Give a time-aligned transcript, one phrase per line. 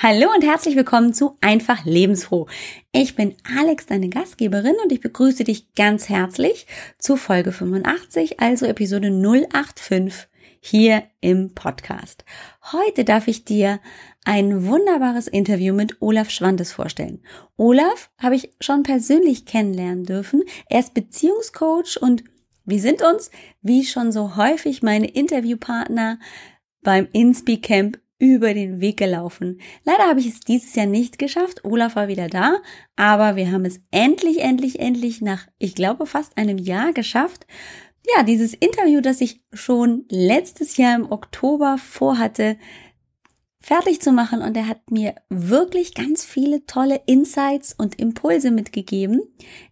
[0.00, 2.46] Hallo und herzlich willkommen zu Einfach Lebensfroh.
[2.92, 8.66] Ich bin Alex, deine Gastgeberin und ich begrüße dich ganz herzlich zu Folge 85, also
[8.66, 10.28] Episode 085
[10.60, 12.24] hier im Podcast.
[12.70, 13.80] Heute darf ich dir
[14.24, 17.20] ein wunderbares Interview mit Olaf Schwantes vorstellen.
[17.56, 20.44] Olaf habe ich schon persönlich kennenlernen dürfen.
[20.68, 22.22] Er ist Beziehungscoach und
[22.64, 26.20] wir sind uns, wie schon so häufig meine Interviewpartner
[26.84, 29.60] beim Inspi Camp über den Weg gelaufen.
[29.84, 31.64] Leider habe ich es dieses Jahr nicht geschafft.
[31.64, 32.56] Olaf war wieder da,
[32.96, 37.46] aber wir haben es endlich, endlich, endlich nach, ich glaube, fast einem Jahr geschafft.
[38.16, 42.56] Ja, dieses Interview, das ich schon letztes Jahr im Oktober vorhatte,
[43.68, 49.20] fertig zu machen und er hat mir wirklich ganz viele tolle Insights und Impulse mitgegeben.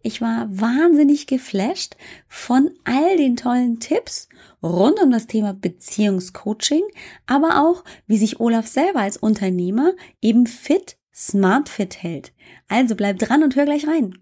[0.03, 1.97] Ich war wahnsinnig geflasht
[2.29, 4.29] von all den tollen Tipps
[4.63, 6.83] rund um das Thema Beziehungscoaching,
[7.25, 12.35] aber auch, wie sich Olaf selber als Unternehmer eben fit, smart fit hält.
[12.69, 14.13] Also bleib dran und hör gleich rein.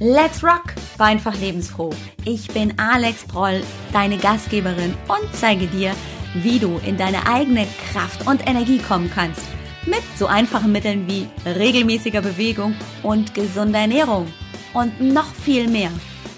[0.00, 0.74] Let's rock!
[0.96, 1.90] War einfach lebensfroh.
[2.24, 5.92] Ich bin Alex Broll, deine Gastgeberin und zeige dir,
[6.34, 9.42] wie du in deine eigene Kraft und Energie kommen kannst.
[9.86, 14.32] Mit so einfachen Mitteln wie regelmäßiger Bewegung und gesunder Ernährung.
[14.72, 15.90] Und noch viel mehr.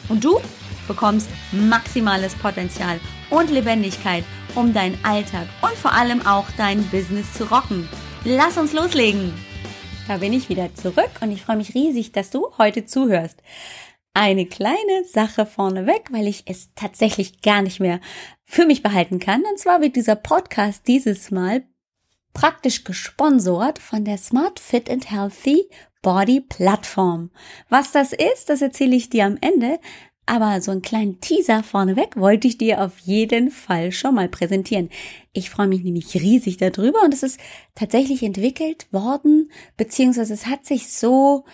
[0.09, 0.41] Und du
[0.89, 4.25] bekommst maximales Potenzial und Lebendigkeit,
[4.55, 7.87] um deinen Alltag und vor allem auch dein Business zu rocken.
[8.25, 9.35] Lass uns loslegen!
[10.11, 13.41] Da bin ich wieder zurück und ich freue mich riesig, dass du heute zuhörst.
[14.13, 18.01] Eine kleine Sache vorneweg, weil ich es tatsächlich gar nicht mehr
[18.45, 19.45] für mich behalten kann.
[19.49, 21.63] Und zwar wird dieser Podcast dieses Mal
[22.33, 25.71] praktisch gesponsert von der Smart Fit and Healthy
[26.03, 27.31] Body Plattform.
[27.69, 29.79] Was das ist, das erzähle ich dir am Ende.
[30.27, 34.91] Aber so einen kleinen Teaser vorneweg wollte ich dir auf jeden Fall schon mal präsentieren.
[35.33, 37.39] Ich freue mich nämlich riesig darüber und es ist
[37.75, 41.45] tatsächlich entwickelt worden, beziehungsweise es hat sich so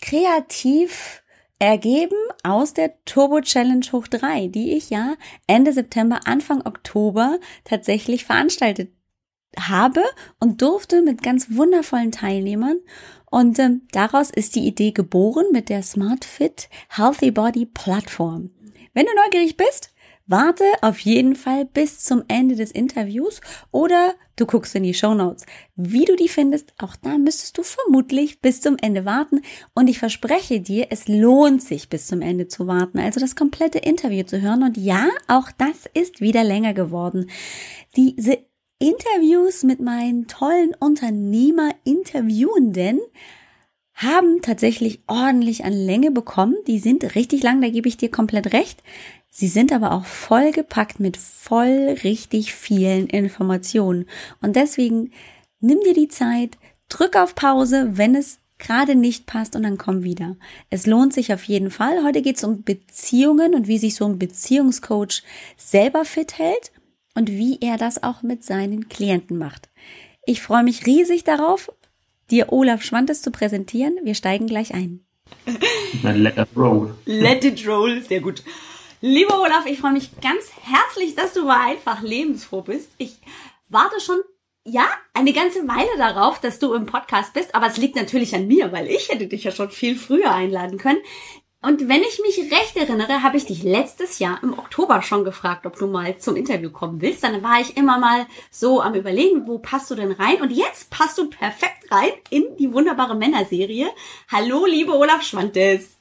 [0.00, 1.22] kreativ
[1.58, 5.16] ergeben aus der Turbo Challenge hoch 3, die ich ja
[5.48, 8.92] Ende September, Anfang Oktober tatsächlich veranstaltet
[9.58, 10.04] habe
[10.38, 12.78] und durfte mit ganz wundervollen Teilnehmern.
[13.30, 18.50] Und ähm, daraus ist die Idee geboren mit der Smart Fit Healthy Body Plattform.
[18.94, 19.92] Wenn du neugierig bist,
[20.28, 23.40] warte auf jeden Fall bis zum Ende des Interviews
[23.72, 25.44] oder du guckst in die Show Notes.
[25.74, 29.40] Wie du die findest, auch da müsstest du vermutlich bis zum Ende warten.
[29.74, 33.78] Und ich verspreche dir, es lohnt sich bis zum Ende zu warten, also das komplette
[33.78, 34.62] Interview zu hören.
[34.62, 37.30] Und ja, auch das ist wieder länger geworden.
[37.96, 38.38] Diese
[38.78, 43.00] Interviews mit meinen tollen Unternehmer-Interviewenden
[43.94, 46.54] haben tatsächlich ordentlich an Länge bekommen.
[46.68, 48.80] Die sind richtig lang, da gebe ich dir komplett recht.
[49.30, 54.06] Sie sind aber auch vollgepackt mit voll richtig vielen Informationen.
[54.40, 55.12] Und deswegen
[55.60, 56.58] nimm dir die Zeit,
[56.88, 60.36] drück auf Pause, wenn es gerade nicht passt und dann komm wieder.
[60.70, 62.02] Es lohnt sich auf jeden Fall.
[62.04, 65.22] Heute geht es um Beziehungen und wie sich so ein Beziehungscoach
[65.56, 66.72] selber fit hält
[67.14, 69.68] und wie er das auch mit seinen Klienten macht.
[70.24, 71.72] Ich freue mich riesig darauf,
[72.30, 73.96] dir Olaf Schwantes zu präsentieren.
[74.02, 75.00] Wir steigen gleich ein.
[76.02, 76.94] Let it roll.
[77.06, 78.42] Let it roll, sehr gut.
[79.00, 82.90] Lieber Olaf, ich freue mich ganz herzlich, dass du mal einfach lebensfroh bist.
[82.98, 83.18] Ich
[83.68, 84.18] warte schon,
[84.64, 88.48] ja, eine ganze Weile darauf, dass du im Podcast bist, aber es liegt natürlich an
[88.48, 90.98] mir, weil ich hätte dich ja schon viel früher einladen können.
[91.62, 95.64] Und wenn ich mich recht erinnere, habe ich dich letztes Jahr im Oktober schon gefragt,
[95.66, 97.22] ob du mal zum Interview kommen willst.
[97.22, 100.40] Dann war ich immer mal so am überlegen, wo passt du denn rein?
[100.40, 103.88] Und jetzt passt du perfekt rein in die wunderbare Männerserie.
[104.30, 105.97] Hallo, liebe Olaf Schwantes.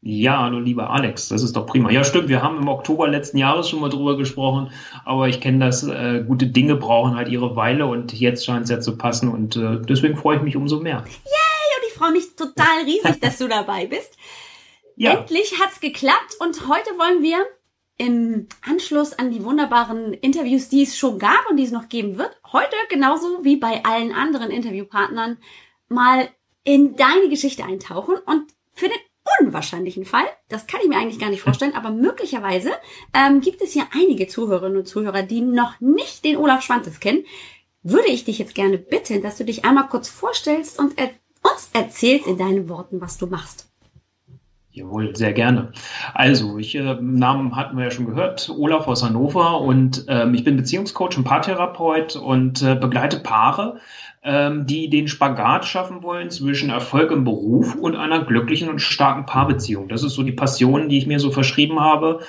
[0.00, 1.90] Ja, hallo lieber Alex, das ist doch prima.
[1.90, 4.70] Ja, stimmt, wir haben im Oktober letzten Jahres schon mal drüber gesprochen,
[5.04, 8.70] aber ich kenne das, äh, gute Dinge brauchen halt ihre Weile und jetzt scheint es
[8.70, 10.98] ja zu passen und äh, deswegen freue ich mich umso mehr.
[11.04, 14.16] Yay, und ich freue mich total riesig, dass du dabei bist.
[15.00, 15.12] Ja.
[15.12, 17.38] Endlich hat's geklappt und heute wollen wir
[17.98, 22.18] im Anschluss an die wunderbaren Interviews, die es schon gab und die es noch geben
[22.18, 25.38] wird, heute genauso wie bei allen anderen Interviewpartnern
[25.88, 26.28] mal
[26.64, 28.98] in deine Geschichte eintauchen und für den
[29.40, 32.70] unwahrscheinlichen Fall, das kann ich mir eigentlich gar nicht vorstellen, aber möglicherweise
[33.14, 37.24] ähm, gibt es hier einige Zuhörerinnen und Zuhörer, die noch nicht den Olaf Schwantes kennen,
[37.82, 41.10] würde ich dich jetzt gerne bitten, dass du dich einmal kurz vorstellst und er
[41.42, 43.68] uns erzählst in deinen Worten, was du machst.
[44.70, 45.72] Jawohl, sehr gerne.
[46.14, 50.44] Also, ich, äh, Namen hatten wir ja schon gehört, Olaf aus Hannover und ähm, ich
[50.44, 53.80] bin Beziehungscoach und Paartherapeut und äh, begleite Paare,
[54.22, 59.26] ähm, die den Spagat schaffen wollen zwischen Erfolg im Beruf und einer glücklichen und starken
[59.26, 59.88] Paarbeziehung.
[59.88, 62.20] Das ist so die Passion, die ich mir so verschrieben habe,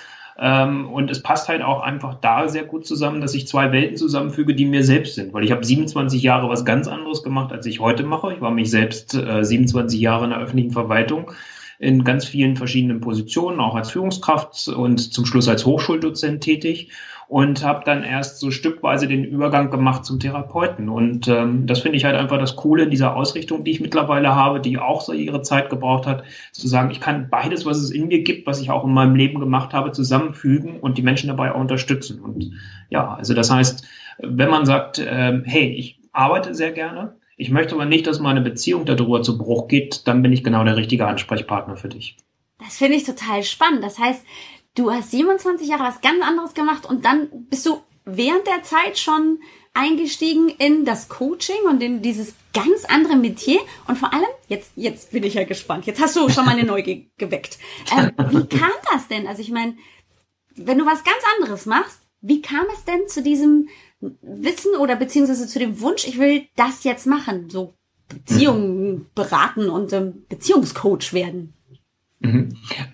[0.41, 3.97] Ähm, und es passt halt auch einfach da sehr gut zusammen, dass ich zwei Welten
[3.97, 5.33] zusammenfüge, die mir selbst sind.
[5.33, 8.33] Weil ich habe 27 Jahre was ganz anderes gemacht, als ich heute mache.
[8.33, 11.31] Ich war mich selbst äh, 27 Jahre in der öffentlichen Verwaltung
[11.77, 16.89] in ganz vielen verschiedenen Positionen, auch als Führungskraft und zum Schluss als Hochschuldozent tätig
[17.29, 20.89] und habe dann erst so stückweise den Übergang gemacht zum Therapeuten.
[20.89, 24.35] Und ähm, das finde ich halt einfach das Coole in dieser Ausrichtung, die ich mittlerweile
[24.35, 26.23] habe, die auch so ihre Zeit gebraucht hat,
[26.53, 29.13] zu sagen, ich kann beides, was es in mir gibt, was ich auch in meinem
[29.13, 32.19] Leben gemacht habe, zusammenfügen und die Menschen dabei auch unterstützen.
[32.19, 32.51] Und
[32.89, 33.87] ja, also das heißt,
[34.17, 38.41] wenn man sagt, ähm, hey, ich arbeite sehr gerne, ich möchte aber nicht, dass meine
[38.41, 42.17] Beziehung darüber zu Bruch geht, dann bin ich genau der richtige Ansprechpartner für dich.
[42.57, 43.83] Das finde ich total spannend.
[43.83, 44.25] Das heißt,
[44.75, 48.97] du hast 27 Jahre was ganz anderes gemacht und dann bist du während der Zeit
[48.97, 49.39] schon
[49.73, 53.59] eingestiegen in das Coaching und in dieses ganz andere Metier.
[53.87, 55.85] Und vor allem, jetzt, jetzt bin ich ja gespannt.
[55.85, 57.59] Jetzt hast du schon meine Neugier geweckt.
[57.95, 59.27] Ähm, wie kam das denn?
[59.27, 59.77] Also ich meine,
[60.55, 63.69] wenn du was ganz anderes machst, wie kam es denn zu diesem
[64.01, 67.73] Wissen oder beziehungsweise zu dem Wunsch, ich will das jetzt machen, so
[68.09, 71.53] Beziehungen beraten und ähm, Beziehungscoach werden?
[72.21, 72.49] Mhm.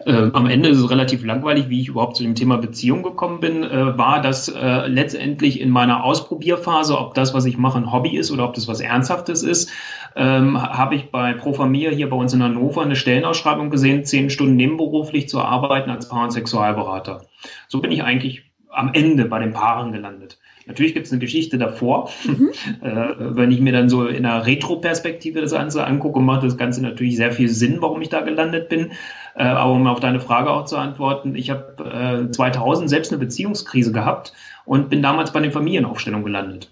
[0.06, 3.40] Äh, am Ende ist es relativ langweilig, wie ich überhaupt zu dem Thema Beziehung gekommen
[3.40, 7.92] bin, äh, war das äh, letztendlich in meiner Ausprobierphase, ob das, was ich mache, ein
[7.92, 9.72] Hobby ist oder ob das was Ernsthaftes ist,
[10.16, 14.30] ähm, habe ich bei Pro Familia hier bei uns in Hannover eine Stellenausschreibung gesehen, zehn
[14.30, 17.26] Stunden nebenberuflich zu arbeiten als Paar- und Sexualberater.
[17.68, 20.38] So bin ich eigentlich am Ende bei den Paaren gelandet.
[20.68, 22.10] Natürlich gibt es eine Geschichte davor.
[22.26, 22.52] Mhm.
[22.82, 26.82] Äh, wenn ich mir dann so in einer Retro-Perspektive das Ganze angucke, macht das Ganze
[26.82, 28.92] natürlich sehr viel Sinn, warum ich da gelandet bin.
[29.36, 33.20] Äh, aber um auf deine Frage auch zu antworten, ich habe äh, 2000 selbst eine
[33.20, 34.34] Beziehungskrise gehabt
[34.66, 36.70] und bin damals bei den Familienaufstellungen gelandet.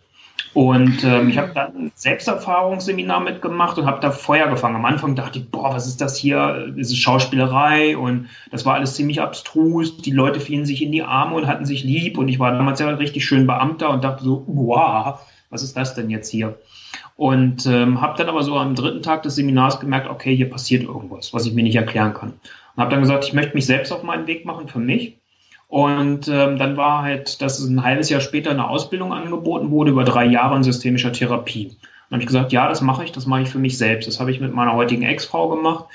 [0.54, 4.76] Und ähm, ich habe dann ein Selbsterfahrungsseminar mitgemacht und habe da Feuer gefangen.
[4.76, 6.72] Am Anfang dachte ich, boah, was ist das hier?
[6.78, 9.98] Das ist Schauspielerei und das war alles ziemlich abstrus.
[9.98, 12.80] Die Leute fielen sich in die Arme und hatten sich lieb und ich war damals
[12.80, 15.20] ja richtig schön Beamter und dachte so, wow,
[15.50, 16.60] was ist das denn jetzt hier?
[17.16, 20.84] Und ähm, habe dann aber so am dritten Tag des Seminars gemerkt, okay, hier passiert
[20.84, 22.34] irgendwas, was ich mir nicht erklären kann.
[22.76, 25.18] Und habe dann gesagt, ich möchte mich selbst auf meinen Weg machen für mich
[25.74, 30.04] und ähm, dann war halt, dass ein halbes Jahr später eine Ausbildung angeboten wurde über
[30.04, 31.70] drei Jahre in systemischer Therapie.
[31.70, 34.08] Dann habe ich gesagt, ja, das mache ich, das mache ich für mich selbst.
[34.08, 35.86] Das habe ich mit meiner heutigen Ex-Frau gemacht,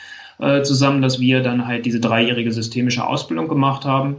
[0.40, 4.16] äh, zusammen, dass wir dann halt diese dreijährige systemische Ausbildung gemacht haben.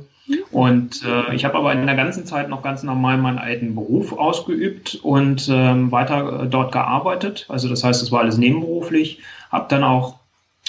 [0.50, 4.14] Und äh, ich habe aber in der ganzen Zeit noch ganz normal meinen alten Beruf
[4.14, 7.48] ausgeübt und ähm, weiter äh, dort gearbeitet.
[7.50, 9.20] Also das heißt, es war alles nebenberuflich.
[9.52, 10.19] Habe dann auch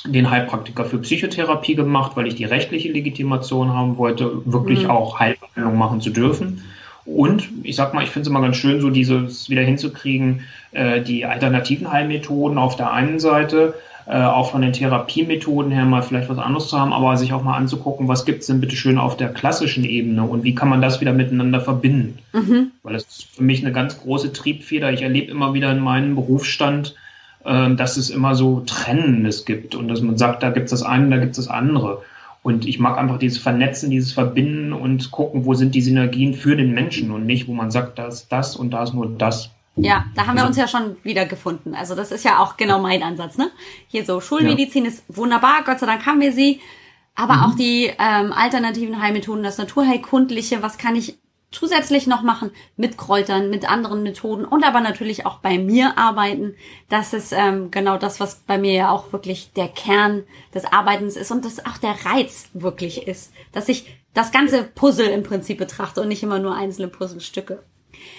[0.06, 4.90] den Heilpraktiker für Psychotherapie gemacht, weil ich die rechtliche Legitimation haben wollte, wirklich mhm.
[4.90, 6.62] auch Heilbehandlung machen zu dürfen.
[7.04, 10.42] Und ich sag mal, ich finde es immer ganz schön, so dieses wieder hinzukriegen,
[10.72, 13.74] äh, die alternativen Heilmethoden auf der einen Seite,
[14.06, 17.42] äh, auch von den Therapiemethoden her mal vielleicht was anderes zu haben, aber sich auch
[17.42, 20.82] mal anzugucken, was gibt's denn bitte schön auf der klassischen Ebene und wie kann man
[20.82, 22.18] das wieder miteinander verbinden.
[22.32, 22.70] Mhm.
[22.82, 24.92] Weil das ist für mich eine ganz große Triebfeder.
[24.92, 26.94] Ich erlebe immer wieder in meinem Berufsstand,
[27.42, 31.08] dass es immer so Trennendes gibt und dass man sagt, da gibt es das eine,
[31.08, 32.02] da gibt es das andere.
[32.42, 36.56] Und ich mag einfach dieses Vernetzen, dieses Verbinden und gucken, wo sind die Synergien für
[36.56, 39.50] den Menschen und nicht, wo man sagt, da ist das und da ist nur das.
[39.76, 41.74] Ja, da haben wir uns ja schon wieder gefunden.
[41.74, 43.50] Also das ist ja auch genau mein Ansatz, ne?
[43.88, 44.90] Hier so Schulmedizin ja.
[44.90, 46.60] ist wunderbar, Gott sei Dank haben wir sie.
[47.14, 47.42] Aber mhm.
[47.42, 51.18] auch die ähm, alternativen Heilmethoden, das Naturheilkundliche, was kann ich
[51.50, 56.54] zusätzlich noch machen mit Kräutern, mit anderen Methoden und aber natürlich auch bei mir arbeiten.
[56.88, 61.16] Das ist ähm, genau das, was bei mir ja auch wirklich der Kern des Arbeitens
[61.16, 65.58] ist und das auch der Reiz wirklich ist, dass ich das ganze Puzzle im Prinzip
[65.58, 67.62] betrachte und nicht immer nur einzelne Puzzlestücke.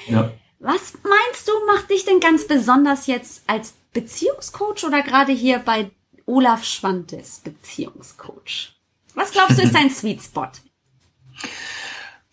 [0.07, 0.31] Ja.
[0.59, 5.89] Was meinst du, macht dich denn ganz besonders jetzt als Beziehungscoach oder gerade hier bei
[6.25, 8.75] Olaf Schwantes Beziehungscoach?
[9.15, 10.47] Was glaubst du ist dein Sweet Spot?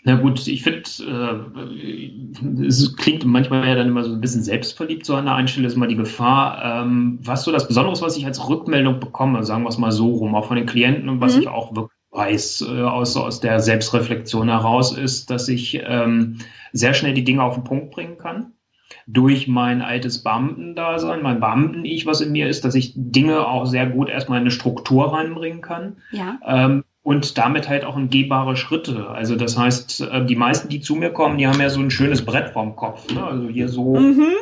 [0.08, 5.04] Na gut, ich finde, äh, es klingt manchmal ja dann immer so ein bisschen selbstverliebt
[5.04, 6.82] so an der Einstellung, ist mal die Gefahr.
[6.82, 10.08] Ähm, was so das Besondere, was ich als Rückmeldung bekomme, sagen wir es mal so
[10.08, 11.42] rum, auch von den Klienten und was mhm.
[11.42, 16.38] ich auch wirklich weiß äh, aus, aus der Selbstreflexion heraus, ist, dass ich ähm,
[16.72, 18.54] sehr schnell die Dinge auf den Punkt bringen kann
[19.06, 23.86] durch mein altes Beamtendasein, mein Beamten-Ich, was in mir ist, dass ich Dinge auch sehr
[23.86, 25.98] gut erstmal in eine Struktur reinbringen kann.
[26.12, 26.38] Ja.
[26.46, 29.08] Ähm, und damit halt auch in gehbare Schritte.
[29.08, 31.90] Also das heißt, äh, die meisten, die zu mir kommen, die haben ja so ein
[31.90, 33.10] schönes Brett vorm Kopf.
[33.10, 33.24] Ne?
[33.24, 34.34] Also hier so mhm.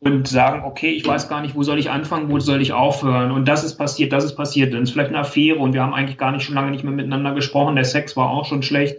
[0.00, 3.30] und sagen, okay, ich weiß gar nicht, wo soll ich anfangen, wo soll ich aufhören?
[3.30, 4.74] Und das ist passiert, das ist passiert.
[4.74, 6.92] Dann ist vielleicht eine Affäre und wir haben eigentlich gar nicht schon lange nicht mehr
[6.92, 7.76] miteinander gesprochen.
[7.76, 8.96] Der Sex war auch schon schlecht.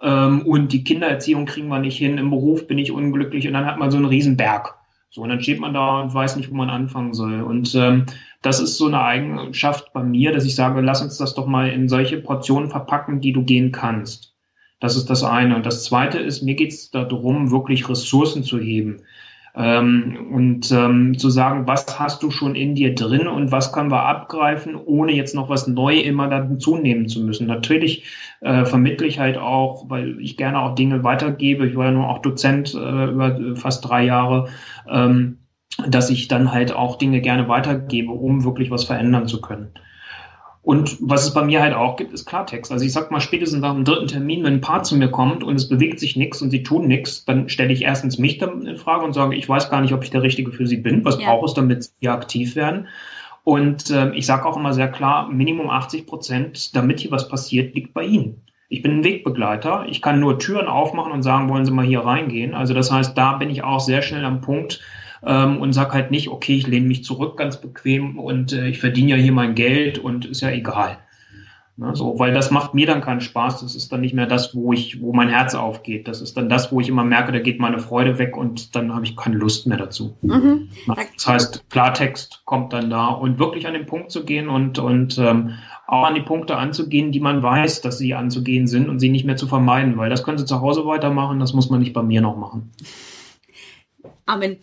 [0.00, 2.16] Ähm, und die Kindererziehung kriegen wir nicht hin.
[2.16, 3.48] Im Beruf bin ich unglücklich.
[3.48, 4.76] Und dann hat man so einen Riesenberg.
[5.10, 7.42] So, und dann steht man da und weiß nicht, wo man anfangen soll.
[7.42, 8.06] Und ähm,
[8.42, 11.70] das ist so eine Eigenschaft bei mir, dass ich sage, lass uns das doch mal
[11.70, 14.34] in solche Portionen verpacken, die du gehen kannst.
[14.80, 15.56] Das ist das eine.
[15.56, 19.02] Und das zweite ist, mir geht es darum, wirklich Ressourcen zu heben.
[19.54, 23.90] Ähm, und ähm, zu sagen, was hast du schon in dir drin und was können
[23.90, 27.48] wir abgreifen, ohne jetzt noch was neu immer dazu nehmen zu müssen.
[27.48, 28.04] Natürlich
[28.40, 31.66] äh, vermittle ich halt auch, weil ich gerne auch Dinge weitergebe.
[31.66, 34.48] Ich war ja nur auch Dozent äh, über fast drei Jahre.
[34.88, 35.39] Ähm,
[35.86, 39.72] dass ich dann halt auch Dinge gerne weitergebe, um wirklich was verändern zu können.
[40.62, 42.70] Und was es bei mir halt auch gibt, ist Klartext.
[42.70, 45.42] Also ich sag mal, spätestens nach dem dritten Termin, wenn ein Paar zu mir kommt
[45.42, 48.66] und es bewegt sich nichts und sie tun nichts, dann stelle ich erstens mich dann
[48.66, 51.04] in Frage und sage, ich weiß gar nicht, ob ich der Richtige für sie bin.
[51.04, 51.26] Was ja.
[51.26, 52.88] braucht es, damit sie aktiv werden?
[53.42, 57.74] Und äh, ich sage auch immer sehr klar, Minimum 80 Prozent, damit hier was passiert,
[57.74, 58.42] liegt bei Ihnen.
[58.68, 59.86] Ich bin ein Wegbegleiter.
[59.88, 62.54] Ich kann nur Türen aufmachen und sagen, wollen Sie mal hier reingehen.
[62.54, 64.80] Also das heißt, da bin ich auch sehr schnell am Punkt,
[65.24, 68.78] ähm, und sag halt nicht, okay, ich lehne mich zurück ganz bequem und äh, ich
[68.78, 70.98] verdiene ja hier mein Geld und ist ja egal.
[71.80, 73.62] Ne, so, weil das macht mir dann keinen Spaß.
[73.62, 76.08] Das ist dann nicht mehr das, wo ich, wo mein Herz aufgeht.
[76.08, 78.94] Das ist dann das, wo ich immer merke, da geht meine Freude weg und dann
[78.94, 80.14] habe ich keine Lust mehr dazu.
[80.20, 80.68] Mhm.
[80.86, 85.16] Das heißt, Klartext kommt dann da und wirklich an den Punkt zu gehen und, und
[85.16, 85.54] ähm,
[85.86, 89.24] auch an die Punkte anzugehen, die man weiß, dass sie anzugehen sind und sie nicht
[89.24, 92.02] mehr zu vermeiden, weil das können sie zu Hause weitermachen, das muss man nicht bei
[92.02, 92.72] mir noch machen.
[94.26, 94.58] Amen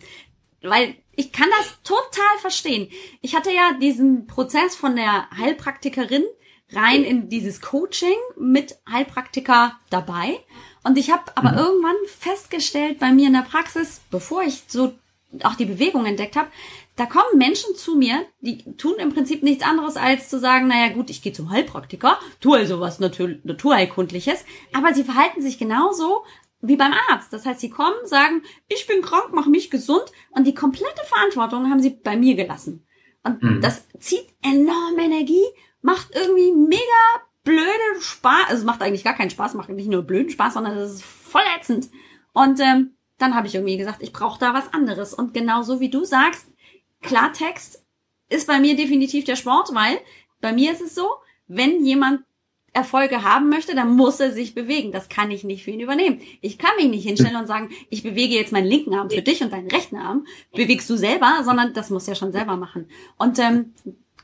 [0.62, 2.88] weil ich kann das total verstehen.
[3.20, 6.24] Ich hatte ja diesen Prozess von der Heilpraktikerin
[6.72, 10.38] rein in dieses Coaching mit Heilpraktiker dabei.
[10.84, 11.58] Und ich habe aber mhm.
[11.58, 14.92] irgendwann festgestellt bei mir in der Praxis, bevor ich so
[15.42, 16.48] auch die Bewegung entdeckt habe,
[16.96, 20.88] da kommen Menschen zu mir, die tun im Prinzip nichts anderes als zu sagen, naja
[20.92, 26.24] gut, ich gehe zum Heilpraktiker, tue also was Natur Naturheilkundliches, aber sie verhalten sich genauso,
[26.60, 27.32] wie beim Arzt.
[27.32, 31.70] Das heißt, sie kommen, sagen, ich bin krank, mach mich gesund und die komplette Verantwortung
[31.70, 32.86] haben sie bei mir gelassen.
[33.22, 33.60] Und mhm.
[33.60, 35.44] das zieht enorme Energie,
[35.82, 36.80] macht irgendwie mega
[37.44, 38.46] blöde Spaß.
[38.48, 41.04] Also es macht eigentlich gar keinen Spaß, macht nicht nur blöden Spaß, sondern es ist
[41.04, 41.88] voll ätzend.
[42.32, 45.14] Und ähm, dann habe ich irgendwie gesagt, ich brauche da was anderes.
[45.14, 46.46] Und genauso wie du sagst,
[47.02, 47.84] Klartext
[48.28, 49.98] ist bei mir definitiv der Sport, weil
[50.40, 51.08] bei mir ist es so,
[51.46, 52.22] wenn jemand
[52.78, 54.92] Erfolge haben möchte, dann muss er sich bewegen.
[54.92, 56.20] Das kann ich nicht für ihn übernehmen.
[56.40, 59.42] Ich kann mich nicht hinstellen und sagen, ich bewege jetzt meinen linken Arm für dich
[59.42, 60.26] und deinen rechten Arm.
[60.54, 62.88] Bewegst du selber, sondern das muss er schon selber machen.
[63.16, 63.74] Und ähm,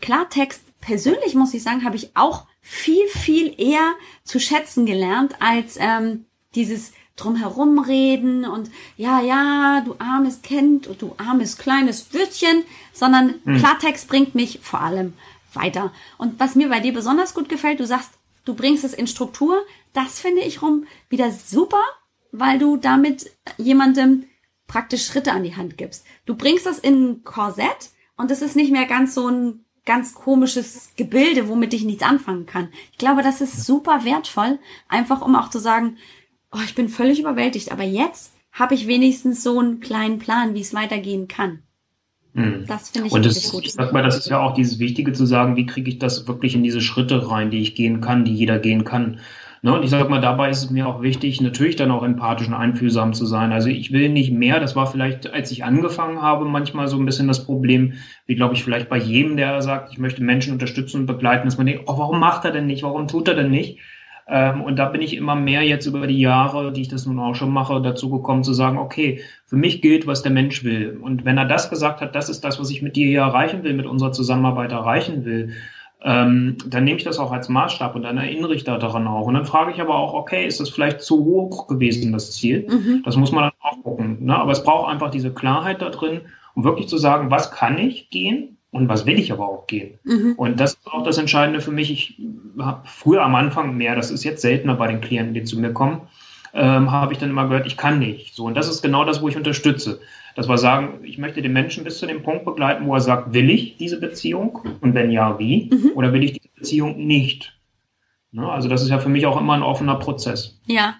[0.00, 5.76] Klartext, persönlich muss ich sagen, habe ich auch viel, viel eher zu schätzen gelernt als
[5.80, 12.64] ähm, dieses drumherum reden und ja, ja, du armes Kind und du armes kleines Würstchen,
[12.92, 13.58] sondern hm.
[13.58, 15.14] Klartext bringt mich vor allem
[15.52, 15.92] weiter.
[16.18, 18.10] Und was mir bei dir besonders gut gefällt, du sagst,
[18.44, 19.64] du bringst es in Struktur.
[19.92, 21.82] Das finde ich rum wieder super,
[22.32, 24.24] weil du damit jemandem
[24.66, 26.04] praktisch Schritte an die Hand gibst.
[26.26, 30.14] Du bringst das in ein Korsett und es ist nicht mehr ganz so ein ganz
[30.14, 32.70] komisches Gebilde, womit ich nichts anfangen kann.
[32.92, 34.58] Ich glaube, das ist super wertvoll,
[34.88, 35.98] einfach um auch zu sagen,
[36.52, 40.60] oh, ich bin völlig überwältigt, aber jetzt habe ich wenigstens so einen kleinen Plan, wie
[40.60, 41.63] es weitergehen kann.
[42.34, 42.66] Mhm.
[42.66, 43.64] Das finde ich und das, gut.
[43.64, 46.26] Ich sag mal, das ist ja auch dieses Wichtige zu sagen, wie kriege ich das
[46.26, 49.20] wirklich in diese Schritte rein, die ich gehen kann, die jeder gehen kann.
[49.62, 49.72] Ne?
[49.72, 52.54] Und ich sag mal, dabei ist es mir auch wichtig, natürlich dann auch empathisch und
[52.54, 53.52] einfühlsam zu sein.
[53.52, 57.06] Also ich will nicht mehr, das war vielleicht, als ich angefangen habe, manchmal so ein
[57.06, 57.94] bisschen das Problem,
[58.26, 61.56] wie glaube ich vielleicht bei jedem, der sagt, ich möchte Menschen unterstützen und begleiten, dass
[61.56, 63.78] man denkt, oh, warum macht er denn nicht, warum tut er denn nicht?
[64.26, 67.18] Ähm, und da bin ich immer mehr jetzt über die Jahre, die ich das nun
[67.18, 70.98] auch schon mache, dazu gekommen zu sagen, okay, für mich gilt, was der Mensch will.
[71.00, 73.62] Und wenn er das gesagt hat, das ist das, was ich mit dir hier erreichen
[73.62, 75.52] will, mit unserer Zusammenarbeit erreichen will,
[76.02, 79.26] ähm, dann nehme ich das auch als Maßstab und dann erinnere ich da daran auch.
[79.26, 82.66] Und dann frage ich aber auch, okay, ist das vielleicht zu hoch gewesen, das Ziel?
[82.68, 83.02] Mhm.
[83.04, 84.24] Das muss man dann auch gucken.
[84.24, 84.36] Ne?
[84.36, 86.22] Aber es braucht einfach diese Klarheit da drin,
[86.54, 90.00] um wirklich zu sagen, was kann ich gehen und was will ich aber auch gehen.
[90.02, 90.32] Mhm.
[90.36, 91.92] Und das ist auch das Entscheidende für mich.
[91.92, 92.20] Ich
[92.58, 95.72] habe früher am Anfang mehr, das ist jetzt seltener bei den Klienten, die zu mir
[95.72, 96.02] kommen,
[96.52, 98.34] ähm, habe ich dann immer gehört, ich kann nicht.
[98.34, 100.00] So, und das ist genau das, wo ich unterstütze.
[100.34, 103.32] Dass wir sagen, ich möchte den Menschen bis zu dem Punkt begleiten, wo er sagt,
[103.32, 104.60] will ich diese Beziehung?
[104.80, 105.70] Und wenn ja, wie?
[105.72, 105.92] Mhm.
[105.94, 107.56] Oder will ich diese Beziehung nicht?
[108.32, 108.50] Ne?
[108.50, 110.60] Also das ist ja für mich auch immer ein offener Prozess.
[110.66, 110.96] Ja.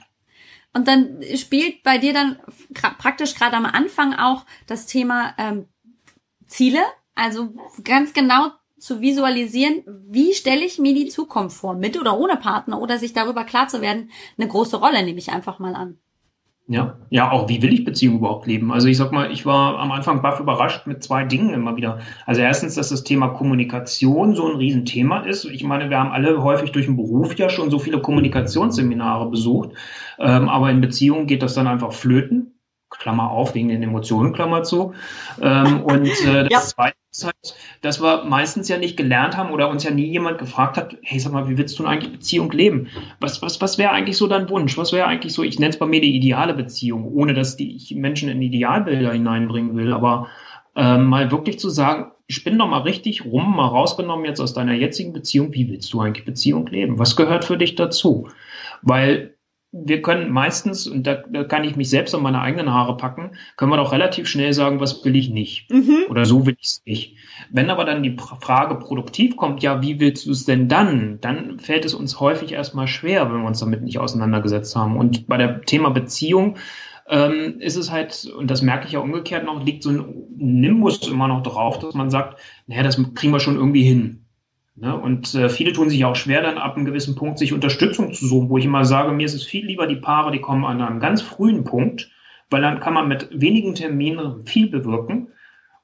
[0.73, 2.37] Und dann spielt bei dir dann
[2.99, 5.67] praktisch gerade am Anfang auch das Thema ähm,
[6.47, 6.81] Ziele
[7.15, 12.37] also ganz genau zu visualisieren, wie stelle ich mir die Zukunft vor, mit oder ohne
[12.37, 15.99] Partner oder sich darüber klar zu werden, eine große Rolle nehme ich einfach mal an.
[16.67, 18.73] Ja, ja, auch wie will ich Beziehungen überhaupt leben?
[18.73, 21.99] Also ich sag mal, ich war am Anfang baff überrascht mit zwei Dingen immer wieder.
[22.25, 25.45] Also erstens, dass das Thema Kommunikation so ein Riesenthema ist.
[25.45, 29.73] Ich meine, wir haben alle häufig durch den Beruf ja schon so viele Kommunikationsseminare besucht,
[30.19, 32.54] ähm, aber in Beziehungen geht das dann einfach flöten
[32.99, 34.95] Klammer auf, wegen den Emotionen, Klammer zu.
[35.41, 36.61] Ähm, und äh, das ja.
[36.61, 40.39] Zweite ist halt, dass wir meistens ja nicht gelernt haben oder uns ja nie jemand
[40.39, 42.89] gefragt hat, hey, sag mal, wie willst du eigentlich Beziehung leben?
[43.21, 44.77] Was, was, was wäre eigentlich so dein Wunsch?
[44.77, 47.77] Was wäre eigentlich so, ich nenne es bei mir die ideale Beziehung, ohne dass die
[47.77, 50.29] ich Menschen in Idealbilder hineinbringen will, aber
[50.77, 54.75] ähm, mal wirklich zu sagen, spinn doch mal richtig rum, mal rausgenommen jetzt aus deiner
[54.75, 56.99] jetzigen Beziehung, wie willst du eigentlich Beziehung leben?
[56.99, 58.29] Was gehört für dich dazu?
[58.83, 59.34] Weil
[59.77, 63.33] wir können meistens, und da, da kann ich mich selbst an meine eigenen Haare packen,
[63.57, 65.69] können wir doch relativ schnell sagen, was will ich nicht.
[65.71, 66.05] Mhm.
[66.09, 67.17] Oder so will ich es nicht.
[67.51, 71.19] Wenn aber dann die Frage produktiv kommt, ja, wie willst du es denn dann?
[71.21, 74.97] Dann fällt es uns häufig erstmal schwer, wenn wir uns damit nicht auseinandergesetzt haben.
[74.97, 76.57] Und bei der Thema Beziehung
[77.09, 80.05] ähm, ist es halt, und das merke ich ja umgekehrt noch, liegt so ein
[80.37, 82.39] Nimbus immer noch drauf, dass man sagt,
[82.69, 84.24] naja, das kriegen wir schon irgendwie hin.
[84.77, 84.97] Ne?
[84.97, 88.27] Und äh, viele tun sich auch schwer, dann ab einem gewissen Punkt sich Unterstützung zu
[88.27, 90.81] suchen, wo ich immer sage, mir ist es viel lieber die Paare, die kommen an
[90.81, 92.11] einem ganz frühen Punkt,
[92.51, 95.29] weil dann kann man mit wenigen Terminen viel bewirken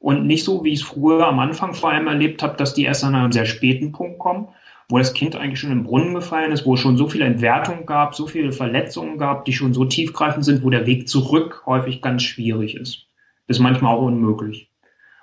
[0.00, 2.84] und nicht so, wie ich es früher am Anfang vor allem erlebt habe, dass die
[2.84, 4.48] erst an einem sehr späten Punkt kommen,
[4.88, 7.86] wo das Kind eigentlich schon im Brunnen gefallen ist, wo es schon so viele Entwertungen
[7.86, 12.02] gab, so viele Verletzungen gab, die schon so tiefgreifend sind, wo der Weg zurück häufig
[12.02, 13.06] ganz schwierig ist.
[13.46, 14.69] Ist manchmal auch unmöglich.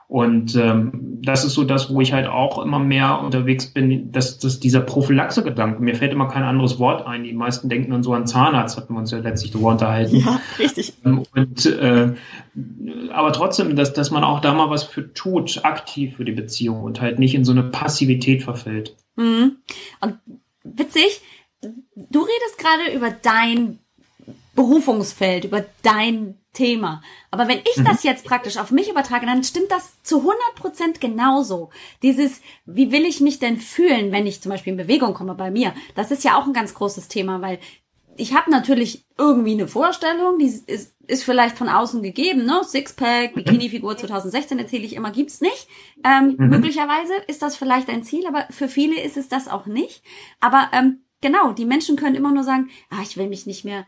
[0.09, 4.39] Und ähm, das ist so das, wo ich halt auch immer mehr unterwegs bin, dass,
[4.39, 7.25] dass dieser Prophylaxe-Gedanke, mir fällt immer kein anderes Wort ein.
[7.25, 10.15] Die meisten denken dann so an Zahnarzt, hatten wir uns ja letztlich darüber unterhalten.
[10.15, 10.93] Ja, richtig.
[11.03, 12.13] Ähm, und äh,
[13.11, 16.83] aber trotzdem, dass, dass man auch da mal was für tut, aktiv für die Beziehung
[16.83, 18.95] und halt nicht in so eine Passivität verfällt.
[19.17, 19.57] Mhm.
[19.99, 20.19] Und
[20.63, 21.21] witzig,
[21.61, 23.79] du redest gerade über dein
[24.57, 27.01] Berufungsfeld, über dein Thema.
[27.29, 27.85] Aber wenn ich mhm.
[27.85, 31.69] das jetzt praktisch auf mich übertrage, dann stimmt das zu 100 Prozent genauso.
[32.01, 35.51] Dieses, wie will ich mich denn fühlen, wenn ich zum Beispiel in Bewegung komme bei
[35.51, 35.73] mir?
[35.93, 37.59] Das ist ja auch ein ganz großes Thema, weil
[38.17, 42.61] ich habe natürlich irgendwie eine Vorstellung, die ist, ist vielleicht von außen gegeben, ne?
[42.63, 43.43] Sixpack, mhm.
[43.43, 45.67] Bikini-Figur 2016 erzähle ich immer, gibt's nicht.
[46.03, 46.49] Ähm, mhm.
[46.49, 50.01] Möglicherweise ist das vielleicht ein Ziel, aber für viele ist es das auch nicht.
[50.39, 53.85] Aber ähm, genau, die Menschen können immer nur sagen, ah, ich will mich nicht mehr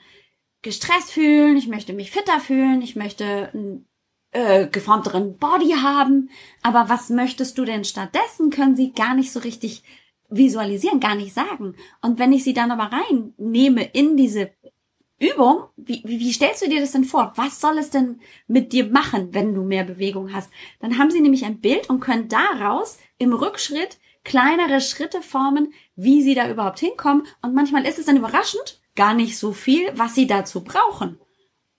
[0.61, 3.87] gestresst fühlen, ich möchte mich fitter fühlen, ich möchte einen
[4.31, 6.29] äh, geformteren Body haben.
[6.61, 9.83] Aber was möchtest du denn stattdessen, können sie gar nicht so richtig
[10.29, 11.75] visualisieren, gar nicht sagen.
[12.01, 14.51] Und wenn ich sie dann aber reinnehme in diese
[15.19, 17.33] Übung, wie, wie, wie stellst du dir das denn vor?
[17.35, 20.49] Was soll es denn mit dir machen, wenn du mehr Bewegung hast?
[20.79, 26.21] Dann haben sie nämlich ein Bild und können daraus im Rückschritt kleinere Schritte formen, wie
[26.21, 27.23] sie da überhaupt hinkommen.
[27.41, 31.17] Und manchmal ist es dann überraschend, gar nicht so viel, was sie dazu brauchen.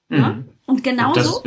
[0.09, 0.19] Mhm.
[0.19, 0.39] Ja?
[0.65, 1.45] Und genauso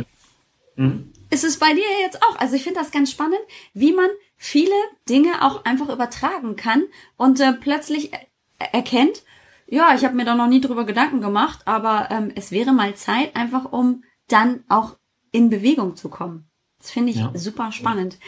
[0.76, 1.12] mhm.
[1.30, 2.36] ist es bei dir jetzt auch.
[2.38, 3.40] Also ich finde das ganz spannend,
[3.72, 4.76] wie man viele
[5.08, 6.84] Dinge auch einfach übertragen kann
[7.16, 8.12] und äh, plötzlich
[8.58, 9.24] erkennt,
[9.66, 12.94] ja, ich habe mir da noch nie drüber Gedanken gemacht, aber ähm, es wäre mal
[12.94, 14.96] Zeit, einfach um dann auch
[15.32, 16.48] in Bewegung zu kommen.
[16.78, 17.32] Das finde ich ja.
[17.34, 18.18] super spannend.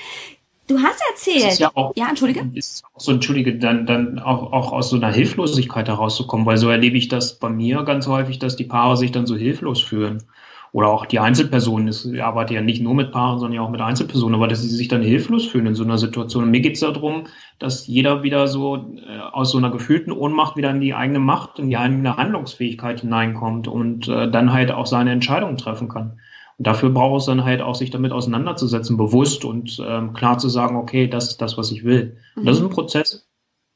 [0.67, 1.59] Du hast erzählt.
[1.59, 2.49] Ja, auch, ja, entschuldige.
[2.55, 6.69] Ist auch so, entschuldige, dann, dann auch, auch aus so einer Hilflosigkeit herauszukommen, weil so
[6.69, 10.25] erlebe ich das bei mir ganz häufig, dass die Paare sich dann so hilflos fühlen.
[10.73, 11.89] Oder auch die Einzelpersonen.
[11.89, 14.69] Ich arbeite ja nicht nur mit Paaren, sondern ja auch mit Einzelpersonen, aber dass sie
[14.69, 16.45] sich dann hilflos fühlen in so einer Situation.
[16.45, 17.25] Und mir geht es darum,
[17.59, 21.61] dass jeder wieder so äh, aus so einer gefühlten Ohnmacht wieder in die eigene Macht,
[21.61, 26.19] in die eigene Handlungsfähigkeit hineinkommt und äh, dann halt auch seine Entscheidungen treffen kann.
[26.59, 30.49] Und dafür braucht es dann halt auch, sich damit auseinanderzusetzen, bewusst und ähm, klar zu
[30.49, 32.19] sagen, okay, das ist das, was ich will.
[32.35, 32.45] Mhm.
[32.45, 33.29] Das ist ein Prozess.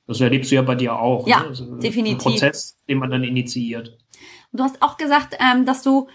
[0.07, 1.29] Das erlebst du ja bei dir auch.
[1.29, 1.79] Ja, ne?
[1.79, 2.19] definitiv.
[2.19, 3.99] Ein Prozess, den man dann initiiert.
[4.53, 6.09] Du hast auch gesagt, ähm, dass du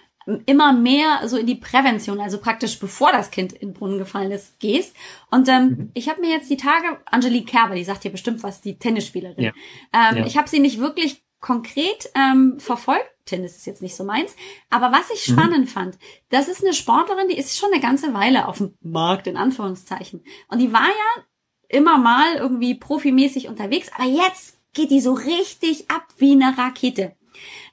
[0.45, 4.31] immer mehr so in die Prävention, also praktisch bevor das Kind in den Brunnen gefallen
[4.31, 4.95] ist, gehst.
[5.29, 5.91] Und ähm, mhm.
[5.93, 9.43] ich habe mir jetzt die Tage, Angelique Kerber, die sagt dir bestimmt was, die Tennisspielerin.
[9.43, 9.51] Ja.
[9.93, 10.25] Ähm, ja.
[10.25, 13.14] Ich habe sie nicht wirklich konkret ähm, verfolgt.
[13.25, 14.35] Tennis ist jetzt nicht so meins.
[14.69, 15.33] Aber was ich mhm.
[15.33, 15.69] spannend mhm.
[15.69, 15.97] fand,
[16.29, 20.23] das ist eine Sportlerin, die ist schon eine ganze Weile auf dem Markt, in Anführungszeichen.
[20.47, 21.23] Und die war ja
[21.67, 27.15] immer mal irgendwie profimäßig unterwegs, aber jetzt geht die so richtig ab wie eine Rakete.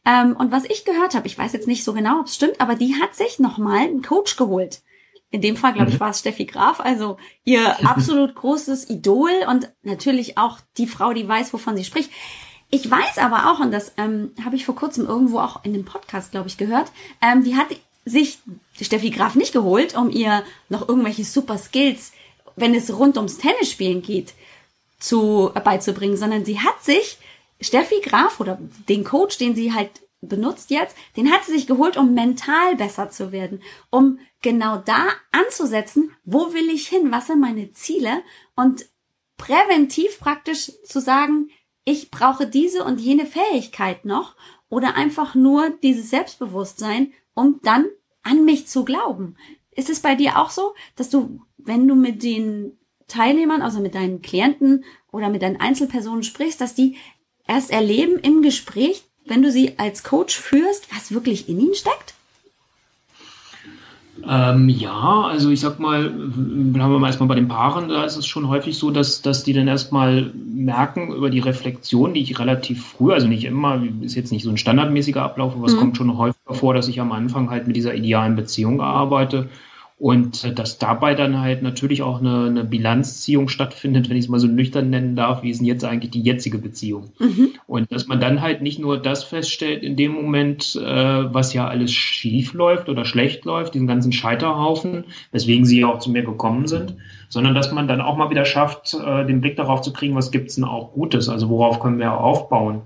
[0.05, 2.61] Ähm, und was ich gehört habe, ich weiß jetzt nicht so genau, ob es stimmt,
[2.61, 4.83] aber die hat sich nochmal einen Coach geholt.
[5.31, 6.01] In dem Fall, glaube ich, mhm.
[6.01, 11.29] war es Steffi Graf, also ihr absolut großes Idol und natürlich auch die Frau, die
[11.29, 12.11] weiß, wovon sie spricht.
[12.75, 15.85] Ich weiß aber auch, und das ähm, habe ich vor kurzem irgendwo auch in dem
[15.85, 17.67] Podcast, glaube ich, gehört, ähm, die hat
[18.07, 18.39] sich
[18.81, 22.13] Steffi Graf nicht geholt, um ihr noch irgendwelche super Skills,
[22.57, 24.33] wenn es rund ums Tennisspielen geht,
[24.99, 27.19] zu äh, beizubringen, sondern sie hat sich
[27.61, 28.59] Steffi Graf oder
[28.89, 29.91] den Coach, den sie halt
[30.23, 35.09] benutzt jetzt, den hat sie sich geholt, um mental besser zu werden, um genau da
[35.31, 38.23] anzusetzen, wo will ich hin, was sind meine Ziele
[38.57, 38.87] und
[39.37, 41.51] präventiv praktisch zu sagen,
[41.85, 44.37] ich brauche diese und jene Fähigkeit noch
[44.69, 47.87] oder einfach nur dieses Selbstbewusstsein, um dann
[48.23, 49.37] an mich zu glauben.
[49.71, 53.95] Ist es bei dir auch so, dass du, wenn du mit den Teilnehmern, also mit
[53.95, 56.97] deinen Klienten oder mit deinen Einzelpersonen sprichst, dass die
[57.47, 62.15] erst erleben im Gespräch, wenn du sie als Coach führst, was wirklich in ihnen steckt?
[64.29, 68.17] Ähm, ja, also ich sag mal, bleiben wir mal erstmal bei den Paaren, da ist
[68.17, 72.39] es schon häufig so, dass, dass die dann erstmal merken über die Reflexion, die ich
[72.39, 75.79] relativ früh, also nicht immer, ist jetzt nicht so ein standardmäßiger Ablauf, aber es mhm.
[75.79, 79.49] kommt schon häufiger vor, dass ich am Anfang halt mit dieser idealen Beziehung arbeite
[80.03, 84.29] und äh, dass dabei dann halt natürlich auch eine, eine Bilanzziehung stattfindet, wenn ich es
[84.29, 87.13] mal so nüchtern nennen darf, wie ist denn jetzt eigentlich die jetzige Beziehung?
[87.21, 87.51] Mhm.
[87.69, 91.69] Und dass man dann halt nicht nur das feststellt in dem Moment, äh, was ja
[91.69, 96.25] alles schief läuft oder schlecht läuft, diesen ganzen Scheiterhaufen, weswegen sie ja auch zu mir
[96.25, 96.97] gekommen sind,
[97.29, 100.33] sondern dass man dann auch mal wieder schafft, äh, den Blick darauf zu kriegen, was
[100.33, 102.83] gibt's denn auch Gutes, also worauf können wir aufbauen.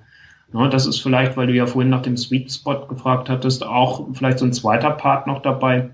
[0.52, 4.06] Ja, das ist vielleicht, weil du ja vorhin nach dem Sweet Spot gefragt hattest, auch
[4.12, 5.92] vielleicht so ein zweiter Part noch dabei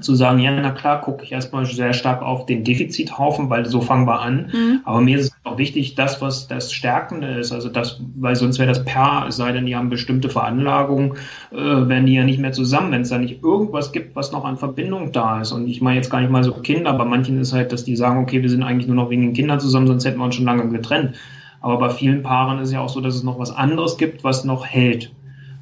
[0.00, 3.80] zu sagen, ja, na klar, gucke ich erstmal sehr stark auf den Defizithaufen, weil so
[3.80, 4.50] fangen wir an.
[4.52, 4.80] Mhm.
[4.84, 8.58] Aber mir ist es auch wichtig, das, was das Stärkende ist, also das, weil sonst
[8.58, 11.14] wäre das Per, es sei denn, die haben bestimmte Veranlagungen,
[11.52, 14.44] äh, werden die ja nicht mehr zusammen, wenn es da nicht irgendwas gibt, was noch
[14.44, 15.52] an Verbindung da ist.
[15.52, 17.96] Und ich meine jetzt gar nicht mal so Kinder, bei manchen ist halt, dass die
[17.96, 20.34] sagen, okay, wir sind eigentlich nur noch wegen den Kindern zusammen, sonst hätten wir uns
[20.34, 21.16] schon lange getrennt.
[21.60, 24.44] Aber bei vielen Paaren ist ja auch so, dass es noch was anderes gibt, was
[24.44, 25.12] noch hält.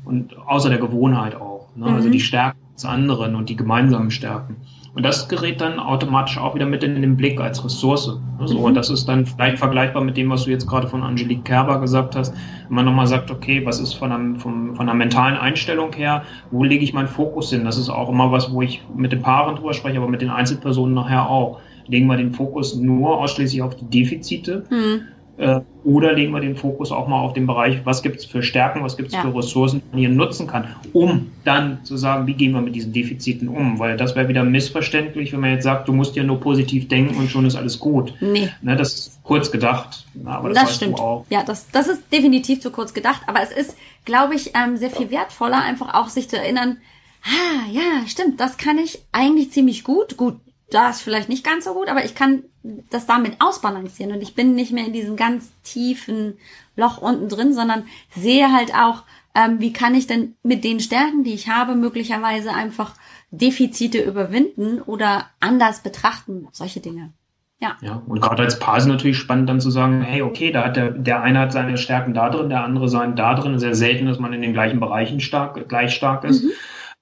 [0.05, 1.69] Und außer der Gewohnheit auch.
[1.75, 1.85] Ne?
[1.85, 1.97] Also mhm.
[1.97, 4.57] Also die Stärken des anderen und die gemeinsamen Stärken.
[4.95, 8.19] Und das gerät dann automatisch auch wieder mit in den Blick als Ressource.
[8.45, 8.65] So, mhm.
[8.65, 11.81] Und das ist dann vielleicht vergleichbar mit dem, was du jetzt gerade von Angelique Kerber
[11.81, 12.35] gesagt hast.
[12.69, 16.23] Wenn man nochmal sagt, okay, was ist von, einem, vom, von einer mentalen Einstellung her,
[16.51, 17.67] wo lege ich meinen Fokus hin?
[17.67, 20.31] Das ist auch immer was, wo ich mit den Paaren drüber spreche, aber mit den
[20.31, 21.61] Einzelpersonen nachher auch.
[21.89, 25.03] Legen wir den Fokus nur ausschließlich auf die Defizite mhm.
[25.39, 28.43] Äh, oder legen wir den Fokus auch mal auf den Bereich, was gibt es für
[28.43, 29.21] Stärken, was gibt es ja.
[29.21, 32.75] für Ressourcen, die man hier nutzen kann, um dann zu sagen, wie gehen wir mit
[32.75, 33.79] diesen Defiziten um?
[33.79, 37.17] Weil das wäre wieder missverständlich, wenn man jetzt sagt, du musst ja nur positiv denken
[37.17, 38.15] und schon ist alles gut.
[38.21, 38.49] Nee.
[38.63, 40.07] Ne, das ist kurz gedacht.
[40.25, 40.99] aber das, das stimmt.
[41.29, 43.23] Ja, das, das ist definitiv zu kurz gedacht.
[43.27, 46.79] Aber es ist, glaube ich, ähm, sehr viel wertvoller, einfach auch sich zu erinnern,
[47.25, 50.17] ah, ja, stimmt, das kann ich eigentlich ziemlich gut.
[50.17, 50.37] Gut,
[50.71, 52.45] das vielleicht nicht ganz so gut, aber ich kann
[52.91, 56.39] das damit ausbalancieren und ich bin nicht mehr in diesem ganz tiefen
[56.75, 61.23] Loch unten drin, sondern sehe halt auch, ähm, wie kann ich denn mit den Stärken,
[61.23, 62.95] die ich habe, möglicherweise einfach
[63.31, 67.13] Defizite überwinden oder anders betrachten, solche Dinge.
[67.59, 67.77] Ja.
[67.81, 68.03] ja.
[68.07, 70.91] Und gerade als Paar ist natürlich spannend dann zu sagen, hey, okay, da hat der,
[70.91, 73.59] der eine hat seine Stärken da drin, der andere seine da drin.
[73.59, 76.45] Sehr selten, dass man in den gleichen Bereichen stark, gleich stark ist.
[76.45, 76.51] Mhm.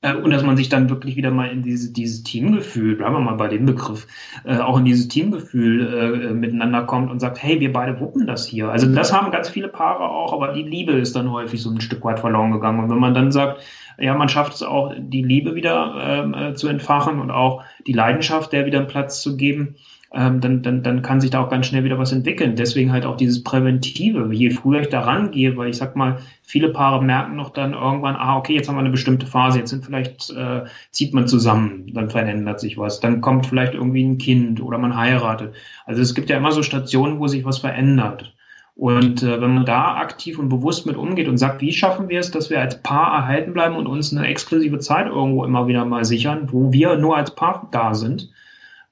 [0.05, 3.21] Äh, und dass man sich dann wirklich wieder mal in diese, dieses Teamgefühl, bleiben wir
[3.21, 4.07] mal bei dem Begriff,
[4.45, 8.47] äh, auch in dieses Teamgefühl äh, miteinander kommt und sagt, hey, wir beide wuppen das
[8.47, 8.69] hier.
[8.69, 11.81] Also das haben ganz viele Paare auch, aber die Liebe ist dann häufig so ein
[11.81, 12.81] Stück weit verloren gegangen.
[12.81, 13.62] Und wenn man dann sagt,
[13.99, 17.93] ja, man schafft es auch, die Liebe wieder ähm, äh, zu entfachen und auch die
[17.93, 19.77] Leidenschaft der wieder einen Platz zu geben,
[20.14, 22.55] ähm, dann, dann, dann kann sich da auch ganz schnell wieder was entwickeln.
[22.55, 24.33] Deswegen halt auch dieses Präventive.
[24.33, 28.14] Je früher ich da rangehe, weil ich sag mal, viele Paare merken noch dann irgendwann,
[28.14, 31.92] ah, okay, jetzt haben wir eine bestimmte Phase, jetzt sind vielleicht, äh, zieht man zusammen,
[31.92, 35.55] dann verändert sich was, dann kommt vielleicht irgendwie ein Kind oder man heiratet.
[35.85, 38.35] Also es gibt ja immer so Stationen, wo sich was verändert.
[38.77, 42.20] Und äh, wenn man da aktiv und bewusst mit umgeht und sagt, wie schaffen wir
[42.20, 45.85] es, dass wir als Paar erhalten bleiben und uns eine exklusive Zeit irgendwo immer wieder
[45.85, 48.31] mal sichern, wo wir nur als Paar da sind,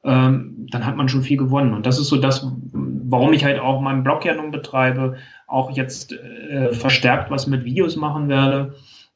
[0.05, 1.75] ähm, dann hat man schon viel gewonnen.
[1.75, 5.71] Und das ist so das, warum ich halt auch meinen Blog ja nun betreibe, auch
[5.71, 8.75] jetzt äh, verstärkt was mit Videos machen werde,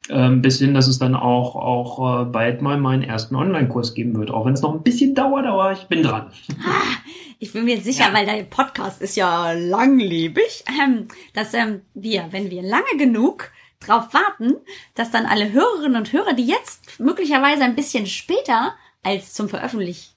[0.09, 4.17] ähm, bis hin, dass es dann auch, auch äh, bald mal meinen ersten Online-Kurs geben
[4.17, 4.31] wird.
[4.31, 6.31] Auch wenn es noch ein bisschen dauert, aber ich bin dran.
[6.65, 6.97] Ah,
[7.39, 8.15] ich bin mir sicher, ja.
[8.15, 14.15] weil dein Podcast ist ja langlebig, ähm, dass ähm, wir, wenn wir lange genug drauf
[14.15, 14.55] warten,
[14.95, 20.16] dass dann alle Hörerinnen und Hörer, die jetzt möglicherweise ein bisschen später als zum Veröffentlichen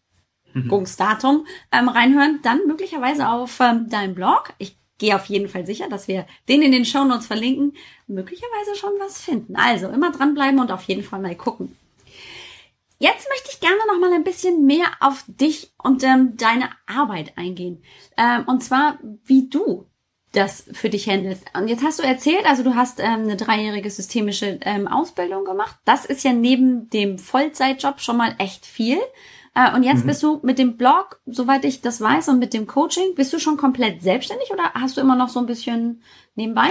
[0.54, 4.54] Veröffentlichungsdatum ähm, reinhören, dann möglicherweise auf ähm, deinem Blog.
[4.58, 7.74] Ich gehe auf jeden Fall sicher, dass wir den in den Show Notes verlinken,
[8.08, 9.56] möglicherweise schon was finden.
[9.56, 11.76] Also immer dranbleiben und auf jeden Fall mal gucken.
[13.02, 17.38] Jetzt möchte ich gerne noch mal ein bisschen mehr auf dich und ähm, deine Arbeit
[17.38, 17.82] eingehen.
[18.18, 19.86] Ähm, und zwar, wie du
[20.34, 21.46] das für dich handelst.
[21.56, 25.78] Und jetzt hast du erzählt, also du hast ähm, eine dreijährige systemische ähm, Ausbildung gemacht.
[25.86, 29.00] Das ist ja neben dem Vollzeitjob schon mal echt viel.
[29.60, 30.08] Äh, und jetzt mhm.
[30.08, 33.40] bist du mit dem Blog, soweit ich das weiß, und mit dem Coaching, bist du
[33.40, 36.02] schon komplett selbstständig oder hast du immer noch so ein bisschen
[36.36, 36.68] nebenbei?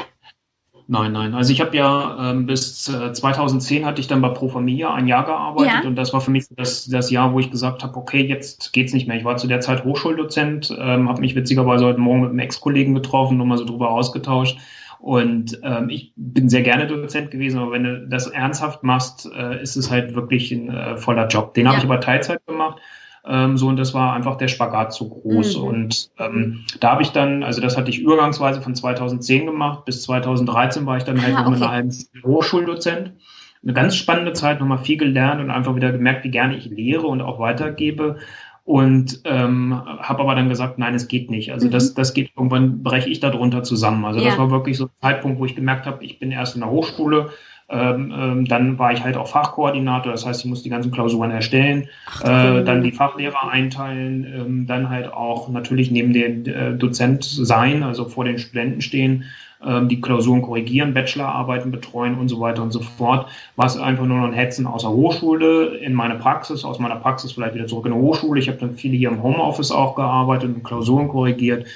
[0.90, 1.35] Nein, nein.
[1.35, 5.07] Also ich habe ja ähm, bis äh, 2010 hatte ich dann bei Pro Familia ein
[5.07, 5.87] Jahr gearbeitet ja.
[5.87, 8.94] und das war für mich das, das Jahr, wo ich gesagt habe, okay, jetzt geht's
[8.94, 9.18] nicht mehr.
[9.18, 12.94] Ich war zu der Zeit Hochschuldozent, ähm, habe mich witzigerweise heute Morgen mit einem Ex-Kollegen
[12.94, 14.59] getroffen und mal so drüber ausgetauscht.
[14.98, 19.62] Und ähm, ich bin sehr gerne Dozent gewesen, aber wenn du das ernsthaft machst, äh,
[19.62, 21.54] ist es halt wirklich ein äh, voller Job.
[21.54, 21.70] Den ja.
[21.70, 22.80] habe ich aber Teilzeit gemacht.
[23.24, 25.58] Ähm, so, und das war einfach der Spagat zu groß.
[25.58, 25.64] Mhm.
[25.64, 30.02] Und ähm, da habe ich dann, also das hatte ich übergangsweise von 2010 gemacht, bis
[30.02, 31.61] 2013 war ich dann halt ah, okay.
[31.61, 31.92] halbe
[32.24, 33.12] Hochschuldozent.
[33.62, 37.06] Eine ganz spannende Zeit, nochmal viel gelernt und einfach wieder gemerkt, wie gerne ich lehre
[37.06, 38.16] und auch weitergebe
[38.68, 41.52] und ähm, habe aber dann gesagt, nein, es geht nicht.
[41.52, 41.70] Also mhm.
[41.70, 44.04] das, das geht irgendwann breche ich darunter zusammen.
[44.04, 44.26] Also ja.
[44.26, 46.68] das war wirklich so ein Zeitpunkt, wo ich gemerkt habe, ich bin erst in der
[46.68, 47.31] Hochschule,
[47.70, 51.31] ähm, ähm, dann war ich halt auch Fachkoordinator, das heißt, ich muss die ganzen Klausuren
[51.31, 56.74] erstellen, Ach, äh, dann die Fachlehrer einteilen, ähm, dann halt auch natürlich neben dem äh,
[56.74, 59.24] Dozent sein, also vor den Studenten stehen
[59.61, 63.27] die Klausuren korrigieren, Bachelorarbeiten betreuen und so weiter und so fort.
[63.57, 67.33] Was einfach nur noch ein Hetzen aus der Hochschule in meine Praxis, aus meiner Praxis
[67.33, 68.40] vielleicht wieder zurück in die Hochschule.
[68.40, 71.66] Ich habe dann viele hier im Homeoffice auch gearbeitet und Klausuren korrigiert.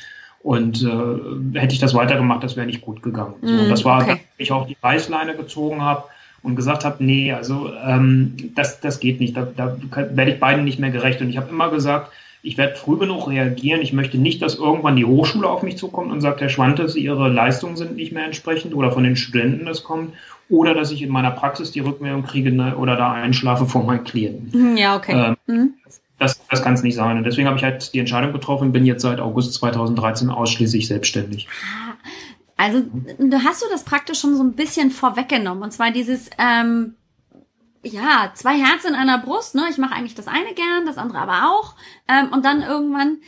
[0.42, 3.35] Und äh, hätte ich das weitergemacht, das wäre nicht gut gegangen.
[3.42, 4.11] So, mm, das war, okay.
[4.11, 6.05] dass ich auch die Reißleine gezogen habe
[6.42, 10.64] und gesagt habe, nee, also ähm, das, das geht nicht, da, da werde ich beiden
[10.64, 11.21] nicht mehr gerecht.
[11.21, 12.11] Und ich habe immer gesagt,
[12.42, 13.81] ich werde früh genug reagieren.
[13.83, 17.28] Ich möchte nicht, dass irgendwann die Hochschule auf mich zukommt und sagt, Herr Schwantes, Ihre
[17.28, 20.14] Leistungen sind nicht mehr entsprechend oder von den Studenten das kommt.
[20.48, 24.05] Oder dass ich in meiner Praxis die Rückmeldung kriege ne, oder da einschlafe vor meinen
[24.05, 24.72] Klienten.
[24.72, 25.12] Mhm, ja, okay.
[25.12, 25.74] Ähm, mhm.
[26.18, 27.16] Das, das kann es nicht sein.
[27.16, 31.48] Und deswegen habe ich halt die Entscheidung getroffen, bin jetzt seit August 2013 ausschließlich selbstständig.
[32.57, 32.83] Also
[33.18, 35.62] du hast du das praktisch schon so ein bisschen vorweggenommen.
[35.62, 36.94] Und zwar dieses, ähm,
[37.83, 39.64] ja, zwei Herzen in einer Brust, ne?
[39.71, 41.75] Ich mache eigentlich das eine gern, das andere aber auch.
[42.09, 43.18] Ähm, und dann irgendwann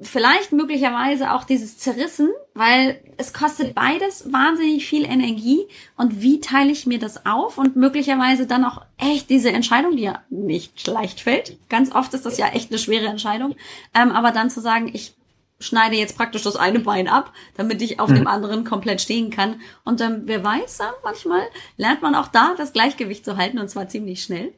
[0.00, 5.66] vielleicht möglicherweise auch dieses Zerrissen, weil es kostet beides wahnsinnig viel Energie.
[5.96, 7.58] Und wie teile ich mir das auf?
[7.58, 11.56] Und möglicherweise dann auch echt diese Entscheidung, die ja nicht leicht fällt.
[11.68, 13.56] Ganz oft ist das ja echt eine schwere Entscheidung.
[13.94, 15.14] Ähm, aber dann zu sagen, ich
[15.60, 18.14] schneide jetzt praktisch das eine Bein ab, damit ich auf mhm.
[18.16, 19.60] dem anderen komplett stehen kann.
[19.84, 21.42] Und ähm, wer weiß, manchmal
[21.76, 24.52] lernt man auch da das Gleichgewicht zu halten und zwar ziemlich schnell.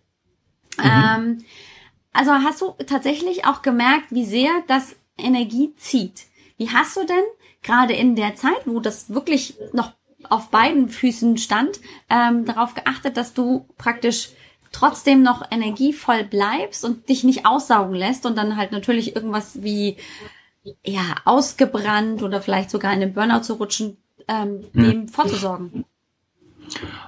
[0.79, 0.85] Mhm.
[0.85, 1.45] Ähm,
[2.13, 6.25] also hast du tatsächlich auch gemerkt, wie sehr das Energie zieht.
[6.57, 7.25] Wie hast du denn
[7.63, 9.93] gerade in der Zeit, wo das wirklich noch
[10.29, 14.31] auf beiden Füßen stand, ähm, darauf geachtet, dass du praktisch
[14.73, 19.97] trotzdem noch energievoll bleibst und dich nicht aussaugen lässt und dann halt natürlich irgendwas wie
[20.85, 23.97] ja, ausgebrannt oder vielleicht sogar in den Burnout zu rutschen,
[24.29, 24.83] ähm, hm.
[24.83, 25.09] dem hm.
[25.09, 25.85] vorzusorgen?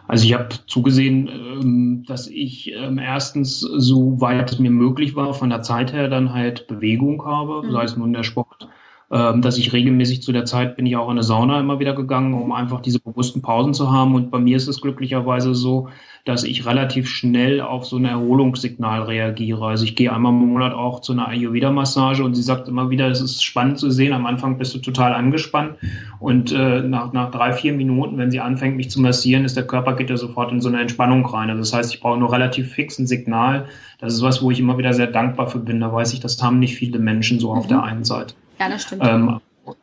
[0.06, 5.34] Also ich habe zugesehen, ähm, dass ich ähm, erstens, so weit es mir möglich war,
[5.34, 7.72] von der Zeit her dann halt Bewegung habe, mhm.
[7.72, 8.68] sei es nun der Sport,
[9.10, 12.34] dass ich regelmäßig zu der Zeit bin ich auch in eine Sauna immer wieder gegangen,
[12.34, 14.14] um einfach diese bewussten Pausen zu haben.
[14.14, 15.88] Und bei mir ist es glücklicherweise so,
[16.28, 19.64] dass ich relativ schnell auf so ein Erholungssignal reagiere.
[19.64, 23.08] Also ich gehe einmal im Monat auch zu einer Ayurveda-Massage und sie sagt immer wieder,
[23.08, 24.12] es ist spannend zu sehen.
[24.12, 25.76] Am Anfang bist du total angespannt
[26.20, 29.66] und äh, nach, nach drei, vier Minuten, wenn sie anfängt, mich zu massieren, ist der
[29.66, 31.48] Körper geht ja sofort in so eine Entspannung rein.
[31.48, 33.64] Also das heißt, ich brauche nur relativ fix ein Signal.
[33.98, 35.80] Das ist was, wo ich immer wieder sehr dankbar für bin.
[35.80, 37.58] Da weiß ich, das haben nicht viele Menschen so mhm.
[37.58, 38.34] auf der einen Seite.
[38.58, 39.02] Ja, das stimmt.
[39.04, 39.40] Ähm,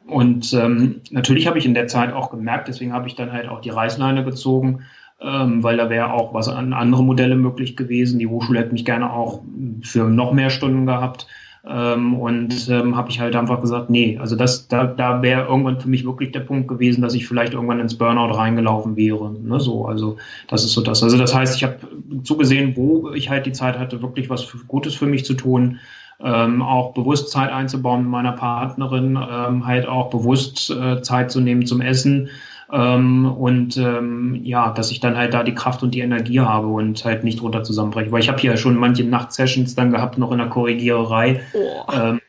[0.07, 3.47] und ähm, natürlich habe ich in der Zeit auch gemerkt, deswegen habe ich dann halt
[3.47, 4.81] auch die Reißleine gezogen,
[5.21, 8.19] ähm, weil da wäre auch was an andere Modelle möglich gewesen.
[8.19, 9.41] Die Hochschule hätte mich gerne auch
[9.81, 11.27] für noch mehr Stunden gehabt.
[11.67, 15.79] Ähm, und ähm, habe ich halt einfach gesagt, nee, also das, da, da wäre irgendwann
[15.79, 19.33] für mich wirklich der Punkt gewesen, dass ich vielleicht irgendwann ins Burnout reingelaufen wäre.
[19.33, 21.01] Ne, so, also das ist so das.
[21.01, 21.77] Also das heißt, ich habe
[22.23, 25.79] zugesehen, wo ich halt die Zeit hatte, wirklich was Gutes für mich zu tun.
[26.21, 31.41] Ähm, auch bewusst Zeit einzubauen mit meiner Partnerin, ähm, halt auch bewusst äh, Zeit zu
[31.41, 32.29] nehmen zum Essen,
[32.71, 36.67] ähm, und ähm, ja, dass ich dann halt da die Kraft und die Energie habe
[36.67, 38.11] und halt nicht runter zusammenbreche.
[38.11, 41.41] Weil ich habe hier schon manche Nachtsessions dann gehabt, noch in der Korrigiererei.
[41.53, 41.91] Oh.
[41.93, 42.21] Ähm,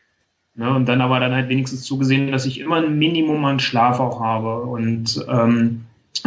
[0.54, 3.98] ne, und dann aber dann halt wenigstens zugesehen, dass ich immer ein Minimum an Schlaf
[3.98, 4.62] auch habe.
[4.62, 5.86] Und ähm,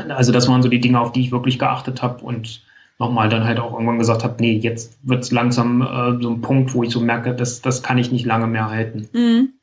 [0.09, 2.63] also das waren so die Dinge, auf die ich wirklich geachtet habe und
[2.99, 6.73] nochmal dann halt auch irgendwann gesagt habe, nee, jetzt wird's langsam äh, so ein Punkt,
[6.73, 9.07] wo ich so merke, das, das kann ich nicht lange mehr halten.
[9.13, 9.53] Mhm.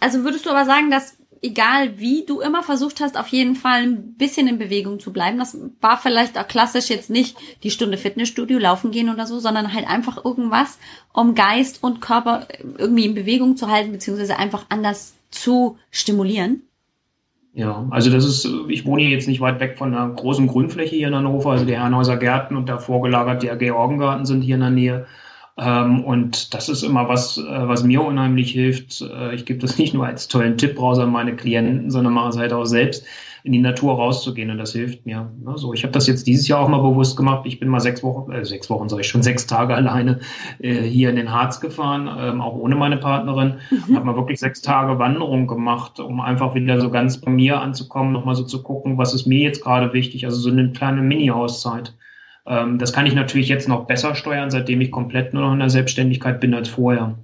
[0.00, 3.82] Also würdest du aber sagen, dass egal wie, du immer versucht hast, auf jeden Fall
[3.82, 5.38] ein bisschen in Bewegung zu bleiben.
[5.38, 9.74] Das war vielleicht auch klassisch jetzt nicht die Stunde Fitnessstudio laufen gehen oder so, sondern
[9.74, 10.78] halt einfach irgendwas,
[11.12, 12.48] um Geist und Körper
[12.78, 16.62] irgendwie in Bewegung zu halten, beziehungsweise einfach anders zu stimulieren.
[17.56, 20.96] Ja, also das ist, ich wohne hier jetzt nicht weit weg von einer großen Grünfläche
[20.96, 24.60] hier in Hannover, also die Herrenhäuser Gärten und davor gelagert der Georgengarten sind hier in
[24.60, 25.06] der Nähe.
[25.56, 29.02] Ähm, und das ist immer was, äh, was mir unheimlich hilft.
[29.02, 32.30] Äh, ich gebe das nicht nur als tollen Tipp raus an meine Klienten, sondern mache
[32.30, 33.06] es halt auch selbst,
[33.44, 35.30] in die Natur rauszugehen und das hilft mir.
[35.44, 35.58] Ne?
[35.58, 37.42] So, ich habe das jetzt dieses Jahr auch mal bewusst gemacht.
[37.44, 40.20] Ich bin mal sechs Wochen, äh, sechs Wochen sage ich schon, sechs Tage alleine
[40.60, 43.58] äh, hier in den Harz gefahren, ähm, auch ohne meine Partnerin.
[43.70, 43.96] Mhm.
[43.96, 48.14] Habe mal wirklich sechs Tage Wanderung gemacht, um einfach wieder so ganz bei mir anzukommen,
[48.14, 50.24] nochmal so zu gucken, was ist mir jetzt gerade wichtig.
[50.24, 51.94] Also so eine kleine Mini-Auszeit.
[52.46, 55.58] Ähm, das kann ich natürlich jetzt noch besser steuern, seitdem ich komplett nur noch in
[55.58, 57.18] der Selbstständigkeit bin als vorher.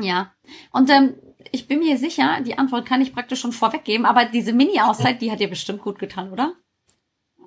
[0.00, 0.30] Ja,
[0.70, 1.14] und ähm,
[1.52, 5.30] ich bin mir sicher, die Antwort kann ich praktisch schon vorweggeben, aber diese Mini-Auszeit, die
[5.30, 6.54] hat dir bestimmt gut getan, oder?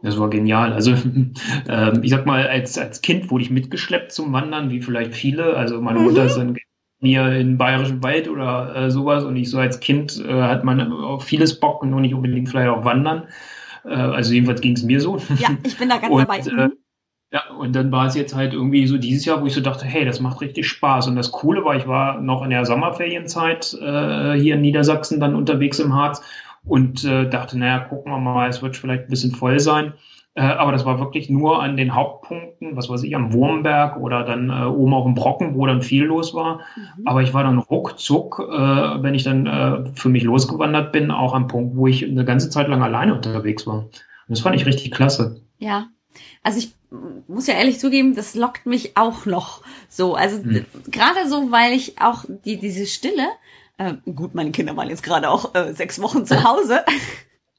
[0.03, 0.73] Das war genial.
[0.73, 0.91] Also
[1.69, 5.55] ähm, ich sag mal, als, als Kind wurde ich mitgeschleppt zum Wandern, wie vielleicht viele.
[5.55, 6.05] Also meine mhm.
[6.05, 6.57] Mutter ist dann
[6.99, 10.91] mir in Bayerischen Wald oder äh, sowas und ich so als Kind äh, hat man
[10.91, 13.27] auch vieles Bock und nur nicht unbedingt vielleicht auch wandern.
[13.83, 15.17] Äh, also jedenfalls ging es mir so.
[15.37, 16.71] Ja, ich bin da ganz und, dabei.
[17.33, 19.85] Ja, und dann war es jetzt halt irgendwie so dieses Jahr, wo ich so dachte,
[19.85, 21.07] hey, das macht richtig Spaß.
[21.07, 25.35] Und das Coole war, ich war noch in der Sommerferienzeit äh, hier in Niedersachsen dann
[25.35, 26.21] unterwegs im Harz
[26.65, 29.93] und äh, dachte, naja, gucken wir mal, es wird vielleicht ein bisschen voll sein.
[30.33, 34.23] Äh, aber das war wirklich nur an den Hauptpunkten, was weiß ich, am Wurmberg oder
[34.23, 36.59] dann äh, oben auf dem Brocken, wo dann viel los war.
[36.75, 37.07] Mhm.
[37.07, 41.33] Aber ich war dann ruckzuck, äh, wenn ich dann äh, für mich losgewandert bin, auch
[41.33, 43.83] am Punkt, wo ich eine ganze Zeit lang alleine unterwegs war.
[43.83, 43.91] Und
[44.27, 45.41] das fand ich richtig klasse.
[45.57, 45.87] Ja,
[46.43, 46.73] also ich
[47.27, 50.15] muss ja ehrlich zugeben, das lockt mich auch noch so.
[50.15, 50.65] Also hm.
[50.87, 53.27] gerade so, weil ich auch die, diese Stille,
[53.77, 56.83] äh, gut, meine Kinder waren jetzt gerade auch äh, sechs Wochen zu Hause.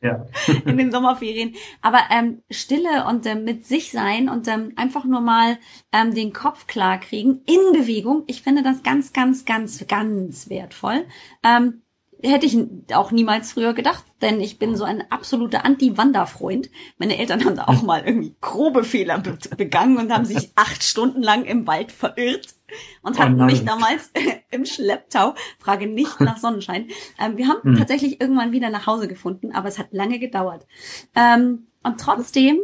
[0.03, 0.27] ja.
[0.67, 1.55] in den Sommerferien.
[1.81, 5.59] Aber ähm, Stille und ähm, mit sich sein und ähm, einfach nur mal
[5.93, 8.25] ähm, den Kopf klar kriegen in Bewegung.
[8.27, 11.05] Ich finde das ganz, ganz, ganz, ganz wertvoll.
[11.43, 11.82] Ähm,
[12.23, 12.59] hätte ich
[12.95, 16.71] auch niemals früher gedacht, denn ich bin so ein absoluter Anti-Wanderfreund.
[16.99, 20.85] Meine Eltern haben da auch mal irgendwie grobe Fehler be begangen und haben sich acht
[20.85, 22.55] Stunden lang im Wald verirrt
[23.03, 24.11] und hatten oh mich damals
[24.51, 25.35] im Schlepptau.
[25.59, 26.89] Frage nicht nach Sonnenschein.
[27.19, 27.77] Ähm, wir haben hm.
[27.77, 30.67] tatsächlich irgendwann wieder nach Hause gefunden, aber es hat lange gedauert.
[31.15, 32.59] Ähm, und trotzdem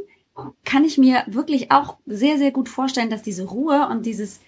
[0.65, 4.41] kann ich mir wirklich auch sehr, sehr gut vorstellen, dass diese Ruhe und dieses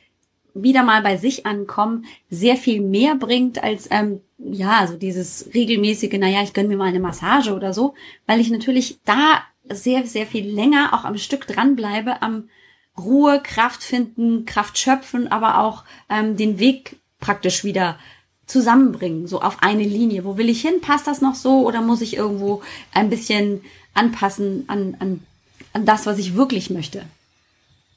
[0.54, 6.18] wieder mal bei sich ankommen sehr viel mehr bringt als ähm, ja so dieses regelmäßige
[6.18, 7.94] naja ich gönn mir mal eine Massage oder so
[8.26, 12.48] weil ich natürlich da sehr sehr viel länger auch am Stück dranbleibe am
[12.98, 17.98] Ruhe Kraft finden Kraft schöpfen aber auch ähm, den Weg praktisch wieder
[18.50, 20.24] zusammenbringen so auf eine Linie.
[20.24, 20.80] Wo will ich hin?
[20.80, 23.60] Passt das noch so oder muss ich irgendwo ein bisschen
[23.94, 25.20] anpassen an an
[25.72, 27.04] an das was ich wirklich möchte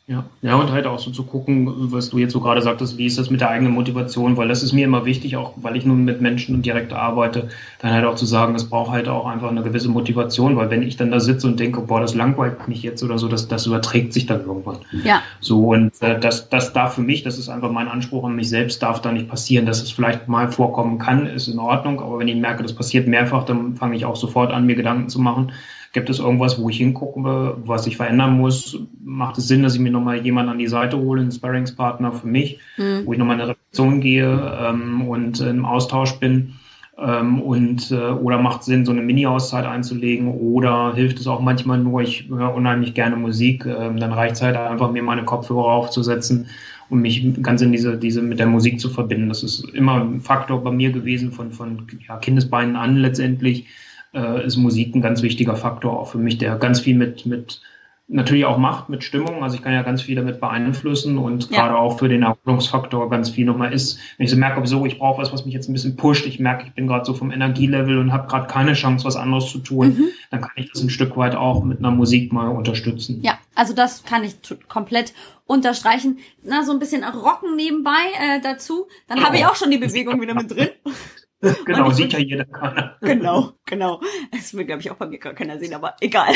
[0.05, 3.05] ja, ja, und halt auch so zu gucken, was du jetzt so gerade sagtest, wie
[3.05, 5.85] ist das mit der eigenen Motivation, weil das ist mir immer wichtig, auch weil ich
[5.85, 7.47] nun mit Menschen direkt arbeite,
[7.79, 10.83] dann halt auch zu sagen, es braucht halt auch einfach eine gewisse Motivation, weil wenn
[10.83, 13.65] ich dann da sitze und denke, boah, das langweilt mich jetzt oder so, das, das
[13.65, 14.79] überträgt sich dann irgendwann.
[15.05, 15.21] Ja.
[15.39, 18.49] So, und äh, das, das darf für mich, das ist einfach mein Anspruch an mich
[18.49, 22.19] selbst, darf da nicht passieren, dass es vielleicht mal vorkommen kann, ist in Ordnung, aber
[22.19, 25.21] wenn ich merke, das passiert mehrfach, dann fange ich auch sofort an, mir Gedanken zu
[25.21, 25.53] machen,
[25.93, 28.79] Gibt es irgendwas, wo ich hingucken will, was ich verändern muss?
[29.03, 32.27] Macht es Sinn, dass ich mir nochmal jemanden an die Seite hole, einen Sparringspartner für
[32.27, 33.05] mich, mhm.
[33.05, 36.55] wo ich nochmal in eine Reflexion gehe ähm, und im Austausch bin?
[36.97, 41.79] Ähm, und äh, oder macht Sinn, so eine Mini-Auszeit einzulegen oder hilft es auch manchmal
[41.79, 45.65] nur, ich höre unheimlich gerne Musik, ähm, dann reicht es halt einfach, mir meine Kopfhörer
[45.65, 46.47] aufzusetzen
[46.89, 49.29] und mich ganz in diese, diese mit der Musik zu verbinden.
[49.29, 53.65] Das ist immer ein Faktor bei mir gewesen von, von ja, Kindesbeinen an letztendlich,
[54.13, 57.61] äh, ist Musik ein ganz wichtiger Faktor auch für mich, der ganz viel mit, mit
[58.07, 59.43] natürlich auch macht mit Stimmung.
[59.43, 61.61] Also ich kann ja ganz viel damit beeinflussen und ja.
[61.61, 63.97] gerade auch für den Erholungsfaktor ganz viel nochmal ist.
[64.17, 66.39] Wenn ich so merke, so ich brauche was, was mich jetzt ein bisschen pusht, ich
[66.39, 69.59] merke, ich bin gerade so vom Energielevel und habe gerade keine Chance, was anderes zu
[69.59, 70.05] tun, mhm.
[70.31, 73.21] dann kann ich das ein Stück weit auch mit einer Musik mal unterstützen.
[73.23, 74.35] Ja, also das kann ich
[74.67, 75.13] komplett
[75.45, 76.19] unterstreichen.
[76.43, 79.23] Na, so ein bisschen Rocken nebenbei äh, dazu, dann oh.
[79.23, 80.69] habe ich auch schon die Bewegung wieder mit drin.
[81.65, 82.97] genau, sieht ja jeder keiner.
[83.01, 84.01] Genau, genau.
[84.31, 86.33] Das will, glaube ich, auch bei mir gar keiner sehen, aber egal.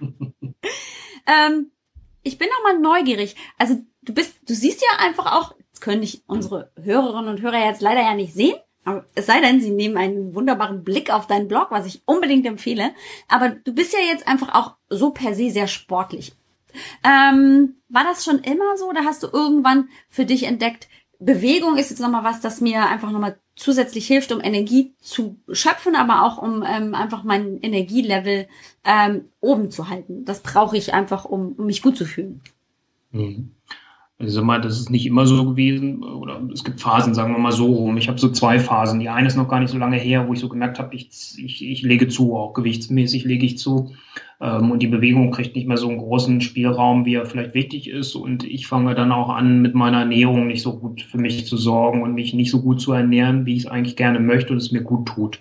[1.26, 1.70] ähm,
[2.22, 3.36] ich bin auch mal neugierig.
[3.58, 7.64] Also du bist, du siehst ja einfach auch, das können nicht unsere Hörerinnen und Hörer
[7.64, 11.26] jetzt leider ja nicht sehen, aber es sei denn, sie nehmen einen wunderbaren Blick auf
[11.26, 12.92] deinen Blog, was ich unbedingt empfehle.
[13.28, 16.34] Aber du bist ja jetzt einfach auch so per se sehr sportlich.
[17.04, 20.88] Ähm, war das schon immer so oder hast du irgendwann für dich entdeckt,
[21.24, 25.94] Bewegung ist jetzt nochmal was, das mir einfach nochmal zusätzlich hilft, um Energie zu schöpfen,
[25.94, 28.46] aber auch um ähm, einfach mein Energielevel
[28.84, 30.24] ähm, oben zu halten.
[30.24, 32.40] Das brauche ich einfach, um, um mich gut zu fühlen.
[33.10, 33.50] Mhm.
[34.18, 37.50] Also mal, das ist nicht immer so gewesen, oder es gibt Phasen, sagen wir mal
[37.50, 37.96] so rum.
[37.96, 39.00] Ich habe so zwei Phasen.
[39.00, 41.10] Die eine ist noch gar nicht so lange her, wo ich so gemerkt habe, ich,
[41.38, 43.92] ich, ich lege zu, auch gewichtsmäßig lege ich zu.
[44.42, 47.88] Ähm, und die Bewegung kriegt nicht mehr so einen großen Spielraum, wie er vielleicht wichtig
[47.88, 48.16] ist.
[48.16, 51.56] Und ich fange dann auch an, mit meiner Ernährung nicht so gut für mich zu
[51.56, 54.58] sorgen und mich nicht so gut zu ernähren, wie ich es eigentlich gerne möchte und
[54.58, 55.40] es mir gut tut.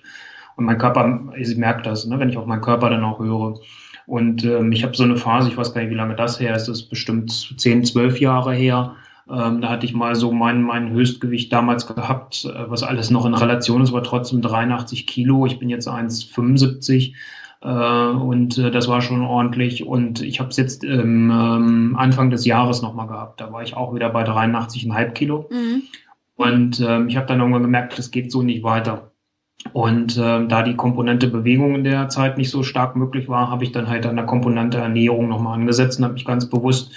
[0.56, 3.60] Und mein Körper, ich merke das, ne, wenn ich auf meinen Körper dann auch höre.
[4.06, 6.56] Und ähm, ich habe so eine Phase, ich weiß gar nicht, wie lange das her
[6.56, 8.96] ist, das ist bestimmt 10, 12 Jahre her.
[9.30, 13.26] Ähm, da hatte ich mal so mein, mein Höchstgewicht damals gehabt, äh, was alles noch
[13.26, 15.46] in Relation ist, war trotzdem 83 Kilo.
[15.48, 17.14] Ich bin jetzt 1,75 äh,
[17.68, 19.86] und äh, das war schon ordentlich.
[19.86, 23.40] Und ich habe es jetzt ähm, Anfang des Jahres nochmal gehabt.
[23.40, 25.50] Da war ich auch wieder bei 83,5 Kilo.
[25.52, 25.84] Mhm.
[26.36, 29.12] Und ähm, ich habe dann irgendwann gemerkt, das geht so nicht weiter.
[29.74, 33.64] Und äh, da die Komponente Bewegung in der Zeit nicht so stark möglich war, habe
[33.64, 36.92] ich dann halt an der Komponente Ernährung nochmal angesetzt und habe mich ganz bewusst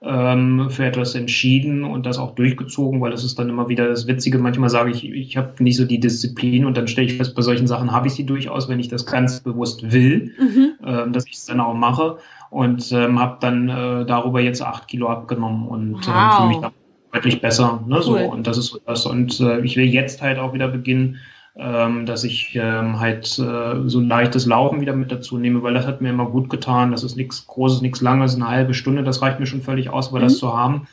[0.00, 4.06] ähm, für etwas entschieden und das auch durchgezogen, weil das ist dann immer wieder das
[4.06, 4.38] Witzige.
[4.38, 7.42] Manchmal sage ich, ich habe nicht so die Disziplin und dann stelle ich fest, bei
[7.42, 10.72] solchen Sachen habe ich sie durchaus, wenn ich das ganz bewusst will, mhm.
[10.86, 12.18] ähm, dass ich es dann auch mache
[12.50, 16.08] und ähm, habe dann äh, darüber jetzt acht Kilo abgenommen und wow.
[16.08, 16.72] äh, fühle mich da
[17.12, 17.82] deutlich besser.
[17.86, 18.02] Ne, cool.
[18.02, 18.16] so.
[18.18, 19.06] Und das ist so das.
[19.06, 21.16] Und äh, ich will jetzt halt auch wieder beginnen,
[21.58, 25.74] ähm, dass ich ähm, halt äh, so ein leichtes Laufen wieder mit dazu nehme, weil
[25.74, 26.92] das hat mir immer gut getan.
[26.92, 30.10] Das ist nichts Großes, nichts Langes, eine halbe Stunde, das reicht mir schon völlig aus,
[30.10, 30.24] aber mhm.
[30.24, 30.86] das zu haben.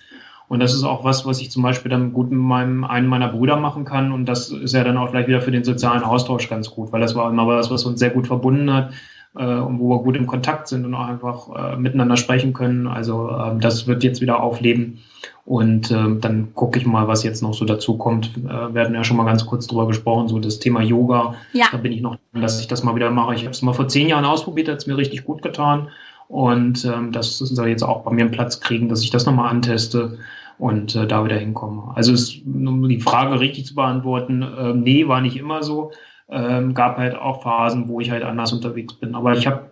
[0.47, 3.29] Und das ist auch was, was ich zum Beispiel dann gut mit meinem, einem meiner
[3.29, 4.11] Brüder machen kann.
[4.11, 7.01] Und das ist ja dann auch gleich wieder für den sozialen Austausch ganz gut, weil
[7.01, 8.91] das war immer was, was uns sehr gut verbunden hat
[9.35, 12.87] äh, und wo wir gut im Kontakt sind und auch einfach äh, miteinander sprechen können.
[12.87, 14.99] Also äh, das wird jetzt wieder aufleben.
[15.45, 18.31] Und äh, dann gucke ich mal, was jetzt noch so dazu kommt.
[18.35, 21.35] Äh, wir hatten ja schon mal ganz kurz drüber gesprochen, so das Thema Yoga.
[21.53, 21.67] Ja.
[21.71, 23.35] Da bin ich noch, dass ich das mal wieder mache.
[23.35, 25.89] Ich habe es mal vor zehn Jahren ausprobiert, hat es mir richtig gut getan.
[26.27, 29.51] Und ähm, das soll jetzt auch bei mir einen Platz kriegen, dass ich das nochmal
[29.51, 30.17] anteste
[30.57, 31.91] und äh, da wieder hinkomme.
[31.93, 35.91] Also es, um die Frage richtig zu beantworten, äh, nee, war nicht immer so.
[36.27, 39.13] Ähm, gab halt auch Phasen, wo ich halt anders unterwegs bin.
[39.13, 39.69] Aber ich habe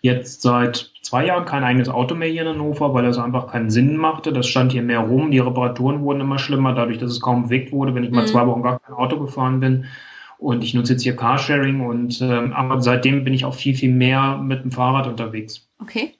[0.00, 3.70] jetzt seit zwei Jahren kein eigenes Auto mehr hier in Hannover, weil das einfach keinen
[3.70, 4.32] Sinn machte.
[4.32, 5.30] Das stand hier mehr rum.
[5.30, 8.28] Die Reparaturen wurden immer schlimmer, dadurch, dass es kaum bewegt wurde, wenn ich mal mhm.
[8.28, 9.86] zwei Wochen gar kein Auto gefahren bin.
[10.38, 13.92] Und ich nutze jetzt hier Carsharing und ähm, aber seitdem bin ich auch viel, viel
[13.92, 15.68] mehr mit dem Fahrrad unterwegs.
[15.80, 16.14] Okay.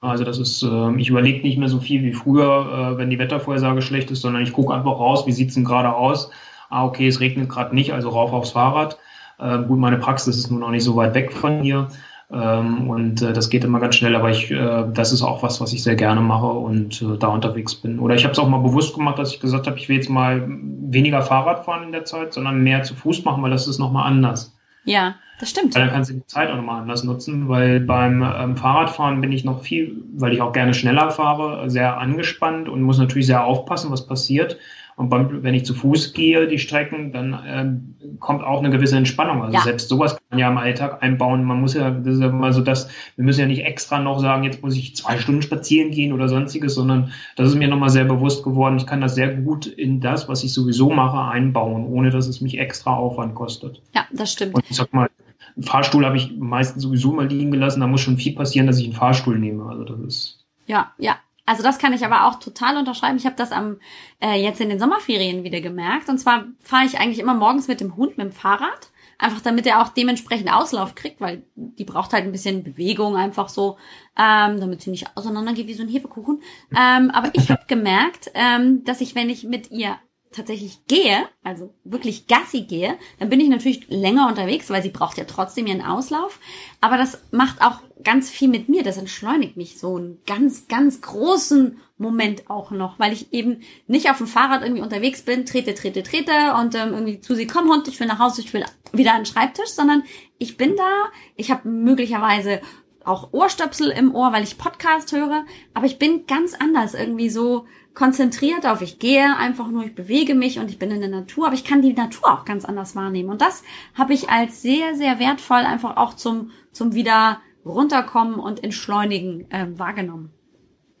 [0.00, 3.18] Also das ist, äh, ich überlege nicht mehr so viel wie früher, äh, wenn die
[3.18, 6.30] Wettervorhersage schlecht ist, sondern ich gucke einfach raus, wie sieht's denn gerade aus.
[6.68, 8.98] Ah, okay, es regnet gerade nicht, also rauf aufs Fahrrad.
[9.38, 11.88] Äh, gut, meine Praxis ist nun auch nicht so weit weg von hier.
[12.32, 15.60] Ähm, und äh, das geht immer ganz schnell, aber ich, äh, das ist auch was,
[15.60, 18.00] was ich sehr gerne mache und äh, da unterwegs bin.
[18.00, 20.10] Oder ich habe es auch mal bewusst gemacht, dass ich gesagt habe, ich will jetzt
[20.10, 23.78] mal weniger Fahrrad fahren in der Zeit, sondern mehr zu Fuß machen, weil das ist
[23.78, 24.56] nochmal anders.
[24.84, 25.74] Ja, das stimmt.
[25.74, 29.32] Weil dann kannst du die Zeit auch nochmal anders nutzen, weil beim ähm, Fahrradfahren bin
[29.32, 33.44] ich noch viel, weil ich auch gerne schneller fahre, sehr angespannt und muss natürlich sehr
[33.44, 34.56] aufpassen, was passiert.
[34.96, 38.96] Und beim, wenn ich zu Fuß gehe, die Strecken, dann ähm, kommt auch eine gewisse
[38.96, 39.42] Entspannung.
[39.42, 39.60] Also ja.
[39.60, 41.44] selbst sowas kann man ja im Alltag einbauen.
[41.44, 44.18] Man muss ja, das ist ja mal so dass wir müssen ja nicht extra noch
[44.20, 47.90] sagen, jetzt muss ich zwei Stunden spazieren gehen oder sonstiges, sondern das ist mir nochmal
[47.90, 48.78] sehr bewusst geworden.
[48.78, 52.40] Ich kann das sehr gut in das, was ich sowieso mache, einbauen, ohne dass es
[52.40, 53.82] mich extra Aufwand kostet.
[53.94, 54.54] Ja, das stimmt.
[54.54, 55.10] Und ich sag mal,
[55.56, 57.80] einen Fahrstuhl habe ich meistens sowieso mal liegen gelassen.
[57.80, 59.66] Da muss schon viel passieren, dass ich einen Fahrstuhl nehme.
[59.66, 60.46] Also das ist.
[60.66, 61.16] Ja, ja,
[61.46, 63.16] also das kann ich aber auch total unterschreiben.
[63.16, 63.78] Ich habe das am
[64.20, 66.08] äh, jetzt in den Sommerferien wieder gemerkt.
[66.08, 68.90] Und zwar fahre ich eigentlich immer morgens mit dem Hund mit dem Fahrrad.
[69.18, 73.48] Einfach damit er auch dementsprechend Auslauf kriegt, weil die braucht halt ein bisschen Bewegung einfach
[73.48, 73.78] so,
[74.18, 76.42] ähm, damit sie nicht auseinandergeht wie so ein Hefekuchen.
[76.76, 79.96] Ähm, aber ich habe gemerkt, ähm, dass ich, wenn ich mit ihr
[80.36, 85.18] tatsächlich gehe, also wirklich Gassi gehe, dann bin ich natürlich länger unterwegs, weil sie braucht
[85.18, 86.38] ja trotzdem ihren Auslauf.
[86.80, 88.82] Aber das macht auch ganz viel mit mir.
[88.82, 94.10] Das entschleunigt mich so einen ganz, ganz großen Moment auch noch, weil ich eben nicht
[94.10, 97.70] auf dem Fahrrad irgendwie unterwegs bin, trete, trete, trete und ähm, irgendwie zu sie, komm
[97.70, 100.04] Hund, ich will nach Hause, ich will wieder an den Schreibtisch, sondern
[100.38, 101.06] ich bin da,
[101.36, 102.60] ich habe möglicherweise
[103.02, 107.66] auch Ohrstöpsel im Ohr, weil ich Podcast höre, aber ich bin ganz anders irgendwie so
[107.96, 111.46] konzentriert auf, ich gehe einfach nur, ich bewege mich und ich bin in der Natur,
[111.46, 113.30] aber ich kann die Natur auch ganz anders wahrnehmen.
[113.30, 118.62] Und das habe ich als sehr, sehr wertvoll einfach auch zum, zum wieder runterkommen und
[118.62, 120.30] entschleunigen äh, wahrgenommen.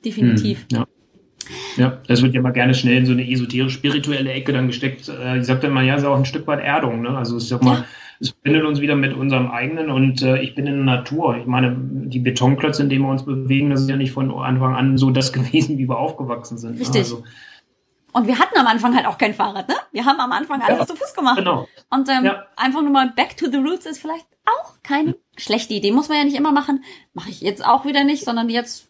[0.04, 0.66] Definitiv.
[0.72, 0.86] Hm, ja.
[1.76, 5.08] Ja, das wird ja mal gerne schnell in so eine esoterisch-spirituelle Ecke dann gesteckt.
[5.08, 7.02] Äh, ich sag dann mal, ja, ist auch ein Stück weit Erdung.
[7.02, 7.10] Ne?
[7.10, 7.84] Also ich sag mal,
[8.20, 11.36] es verbindet uns wieder mit unserem eigenen und äh, ich bin in der Natur.
[11.36, 14.74] Ich meine, die Betonklötze, in denen wir uns bewegen, das ist ja nicht von Anfang
[14.74, 16.74] an so das gewesen, wie wir aufgewachsen sind.
[16.74, 16.80] Ne?
[16.80, 17.02] Richtig.
[17.02, 17.24] Also,
[18.12, 19.74] und wir hatten am Anfang halt auch kein Fahrrad, ne?
[19.92, 21.36] Wir haben am Anfang alles ja, zu Fuß gemacht.
[21.36, 21.68] Genau.
[21.90, 22.46] Und ähm, ja.
[22.56, 25.92] einfach nur mal back to the roots ist vielleicht auch keine schlechte Idee.
[25.92, 26.84] Muss man ja nicht immer machen.
[27.12, 28.88] Mache ich jetzt auch wieder nicht, sondern jetzt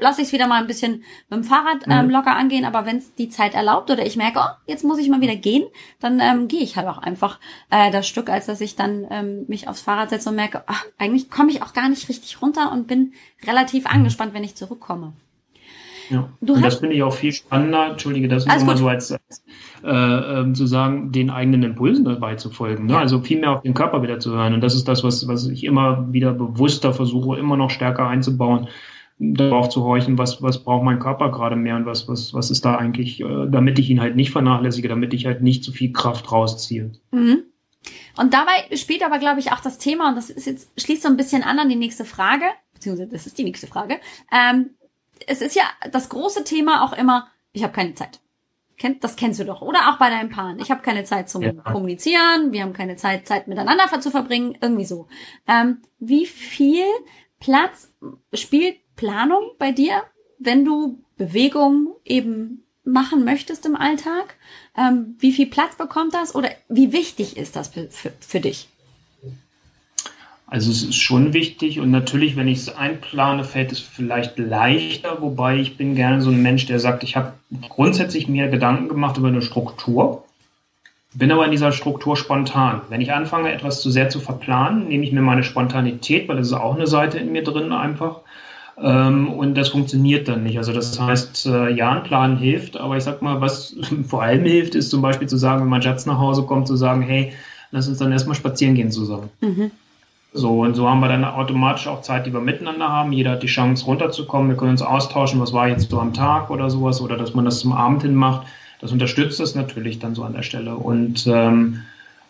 [0.00, 2.10] lasse ich es wieder mal ein bisschen mit dem Fahrrad ähm, mhm.
[2.10, 2.64] locker angehen.
[2.64, 5.36] Aber wenn es die Zeit erlaubt oder ich merke, oh, jetzt muss ich mal wieder
[5.36, 5.64] gehen,
[6.00, 7.38] dann ähm, gehe ich halt auch einfach
[7.70, 10.84] äh, das Stück, als dass ich dann ähm, mich aufs Fahrrad setze und merke, ach,
[10.98, 13.12] eigentlich komme ich auch gar nicht richtig runter und bin
[13.46, 15.12] relativ angespannt, wenn ich zurückkomme.
[16.10, 16.28] Ja.
[16.40, 19.44] Du und das finde ich auch viel spannender, entschuldige, das nur mal so als, als
[19.82, 22.86] äh, ähm, zu sagen, den eigenen Impulsen dabei zu folgen.
[22.86, 22.94] Ne?
[22.94, 22.98] Ja.
[23.00, 24.54] Also viel mehr auf den Körper wieder zu hören.
[24.54, 28.68] Und das ist das, was, was ich immer wieder bewusster versuche, immer noch stärker einzubauen,
[29.18, 32.64] darauf zu horchen, was, was braucht mein Körper gerade mehr und was, was, was ist
[32.64, 35.92] da eigentlich, äh, damit ich ihn halt nicht vernachlässige, damit ich halt nicht zu viel
[35.92, 36.92] Kraft rausziehe.
[37.12, 37.44] Mhm.
[38.16, 41.08] Und dabei spielt aber, glaube ich, auch das Thema, und das ist jetzt, schließt so
[41.08, 43.96] ein bisschen an an die nächste Frage, beziehungsweise das ist die nächste Frage,
[44.32, 44.70] ähm,
[45.26, 48.20] es ist ja das große Thema auch immer, ich habe keine Zeit.
[48.76, 50.58] Kennt, das kennst du doch, oder auch bei deinem Paaren.
[50.58, 51.52] Ich habe keine Zeit zum ja.
[51.52, 55.06] Kommunizieren, wir haben keine Zeit, Zeit miteinander zu verbringen, irgendwie so.
[55.46, 56.84] Ähm, wie viel
[57.38, 57.92] Platz
[58.32, 60.02] spielt Planung bei dir,
[60.38, 64.36] wenn du Bewegung eben machen möchtest im Alltag?
[64.76, 68.68] Ähm, wie viel Platz bekommt das oder wie wichtig ist das für, für dich?
[70.46, 75.18] Also es ist schon wichtig und natürlich, wenn ich es einplane, fällt es vielleicht leichter,
[75.20, 77.32] wobei ich bin gerne so ein Mensch, der sagt, ich habe
[77.68, 80.24] grundsätzlich mir Gedanken gemacht über eine Struktur,
[81.14, 82.82] bin aber in dieser Struktur spontan.
[82.88, 86.48] Wenn ich anfange, etwas zu sehr zu verplanen, nehme ich mir meine Spontanität, weil das
[86.48, 88.20] ist auch eine Seite in mir drin einfach.
[88.76, 90.58] Ähm, und das funktioniert dann nicht.
[90.58, 93.76] Also das heißt, äh, ja, ein Plan hilft, aber ich sag mal, was
[94.06, 96.76] vor allem hilft, ist zum Beispiel zu sagen, wenn mein Schatz nach Hause kommt, zu
[96.76, 97.32] sagen, hey,
[97.70, 99.30] lass uns dann erstmal spazieren gehen zusammen.
[99.40, 99.70] Mhm.
[100.36, 103.12] So, und so haben wir dann automatisch auch Zeit, die wir miteinander haben.
[103.12, 104.48] Jeder hat die Chance, runterzukommen.
[104.48, 107.44] Wir können uns austauschen, was war jetzt so am Tag oder sowas, oder dass man
[107.44, 108.48] das zum Abend hin macht.
[108.80, 110.74] Das unterstützt es natürlich dann so an der Stelle.
[110.74, 111.82] Und ähm,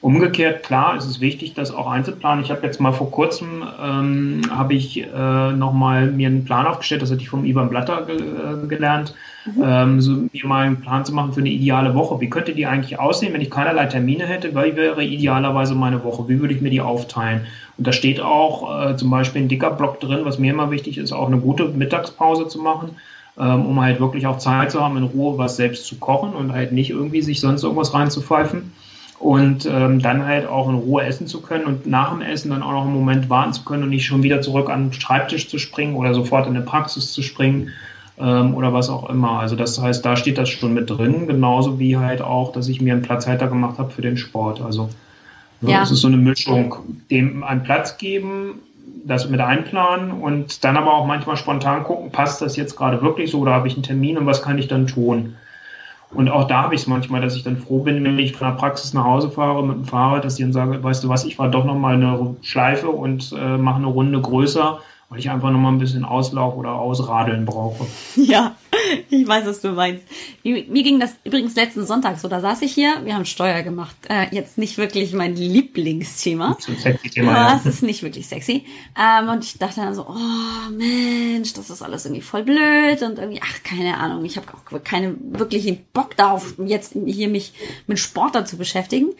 [0.04, 2.44] Umgekehrt, klar, ist es wichtig, das auch einzuplanen.
[2.44, 7.00] Ich habe jetzt mal vor kurzem, ähm, habe ich äh, nochmal mir einen Plan aufgestellt,
[7.00, 9.14] das hatte ich vom Ivan Blatter ge äh, gelernt,
[9.46, 9.62] mhm.
[9.64, 12.20] ähm, so mir mal einen Plan zu machen für eine ideale Woche.
[12.20, 14.50] Wie könnte die eigentlich aussehen, wenn ich keinerlei Termine hätte?
[14.50, 16.28] Wie wäre idealerweise meine Woche?
[16.28, 17.46] Wie würde ich mir die aufteilen?
[17.78, 20.98] Und da steht auch äh, zum Beispiel ein dicker Block drin, was mir immer wichtig
[20.98, 22.90] ist, auch eine gute Mittagspause zu machen
[23.36, 26.52] ähm, um halt wirklich auch Zeit zu haben, in Ruhe was selbst zu kochen und
[26.52, 28.70] halt nicht irgendwie sich sonst irgendwas reinzupfeifen
[29.18, 32.62] und ähm, dann halt auch in Ruhe essen zu können und nach dem Essen dann
[32.62, 35.48] auch noch einen Moment warten zu können und nicht schon wieder zurück an den Schreibtisch
[35.48, 37.70] zu springen oder sofort in eine Praxis zu springen
[38.18, 39.40] ähm, oder was auch immer.
[39.40, 42.80] Also das heißt, da steht das schon mit drin, genauso wie halt auch, dass ich
[42.80, 44.60] mir einen Platzhalter gemacht habe für den Sport.
[44.60, 44.90] Also
[45.60, 45.82] ne, ja.
[45.82, 46.74] es ist so eine Mischung,
[47.10, 48.60] dem einen Platz geben,
[49.06, 53.30] das mit einplanen und dann aber auch manchmal spontan gucken, passt das jetzt gerade wirklich
[53.30, 55.34] so oder habe ich einen Termin und was kann ich dann tun?
[56.14, 58.48] Und auch da habe ich es manchmal, dass ich dann froh bin, wenn ich von
[58.48, 61.24] der Praxis nach Hause fahre mit dem Fahrrad, dass ich dann sage, weißt du was,
[61.24, 64.78] ich fahre doch nochmal eine Schleife und äh, mache eine Runde größer
[65.14, 67.86] weil ich einfach nochmal ein bisschen Auslauf oder Ausradeln brauche.
[68.16, 68.56] Ja,
[69.10, 70.02] ich weiß, was du meinst.
[70.42, 73.94] Mir, ging das übrigens letzten Sonntag so, da saß ich hier, wir haben Steuer gemacht.
[74.08, 76.56] Äh, jetzt nicht wirklich mein Lieblingsthema.
[76.56, 77.52] Das ist, sexy Thema, ja.
[77.52, 78.64] das ist nicht wirklich sexy.
[78.98, 83.18] Ähm, und ich dachte dann so, oh Mensch, das ist alles irgendwie voll blöd und
[83.18, 87.52] irgendwie, ach, keine Ahnung, ich habe auch keine wirklichen Bock darauf, jetzt hier mich
[87.86, 89.10] mit Sport zu beschäftigen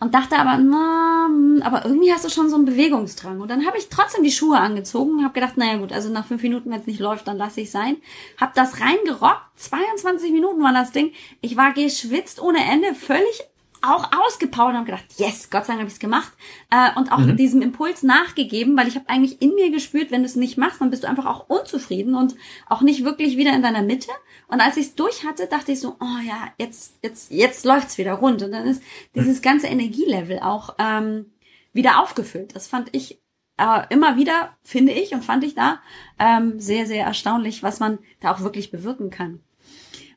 [0.00, 3.40] und dachte aber, na, hm, aber irgendwie hast du schon so einen Bewegungsdrang.
[3.40, 6.42] Und dann habe ich trotzdem die Schuhe angezogen, habe gedacht, naja gut, also nach fünf
[6.42, 7.96] Minuten, wenn es nicht läuft, dann lasse ich sein.
[8.40, 11.12] Hab das reingerockt, 22 Minuten war das Ding.
[11.40, 13.44] Ich war geschwitzt ohne Ende, völlig
[13.82, 16.32] auch ausgepowert und habe gedacht, yes, Gott sei Dank habe ich es gemacht
[16.70, 17.36] äh, und auch mhm.
[17.36, 20.80] diesem Impuls nachgegeben, weil ich habe eigentlich in mir gespürt, wenn du es nicht machst,
[20.80, 22.34] dann bist du einfach auch unzufrieden und
[22.68, 24.10] auch nicht wirklich wieder in deiner Mitte.
[24.48, 27.98] Und als ich es durch hatte, dachte ich so, oh ja, jetzt jetzt jetzt läuft's
[27.98, 28.82] wieder rund und dann ist
[29.14, 31.26] dieses ganze Energielevel auch ähm,
[31.72, 32.56] wieder aufgefüllt.
[32.56, 33.20] Das fand ich
[33.58, 35.80] äh, immer wieder, finde ich und fand ich da
[36.18, 39.40] ähm, sehr sehr erstaunlich, was man da auch wirklich bewirken kann.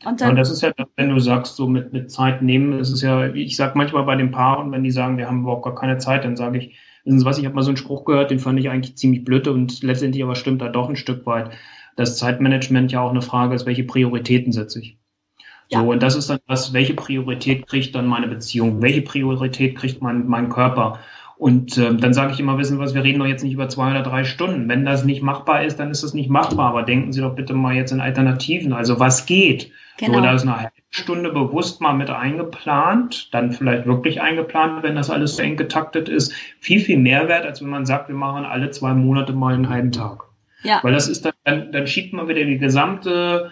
[0.04, 3.02] Und, und das ist ja, wenn du sagst, so mit, mit Zeit nehmen, ist es
[3.02, 5.98] ja, ich sag manchmal bei den Paaren, wenn die sagen, wir haben überhaupt gar keine
[6.00, 8.40] Zeit, dann sage ich, wissen Sie was, ich habe mal so einen Spruch gehört, den
[8.40, 11.52] fand ich eigentlich ziemlich blöd und letztendlich aber stimmt da doch ein Stück weit,
[11.96, 14.98] dass Zeitmanagement ja auch eine Frage ist, welche Prioritäten setze ich.
[15.70, 15.80] Ja.
[15.80, 20.02] So, und das ist dann das, welche Priorität kriegt dann meine Beziehung, welche Priorität kriegt
[20.02, 21.00] mein, mein Körper.
[21.42, 23.68] Und ähm, dann sage ich immer, wissen Sie was, wir reden doch jetzt nicht über
[23.68, 24.70] zwei oder drei Stunden.
[24.70, 26.70] Wenn das nicht machbar ist, dann ist das nicht machbar.
[26.70, 28.74] Aber denken Sie doch bitte mal jetzt in Alternativen.
[28.74, 29.72] Also was geht?
[29.98, 30.14] Genau.
[30.14, 34.94] So, da ist eine halbe Stunde bewusst mal mit eingeplant, dann vielleicht wirklich eingeplant, wenn
[34.94, 36.32] das alles so eng getaktet ist.
[36.60, 39.70] Viel, viel mehr wert, als wenn man sagt, wir machen alle zwei Monate mal einen
[39.70, 40.26] halben Tag.
[40.62, 40.78] Ja.
[40.84, 43.50] Weil das ist dann, dann, dann schiebt man wieder die gesamte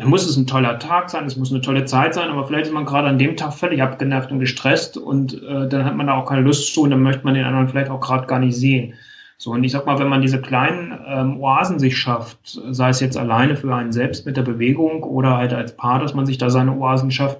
[0.00, 2.66] dann muss es ein toller Tag sein, es muss eine tolle Zeit sein, aber vielleicht
[2.66, 6.06] ist man gerade an dem Tag völlig abgenervt und gestresst und äh, dann hat man
[6.06, 8.38] da auch keine Lust zu und dann möchte man den anderen vielleicht auch gerade gar
[8.38, 8.94] nicht sehen.
[9.36, 12.38] So, und ich sag mal, wenn man diese kleinen ähm, Oasen sich schafft,
[12.70, 16.14] sei es jetzt alleine für einen selbst mit der Bewegung oder halt als Paar, dass
[16.14, 17.38] man sich da seine Oasen schafft,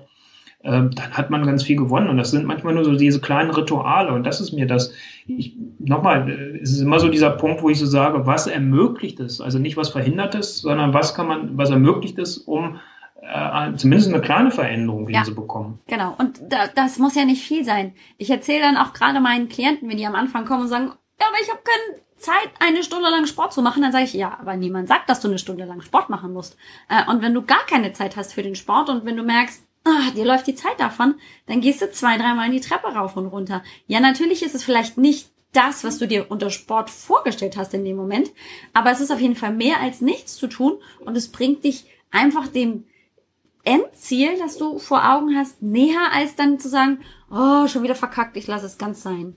[0.62, 2.08] ähm, dann hat man ganz viel gewonnen.
[2.08, 4.12] Und das sind manchmal nur so diese kleinen Rituale.
[4.12, 4.92] Und das ist mir das,
[5.26, 9.20] ich, nochmal, äh, es ist immer so dieser Punkt, wo ich so sage, was ermöglicht
[9.20, 9.40] es?
[9.40, 12.80] Also nicht was verhindert es, sondern was kann man, was ermöglicht es, um
[13.22, 15.78] äh, zumindest eine kleine Veränderung ja, hinzubekommen.
[15.86, 16.14] Genau.
[16.18, 17.92] Und da, das muss ja nicht viel sein.
[18.18, 21.26] Ich erzähle dann auch gerade meinen Klienten, wenn die am Anfang kommen und sagen, ja,
[21.26, 24.36] aber ich habe keine Zeit, eine Stunde lang Sport zu machen, dann sage ich, ja,
[24.40, 26.56] aber niemand sagt, dass du eine Stunde lang Sport machen musst.
[26.88, 29.66] Äh, und wenn du gar keine Zeit hast für den Sport und wenn du merkst,
[29.84, 31.14] ah, dir läuft die Zeit davon,
[31.46, 33.62] dann gehst du zwei, dreimal in die Treppe rauf und runter.
[33.86, 37.84] Ja, natürlich ist es vielleicht nicht das, was du dir unter Sport vorgestellt hast in
[37.84, 38.30] dem Moment,
[38.72, 41.86] aber es ist auf jeden Fall mehr als nichts zu tun und es bringt dich
[42.10, 42.84] einfach dem
[43.64, 47.00] Endziel, das du vor Augen hast, näher als dann zu sagen,
[47.30, 49.36] oh, schon wieder verkackt, ich lasse es ganz sein.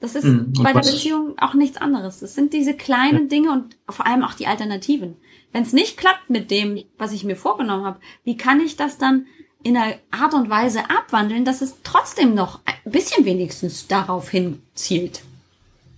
[0.00, 0.52] Das ist mhm.
[0.62, 2.22] bei der Beziehung auch nichts anderes.
[2.22, 3.28] Es sind diese kleinen ja.
[3.28, 5.16] Dinge und vor allem auch die Alternativen.
[5.52, 8.98] Wenn es nicht klappt mit dem, was ich mir vorgenommen habe, wie kann ich das
[8.98, 9.26] dann
[9.62, 14.60] in einer Art und Weise abwandeln, dass es trotzdem noch ein bisschen wenigstens darauf hin
[14.74, 15.22] zielt?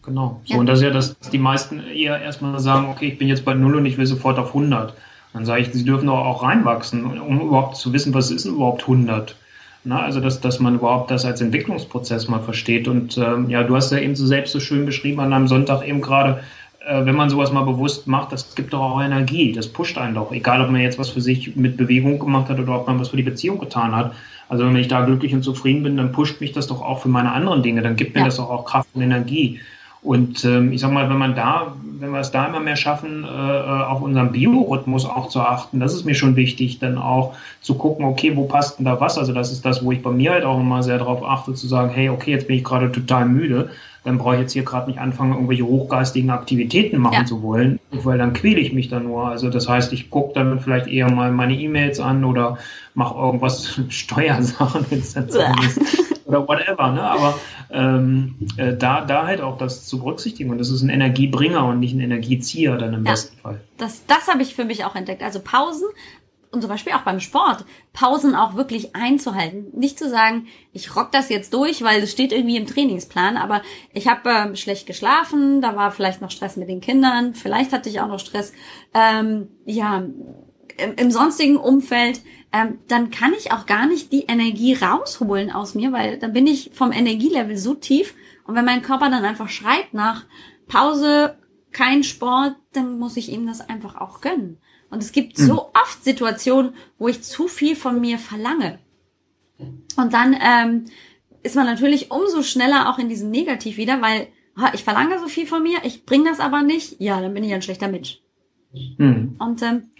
[0.02, 0.40] Genau.
[0.44, 0.60] So, ja.
[0.60, 3.54] und das ist ja, dass die meisten eher erstmal sagen, okay, ich bin jetzt bei
[3.54, 4.94] Null und ich will sofort auf 100.
[5.32, 8.54] Dann sage ich, sie dürfen doch auch reinwachsen, um überhaupt zu wissen, was ist denn
[8.54, 9.34] überhaupt 100?
[9.86, 12.88] Na, also, dass, dass man überhaupt das als Entwicklungsprozess mal versteht.
[12.88, 15.86] Und ähm, ja, du hast ja eben so selbst so schön beschrieben an einem Sonntag
[15.86, 16.42] eben gerade,
[16.86, 20.32] wenn man sowas mal bewusst macht, das gibt doch auch Energie, das pusht einen doch.
[20.32, 23.08] Egal, ob man jetzt was für sich mit Bewegung gemacht hat oder ob man was
[23.08, 24.12] für die Beziehung getan hat.
[24.48, 27.08] Also wenn ich da glücklich und zufrieden bin, dann pusht mich das doch auch für
[27.08, 27.82] meine anderen Dinge.
[27.82, 28.26] Dann gibt mir ja.
[28.26, 29.60] das doch auch Kraft und Energie.
[30.04, 33.24] Und ähm, ich sag mal, wenn man da, wenn wir es da immer mehr schaffen,
[33.24, 37.74] äh, auf unseren Biorhythmus auch zu achten, das ist mir schon wichtig, dann auch zu
[37.76, 39.16] gucken, okay, wo passt denn da was?
[39.16, 41.66] Also das ist das, wo ich bei mir halt auch immer sehr darauf achte, zu
[41.66, 43.70] sagen, hey, okay, jetzt bin ich gerade total müde,
[44.04, 47.24] dann brauche ich jetzt hier gerade nicht anfangen, irgendwelche hochgeistigen Aktivitäten machen ja.
[47.24, 49.26] zu wollen, weil dann quäle ich mich dann nur.
[49.28, 52.58] Also das heißt, ich gucke dann vielleicht eher mal meine E-Mails an oder
[52.94, 55.38] mache irgendwas Steuersachen, wenn es ist
[56.26, 57.02] oder whatever, ne?
[57.02, 57.38] Aber
[57.70, 60.50] ähm, äh, da, da halt auch das zu berücksichtigen.
[60.50, 63.60] Und das ist ein Energiebringer und nicht ein Energiezieher dann im ja, besten Fall.
[63.78, 65.22] Das, das habe ich für mich auch entdeckt.
[65.22, 65.86] Also Pausen
[66.54, 69.66] und zum Beispiel auch beim Sport, Pausen auch wirklich einzuhalten.
[69.74, 73.60] Nicht zu sagen, ich rock das jetzt durch, weil es steht irgendwie im Trainingsplan, aber
[73.92, 77.90] ich habe ähm, schlecht geschlafen, da war vielleicht noch Stress mit den Kindern, vielleicht hatte
[77.90, 78.52] ich auch noch Stress,
[78.94, 80.04] ähm, ja,
[80.76, 82.20] im, im sonstigen Umfeld
[82.54, 86.46] ähm, dann kann ich auch gar nicht die Energie rausholen aus mir, weil dann bin
[86.46, 88.14] ich vom Energielevel so tief.
[88.46, 90.24] Und wenn mein Körper dann einfach schreit nach
[90.68, 91.36] Pause,
[91.72, 94.58] kein Sport, dann muss ich ihm das einfach auch gönnen.
[94.94, 95.46] Und es gibt mhm.
[95.46, 98.78] so oft Situationen, wo ich zu viel von mir verlange.
[99.96, 100.84] Und dann ähm,
[101.42, 105.28] ist man natürlich umso schneller auch in diesem Negativ wieder, weil ha, ich verlange so
[105.28, 107.00] viel von mir, ich bringe das aber nicht.
[107.00, 108.20] Ja, dann bin ich ein schlechter Mensch.
[108.72, 109.36] Mhm.
[109.38, 109.90] Und ähm,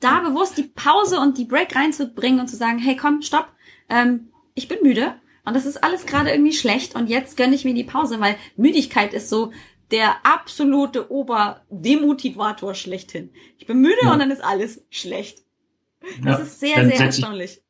[0.00, 3.48] da bewusst die Pause und die Break reinzubringen und zu sagen, hey komm, stopp,
[3.88, 7.64] ähm, ich bin müde und das ist alles gerade irgendwie schlecht und jetzt gönne ich
[7.64, 9.52] mir die Pause, weil Müdigkeit ist so
[9.90, 13.30] der absolute Oberdemotivator schlechthin.
[13.58, 14.12] Ich bin müde ja.
[14.12, 15.44] und dann ist alles schlecht.
[16.22, 17.60] Das ja, ist sehr, sehr erstaunlich.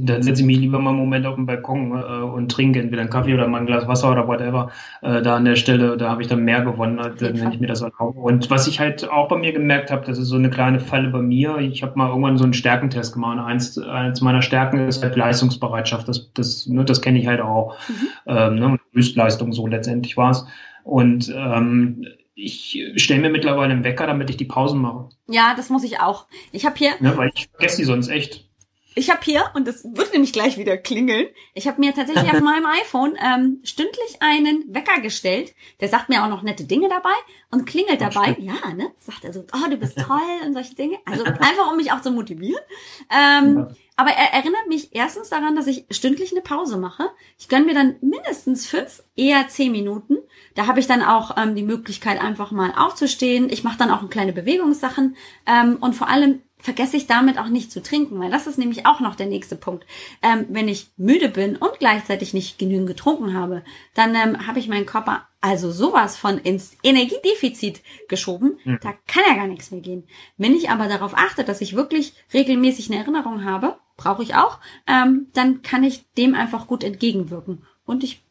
[0.00, 3.02] Dann setze ich mich lieber mal einen Moment auf den Balkon äh, und trinke entweder
[3.02, 4.70] einen Kaffee oder mal ein Glas Wasser oder whatever.
[5.02, 7.66] Äh, da an der Stelle, da habe ich dann mehr gewonnen, als wenn ich mir
[7.66, 8.20] das erlaube.
[8.20, 11.08] Und was ich halt auch bei mir gemerkt habe, das ist so eine kleine Falle
[11.08, 11.58] bei mir.
[11.58, 13.38] Ich habe mal irgendwann so einen Stärkentest gemacht.
[13.44, 16.06] Eins, eins meiner Stärken ist halt Leistungsbereitschaft.
[16.06, 17.76] Das, das, ne, das kenne ich halt auch.
[17.88, 18.08] Mhm.
[18.26, 20.46] Ähm, ne, Höchstleistung so letztendlich war es.
[20.88, 25.10] Und ähm, ich stelle mir mittlerweile einen Wecker, damit ich die Pausen mache.
[25.28, 26.26] Ja, das muss ich auch.
[26.50, 26.92] Ich habe hier.
[27.00, 28.48] Ja, weil ich vergesse die sonst echt.
[28.94, 32.40] Ich habe hier, und das wird nämlich gleich wieder klingeln, ich habe mir tatsächlich auf
[32.42, 35.54] meinem iPhone ähm, stündlich einen Wecker gestellt.
[35.80, 37.14] Der sagt mir auch noch nette Dinge dabei
[37.50, 38.34] und klingelt dabei.
[38.40, 38.90] Ja, ne?
[38.96, 40.96] Sagt er so, oh, du bist toll und solche Dinge.
[41.04, 42.64] Also einfach, um mich auch zu motivieren.
[43.10, 43.70] Ähm, ja.
[43.98, 47.10] Aber er erinnert mich erstens daran, dass ich stündlich eine Pause mache.
[47.36, 50.18] Ich gönne mir dann mindestens fünf, eher zehn Minuten.
[50.54, 53.50] Da habe ich dann auch ähm, die Möglichkeit, einfach mal aufzustehen.
[53.50, 55.16] Ich mache dann auch kleine Bewegungssachen.
[55.46, 58.86] Ähm, und vor allem vergesse ich damit auch nicht zu trinken, weil das ist nämlich
[58.86, 59.84] auch noch der nächste Punkt.
[60.22, 64.68] Ähm, wenn ich müde bin und gleichzeitig nicht genügend getrunken habe, dann ähm, habe ich
[64.68, 68.78] meinen Körper also sowas von ins Energiedefizit geschoben, mhm.
[68.80, 70.06] da kann ja gar nichts mehr gehen.
[70.36, 74.58] Wenn ich aber darauf achte, dass ich wirklich regelmäßig eine Erinnerung habe, brauche ich auch,
[74.86, 77.62] ähm, dann kann ich dem einfach gut entgegenwirken.
[77.84, 78.22] Und ich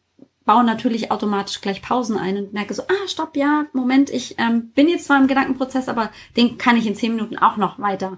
[0.46, 4.72] baue natürlich automatisch gleich Pausen ein und merke so, ah, stopp, ja, Moment, ich ähm,
[4.74, 8.18] bin jetzt zwar im Gedankenprozess, aber den kann ich in zehn Minuten auch noch weiter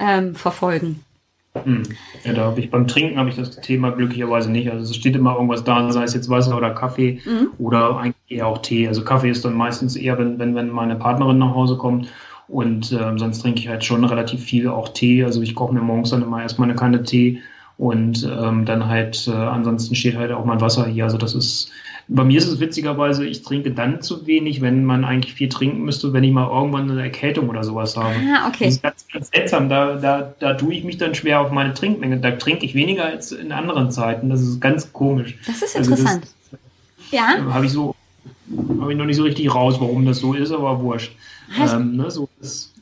[0.00, 1.04] ähm, verfolgen.
[1.64, 1.82] Hm.
[2.24, 4.70] Ja, da habe ich beim Trinken habe ich das Thema glücklicherweise nicht.
[4.70, 7.48] Also es steht immer irgendwas da, sei es jetzt Wasser oder Kaffee mhm.
[7.58, 8.88] oder eigentlich eher auch Tee.
[8.88, 12.08] Also Kaffee ist dann meistens eher, wenn, wenn, wenn meine Partnerin nach Hause kommt.
[12.48, 15.24] Und ähm, sonst trinke ich halt schon relativ viel auch Tee.
[15.24, 17.40] Also ich koche mir morgens dann immer erstmal eine Kanne Tee
[17.76, 21.04] und ähm, dann halt, äh, ansonsten steht halt auch mein Wasser hier.
[21.04, 21.72] Also das ist
[22.08, 25.82] bei mir ist es witzigerweise, ich trinke dann zu wenig, wenn man eigentlich viel trinken
[25.82, 28.14] müsste, wenn ich mal irgendwann eine Erkältung oder sowas habe.
[28.32, 28.66] Ah, okay.
[28.66, 29.68] Das ist ganz, ganz seltsam.
[29.68, 32.18] Da, da, da tue ich mich dann schwer auf meine Trinkmenge.
[32.18, 34.30] Da trinke ich weniger als in anderen Zeiten.
[34.30, 35.36] Das ist ganz komisch.
[35.46, 36.22] Das ist interessant.
[36.22, 37.52] Also das, ja.
[37.52, 37.96] Habe ich so,
[38.80, 41.12] habe ich noch nicht so richtig raus, warum das so ist, aber wurscht.
[41.58, 42.76] Ähm, ne, so ist,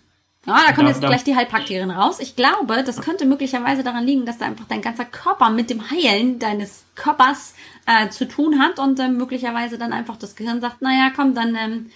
[0.46, 2.20] Ah, da kommt da, jetzt da, gleich die Heilpraktikerin raus.
[2.20, 5.90] Ich glaube, das könnte möglicherweise daran liegen, dass da einfach dein ganzer Körper mit dem
[5.90, 7.54] Heilen deines Körpers
[7.86, 11.56] äh, zu tun hat und äh, möglicherweise dann einfach das Gehirn sagt, naja, komm, dann
[11.56, 11.86] ähm,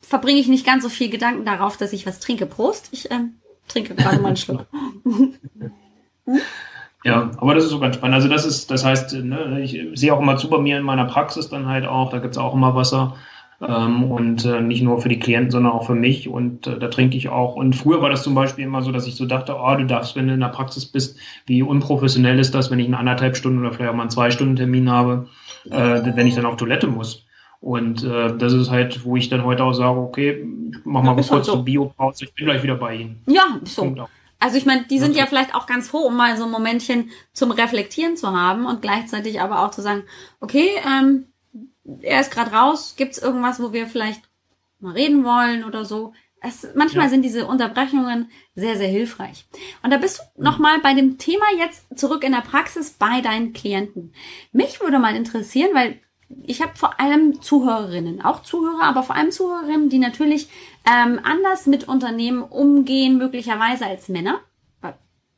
[0.00, 2.46] verbringe ich nicht ganz so viel Gedanken darauf, dass ich was trinke.
[2.46, 3.34] Prost, ich ähm,
[3.68, 4.66] trinke gerade mal einen Schluck.
[7.04, 8.14] Ja, aber das ist so ganz spannend.
[8.14, 11.04] Also das ist, das heißt, ne, ich sehe auch immer zu bei mir in meiner
[11.04, 13.16] Praxis dann halt auch, da gibt's auch immer Wasser.
[13.66, 16.28] Ähm, und äh, nicht nur für die Klienten, sondern auch für mich.
[16.28, 17.54] Und äh, da trinke ich auch.
[17.54, 20.16] Und früher war das zum Beispiel immer so, dass ich so dachte, oh, du darfst,
[20.16, 23.60] wenn du in der Praxis bist, wie unprofessionell ist das, wenn ich einen anderthalb Stunden
[23.60, 25.28] oder vielleicht auch mal einen zwei Stunden Termin habe,
[25.70, 27.24] äh, wenn ich dann auf Toilette muss.
[27.60, 30.44] Und äh, das ist halt, wo ich dann heute auch sage, okay,
[30.82, 31.62] mach mal kurz halt so.
[31.62, 33.22] Bio-Pause, ich bin gleich wieder bei Ihnen.
[33.26, 33.94] Ja, so.
[34.40, 37.10] Also ich meine, die sind ja vielleicht auch ganz froh, um mal so ein Momentchen
[37.32, 40.02] zum Reflektieren zu haben und gleichzeitig aber auch zu sagen,
[40.40, 41.26] okay, ähm,
[42.02, 44.22] er ist gerade raus, gibt's irgendwas, wo wir vielleicht
[44.80, 46.12] mal reden wollen oder so?
[46.40, 47.10] Es, manchmal ja.
[47.10, 49.46] sind diese Unterbrechungen sehr, sehr hilfreich.
[49.82, 53.52] Und da bist du nochmal bei dem Thema jetzt zurück in der Praxis bei deinen
[53.52, 54.12] Klienten.
[54.50, 56.00] Mich würde mal interessieren, weil
[56.44, 60.48] ich habe vor allem Zuhörerinnen, auch Zuhörer, aber vor allem Zuhörerinnen, die natürlich
[60.84, 64.40] ähm, anders mit Unternehmen umgehen, möglicherweise als Männer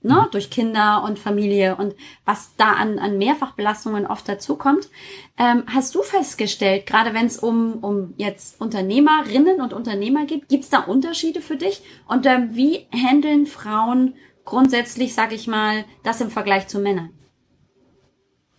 [0.05, 0.31] ne, mhm.
[0.31, 1.95] durch Kinder und Familie und
[2.25, 4.91] was da an, an Mehrfachbelastungen oft dazukommt.
[5.39, 10.65] Ähm, hast du festgestellt, gerade wenn es um, um jetzt Unternehmerinnen und Unternehmer geht, gibt
[10.65, 11.83] es da Unterschiede für dich?
[12.07, 17.11] Und ähm, wie handeln Frauen grundsätzlich, sag ich mal, das im Vergleich zu Männern?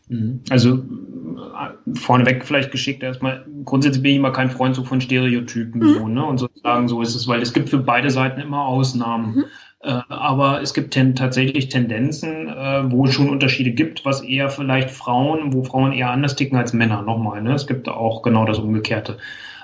[0.08, 0.42] Mhm.
[0.50, 5.82] Also äh, vorneweg vielleicht geschickt erstmal, grundsätzlich bin ich immer kein Freund so von Stereotypen
[5.82, 5.94] mhm.
[5.94, 6.26] so, ne?
[6.26, 9.36] Und sozusagen so ist es, weil es gibt für beide Seiten immer Ausnahmen.
[9.36, 9.46] Mhm.
[9.86, 14.50] Äh, aber es gibt ten, tatsächlich Tendenzen, äh, wo es schon Unterschiede gibt, was eher
[14.50, 17.04] vielleicht Frauen, wo Frauen eher anders ticken als Männer.
[17.04, 17.54] Nochmal, ne?
[17.54, 19.18] es gibt auch genau das Umgekehrte.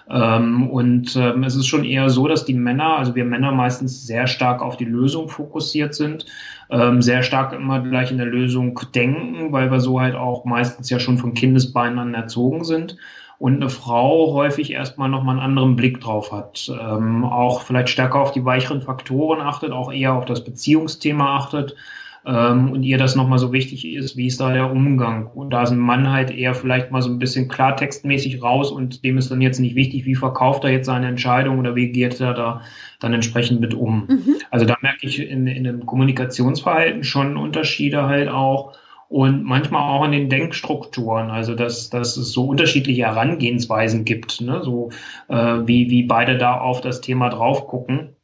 [0.09, 4.05] Ähm, und ähm, es ist schon eher so, dass die Männer, also wir Männer meistens
[4.05, 6.25] sehr stark auf die Lösung fokussiert sind,
[6.69, 10.89] ähm, sehr stark immer gleich in der Lösung denken, weil wir so halt auch meistens
[10.91, 12.97] ja schon von Kindesbeinen an erzogen sind
[13.41, 16.71] und eine Frau häufig erstmal nochmal einen anderen Blick drauf hat.
[16.79, 21.75] Ähm, auch vielleicht stärker auf die weicheren Faktoren achtet, auch eher auf das Beziehungsthema achtet
[22.23, 25.25] ähm, und ihr das nochmal so wichtig ist, wie ist da der Umgang.
[25.25, 29.03] Und da ist ein Mann halt eher vielleicht mal so ein bisschen klartextmäßig raus und
[29.03, 32.21] dem ist dann jetzt nicht wichtig, wie verkauft er jetzt seine Entscheidung oder wie geht
[32.21, 32.61] er da
[32.99, 34.05] dann entsprechend mit um.
[34.07, 34.35] Mhm.
[34.51, 38.73] Also da merke ich in, in dem Kommunikationsverhalten schon Unterschiede halt auch
[39.11, 44.61] und manchmal auch in den Denkstrukturen, also dass, dass es so unterschiedliche Herangehensweisen gibt, ne?
[44.63, 44.89] so
[45.27, 48.15] äh, wie, wie beide da auf das Thema drauf gucken.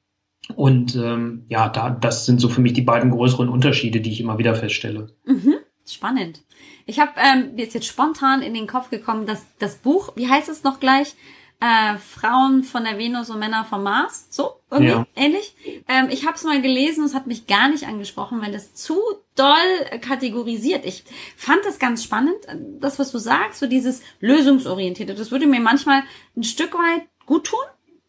[0.55, 4.21] Und ähm, ja, da, das sind so für mich die beiden größeren Unterschiede, die ich
[4.21, 5.09] immer wieder feststelle.
[5.25, 5.55] Mhm.
[5.85, 6.43] Spannend.
[6.85, 10.47] Ich habe ähm, jetzt jetzt spontan in den Kopf gekommen, dass das Buch, wie heißt
[10.47, 11.15] es noch gleich?
[11.59, 15.07] äh, Frauen von der Venus und Männer vom Mars, so irgendwie ja.
[15.15, 15.55] ähnlich.
[15.87, 18.99] Ähm, ich habe es mal gelesen, es hat mich gar nicht angesprochen, weil es zu
[19.37, 20.85] doll kategorisiert.
[20.85, 21.03] Ich
[21.35, 22.37] fand das ganz spannend,
[22.79, 25.15] das was du sagst, so dieses lösungsorientierte.
[25.15, 26.03] Das würde mir manchmal
[26.35, 27.59] ein Stück weit gut tun,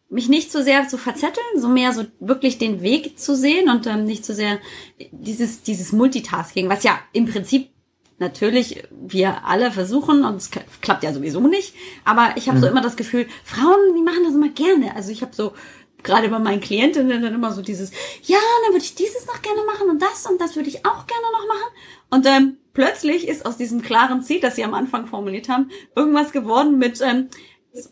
[0.09, 3.85] mich nicht so sehr zu verzetteln, so mehr so wirklich den Weg zu sehen und
[3.85, 4.59] ähm, nicht so sehr
[5.11, 7.69] dieses dieses Multitasking, was ja im Prinzip
[8.19, 10.51] natürlich wir alle versuchen und es
[10.81, 11.73] klappt ja sowieso nicht,
[12.05, 12.63] aber ich habe mhm.
[12.63, 14.95] so immer das Gefühl, Frauen, die machen das immer gerne.
[14.95, 15.53] Also ich habe so
[16.03, 17.91] gerade bei meinen Klientinnen dann immer so dieses,
[18.23, 21.07] ja, dann würde ich dieses noch gerne machen und das und das würde ich auch
[21.07, 21.71] gerne noch machen.
[22.09, 26.31] Und ähm, plötzlich ist aus diesem klaren Ziel, das sie am Anfang formuliert haben, irgendwas
[26.31, 27.29] geworden mit, ähm,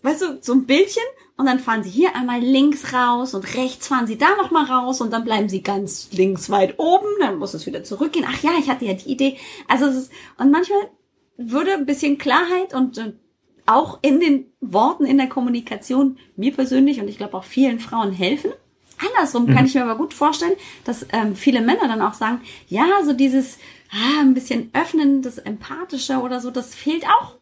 [0.02, 1.04] weißt du, so ein Bildchen
[1.38, 5.02] und dann fahren sie hier einmal links raus und rechts fahren sie da nochmal raus
[5.02, 8.26] und dann bleiben sie ganz links weit oben, dann muss es wieder zurückgehen.
[8.28, 9.38] Ach ja, ich hatte ja die Idee.
[9.68, 10.90] Also es ist, und manchmal
[11.38, 13.20] würde ein bisschen Klarheit und, und
[13.68, 18.12] auch in den Worten, in der Kommunikation mir persönlich und ich glaube auch vielen Frauen
[18.12, 18.52] helfen.
[18.98, 19.54] Andersrum mhm.
[19.54, 23.14] kann ich mir aber gut vorstellen, dass ähm, viele Männer dann auch sagen, ja, so
[23.14, 23.60] dieses
[23.92, 27.36] ah, ein bisschen öffnen, das Empathische oder so, das fehlt auch.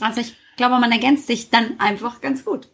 [0.00, 2.68] Also ich glaube, man ergänzt sich dann einfach ganz gut.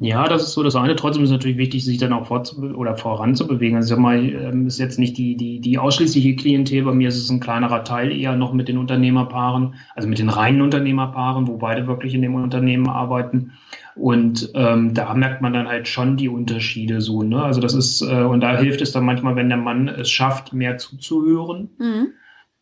[0.00, 0.96] Ja, das ist so das eine.
[0.96, 3.76] Trotzdem ist es natürlich wichtig, sich dann auch oder voranzubewegen.
[3.76, 6.84] Also ich sag mal, ähm, ist jetzt nicht die, die, die ausschließliche Klientel.
[6.84, 10.28] Bei mir ist es ein kleinerer Teil eher noch mit den Unternehmerpaaren, also mit den
[10.28, 13.52] reinen Unternehmerpaaren, wo beide wirklich in dem Unternehmen arbeiten.
[13.96, 17.22] Und ähm, da merkt man dann halt schon die Unterschiede so.
[17.22, 17.42] Ne?
[17.42, 20.52] Also das ist, äh, und da hilft es dann manchmal, wenn der Mann es schafft,
[20.52, 21.70] mehr zuzuhören.
[21.78, 22.08] Mhm.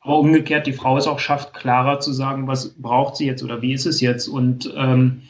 [0.01, 3.63] Aber umgekehrt, die Frau es auch schafft, klarer zu sagen, was braucht sie jetzt oder
[3.63, 4.27] wie ist es jetzt.
[4.27, 5.23] Und ähm,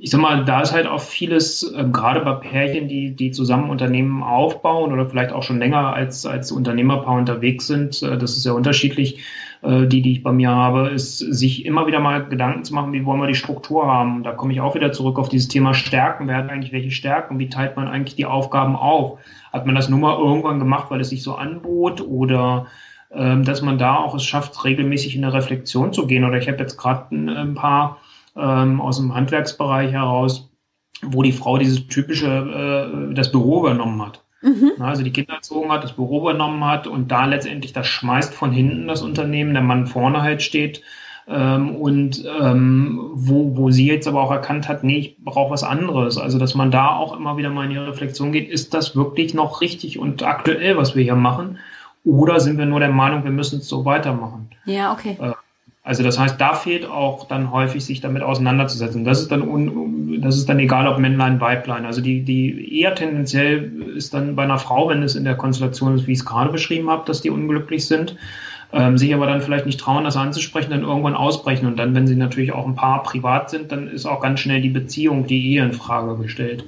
[0.00, 3.70] ich sag mal, da ist halt auch vieles, äh, gerade bei Pärchen, die, die zusammen
[3.70, 8.42] Unternehmen aufbauen oder vielleicht auch schon länger als, als Unternehmerpaar unterwegs sind, äh, das ist
[8.42, 9.24] sehr unterschiedlich,
[9.62, 12.92] äh, die, die ich bei mir habe, ist, sich immer wieder mal Gedanken zu machen,
[12.92, 14.22] wie wollen wir die Struktur haben.
[14.22, 16.28] Da komme ich auch wieder zurück auf dieses Thema Stärken.
[16.28, 17.38] Wer hat eigentlich welche Stärken?
[17.38, 19.18] Wie teilt man eigentlich die Aufgaben auf?
[19.52, 22.66] Hat man das nur mal irgendwann gemacht, weil es sich so anbot oder
[23.12, 26.24] ähm, dass man da auch es schafft, regelmäßig in eine Reflexion zu gehen?
[26.24, 27.98] Oder ich habe jetzt gerade ein, ein paar
[28.36, 30.50] ähm, aus dem Handwerksbereich heraus,
[31.02, 34.22] wo die Frau dieses typische, äh, das Büro übernommen hat.
[34.42, 34.72] Mhm.
[34.78, 38.52] Also die Kinder erzogen hat, das Büro übernommen hat und da letztendlich das schmeißt von
[38.52, 40.82] hinten das Unternehmen, der Mann vorne halt steht.
[41.28, 45.64] Ähm, und ähm, wo, wo sie jetzt aber auch erkannt hat, nee, ich brauche was
[45.64, 46.18] anderes.
[46.18, 49.34] Also dass man da auch immer wieder mal in die Reflexion geht, ist das wirklich
[49.34, 51.58] noch richtig und aktuell, was wir hier machen?
[52.04, 54.50] Oder sind wir nur der Meinung, wir müssen es so weitermachen?
[54.64, 55.16] Ja, okay.
[55.20, 55.32] Äh,
[55.86, 59.04] also das heißt, da fehlt auch dann häufig, sich damit auseinanderzusetzen.
[59.04, 61.86] Das ist dann un, das ist dann egal, ob Männlein, Weiblein.
[61.86, 65.94] Also die, die eher tendenziell ist dann bei einer Frau, wenn es in der Konstellation
[65.94, 68.16] ist, wie ich es gerade beschrieben habe, dass die unglücklich sind,
[68.72, 71.68] ähm, sich aber dann vielleicht nicht trauen, das anzusprechen, dann irgendwann ausbrechen.
[71.68, 74.60] Und dann, wenn sie natürlich auch ein paar privat sind, dann ist auch ganz schnell
[74.60, 76.64] die Beziehung, die Ehe in Frage gestellt.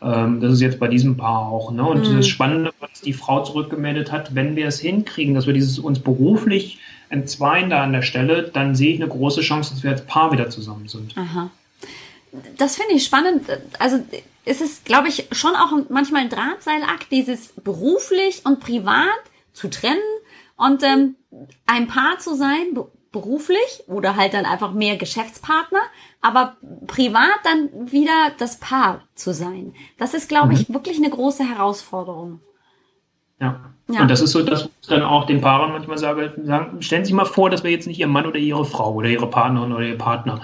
[0.00, 1.72] Ähm, das ist jetzt bei diesem Paar auch.
[1.72, 1.82] Ne?
[1.82, 2.16] Und mhm.
[2.16, 5.98] das Spannende, was die Frau zurückgemeldet hat, wenn wir es hinkriegen, dass wir dieses uns
[5.98, 6.78] beruflich
[7.12, 10.32] entzweien da an der Stelle, dann sehe ich eine große Chance, dass wir als Paar
[10.32, 11.16] wieder zusammen sind.
[11.16, 11.50] Aha.
[12.56, 13.46] Das finde ich spannend.
[13.78, 14.02] Also
[14.44, 19.06] es ist, glaube ich, schon auch manchmal ein Drahtseilakt, dieses beruflich und privat
[19.52, 20.00] zu trennen
[20.56, 21.16] und ähm,
[21.66, 22.74] ein Paar zu sein,
[23.12, 25.82] beruflich oder halt dann einfach mehr Geschäftspartner,
[26.22, 26.56] aber
[26.86, 29.74] privat dann wieder das Paar zu sein.
[29.98, 30.52] Das ist, glaube mhm.
[30.54, 32.40] ich, wirklich eine große Herausforderung.
[33.42, 33.60] Ja.
[33.88, 34.02] ja.
[34.02, 37.08] Und das ist so, dass ich dann auch den Paaren manchmal sage, sagen, stellen Sie
[37.08, 39.72] sich mal vor, dass wir jetzt nicht Ihr Mann oder Ihre Frau oder Ihre Partnerin
[39.72, 40.40] oder Ihr Partner.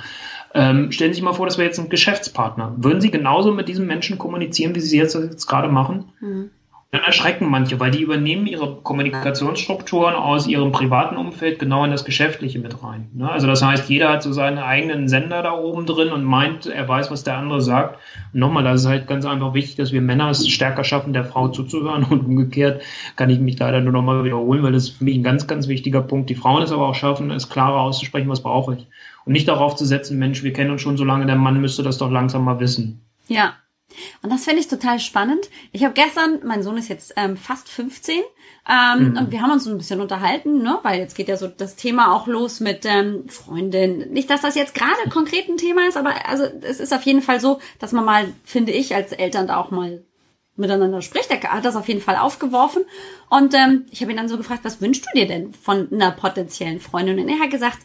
[0.55, 2.75] Ähm, stellen Sie sich mal vor, dass wir jetzt einen Geschäftspartner.
[2.77, 6.07] Würden Sie genauso mit diesem Menschen kommunizieren, wie Sie jetzt, jetzt gerade machen?
[6.21, 6.51] Mhm.
[6.91, 12.07] Dann erschrecken manche, weil die übernehmen ihre Kommunikationsstrukturen aus ihrem privaten Umfeld genau in das
[12.07, 13.11] Geschäftliche mit rein.
[13.13, 13.31] Ne?
[13.31, 16.89] Also das heißt, jeder hat so seinen eigenen Sender da oben drin und meint, er
[16.89, 17.99] weiß, was der andere sagt.
[18.33, 21.27] Und nochmal, das ist halt ganz einfach wichtig, dass wir Männer es stärker schaffen, der
[21.27, 22.81] Frau zuzuhören und umgekehrt
[23.17, 25.69] kann ich mich leider nur nochmal wiederholen, weil das ist für mich ein ganz, ganz
[25.69, 26.31] wichtiger Punkt.
[26.31, 28.87] Die Frauen es aber auch schaffen, es klarer auszusprechen, was brauche ich.
[29.27, 31.83] Und nicht darauf zu setzen, Mensch, wir kennen uns schon so lange, der Mann müsste
[31.83, 33.03] das doch langsam mal wissen.
[33.27, 33.57] Ja,
[34.23, 35.49] und das finde ich total spannend.
[35.73, 38.21] Ich habe gestern, mein Sohn ist jetzt ähm, fast 15,
[38.69, 39.17] ähm, mhm.
[39.17, 40.79] und wir haben uns so ein bisschen unterhalten, ne?
[40.83, 44.11] weil jetzt geht ja so das Thema auch los mit ähm, Freundin.
[44.13, 47.23] Nicht, dass das jetzt gerade konkret ein Thema ist, aber also es ist auf jeden
[47.23, 50.05] Fall so, dass man mal, finde ich, als Eltern da auch mal
[50.59, 51.31] miteinander spricht.
[51.31, 52.85] Er hat das auf jeden Fall aufgeworfen.
[53.31, 56.11] Und ähm, ich habe ihn dann so gefragt, was wünschst du dir denn von einer
[56.11, 57.21] potenziellen Freundin?
[57.21, 57.79] Und er hat gesagt,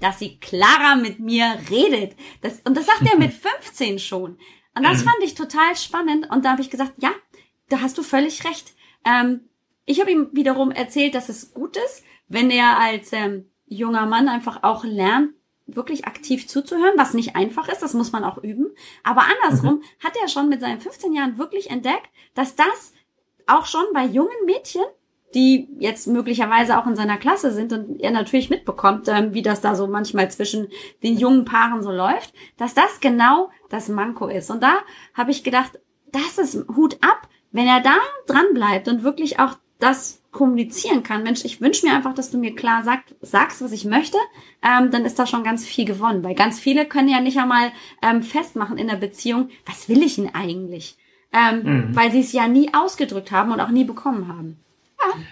[0.00, 2.16] dass sie klarer mit mir redet.
[2.40, 4.38] Das, und das sagt er mit 15 schon.
[4.74, 5.08] Und das mhm.
[5.08, 6.30] fand ich total spannend.
[6.30, 7.10] Und da habe ich gesagt, ja,
[7.68, 8.74] da hast du völlig recht.
[9.04, 9.48] Ähm,
[9.84, 14.28] ich habe ihm wiederum erzählt, dass es gut ist, wenn er als ähm, junger Mann
[14.28, 15.30] einfach auch lernt,
[15.66, 18.74] wirklich aktiv zuzuhören, was nicht einfach ist, das muss man auch üben.
[19.04, 20.04] Aber andersrum mhm.
[20.04, 22.92] hat er schon mit seinen 15 Jahren wirklich entdeckt, dass das
[23.46, 24.84] auch schon bei jungen Mädchen
[25.34, 29.60] die jetzt möglicherweise auch in seiner Klasse sind und er natürlich mitbekommt, ähm, wie das
[29.60, 30.68] da so manchmal zwischen
[31.02, 34.50] den jungen Paaren so läuft, dass das genau das Manko ist.
[34.50, 34.74] Und da
[35.14, 35.80] habe ich gedacht,
[36.12, 41.22] das ist Hut ab, wenn er da dran bleibt und wirklich auch das kommunizieren kann.
[41.22, 44.16] Mensch, ich wünsche mir einfach, dass du mir klar sagt, sagst, was ich möchte,
[44.62, 46.24] ähm, dann ist da schon ganz viel gewonnen.
[46.24, 50.16] Weil ganz viele können ja nicht einmal ähm, festmachen in der Beziehung, was will ich
[50.16, 50.96] denn eigentlich?
[51.32, 51.96] Ähm, mhm.
[51.96, 54.58] Weil sie es ja nie ausgedrückt haben und auch nie bekommen haben.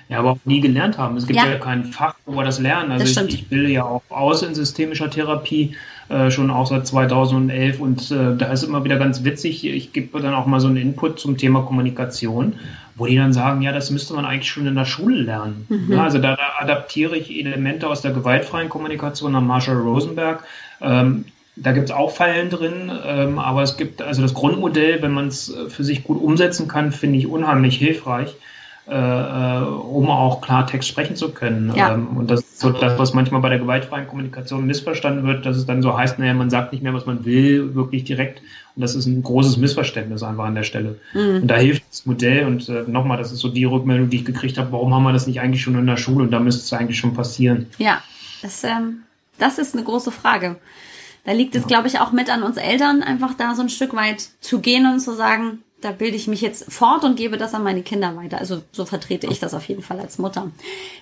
[0.08, 1.16] Ja, aber auch nie gelernt haben.
[1.16, 2.92] Es gibt ja, ja kein Fach, wo wir das lernen.
[2.92, 5.76] Also das ich, ich, bilde ja auch aus in systemischer Therapie,
[6.08, 10.20] äh, schon auch seit 2011 und äh, da ist immer wieder ganz witzig, ich gebe
[10.20, 12.54] dann auch mal so einen Input zum Thema Kommunikation,
[12.96, 15.66] wo die dann sagen, ja, das müsste man eigentlich schon in der Schule lernen.
[15.68, 15.92] Mhm.
[15.92, 20.42] Ja, also da, da, adaptiere ich Elemente aus der gewaltfreien Kommunikation an Marshall Rosenberg.
[20.80, 25.12] Ähm, da gibt es auch Fallen drin, ähm, aber es gibt also das Grundmodell, wenn
[25.12, 28.34] man es äh, für sich gut umsetzen kann, finde ich unheimlich hilfreich.
[28.90, 31.72] Äh, äh, um auch Klartext sprechen zu können.
[31.76, 31.94] Ja.
[31.94, 35.56] Ähm, und das ist so das, was manchmal bei der gewaltfreien Kommunikation missverstanden wird, dass
[35.56, 38.42] es dann so heißt, naja, man sagt nicht mehr, was man will, wirklich direkt.
[38.74, 40.98] Und das ist ein großes Missverständnis einfach an der Stelle.
[41.14, 41.42] Mhm.
[41.42, 44.24] Und da hilft das Modell und äh, nochmal, das ist so die Rückmeldung, die ich
[44.24, 46.62] gekriegt habe, warum haben wir das nicht eigentlich schon in der Schule und da müsste
[46.62, 47.66] es eigentlich schon passieren.
[47.78, 48.02] Ja,
[48.42, 49.02] das, ähm,
[49.38, 50.56] das ist eine große Frage.
[51.24, 51.68] Da liegt es, ja.
[51.68, 54.86] glaube ich, auch mit an uns Eltern, einfach da so ein Stück weit zu gehen
[54.86, 58.16] und zu sagen, da bilde ich mich jetzt fort und gebe das an meine Kinder
[58.16, 58.38] weiter.
[58.38, 60.50] Also so vertrete ich das auf jeden Fall als Mutter.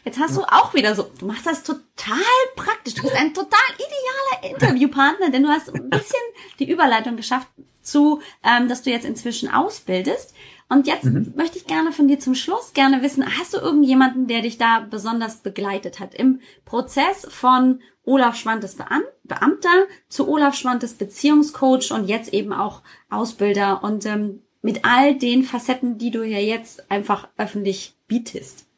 [0.05, 2.19] Jetzt hast du auch wieder so, du machst das total
[2.57, 2.95] praktisch.
[2.95, 6.21] Du bist ein total idealer Interviewpartner, denn du hast ein bisschen
[6.59, 7.49] die Überleitung geschafft
[7.83, 10.35] zu, ähm, dass du jetzt inzwischen ausbildest.
[10.69, 11.33] Und jetzt mhm.
[11.35, 14.81] möchte ich gerne von dir zum Schluss gerne wissen, hast du irgendjemanden, der dich da
[14.81, 18.77] besonders begleitet hat im Prozess von Olaf Schwantes
[19.25, 25.43] Beamter zu Olaf Schwantes Beziehungscoach und jetzt eben auch Ausbilder und ähm, mit all den
[25.43, 28.69] Facetten, die du ja jetzt einfach öffentlich bietest?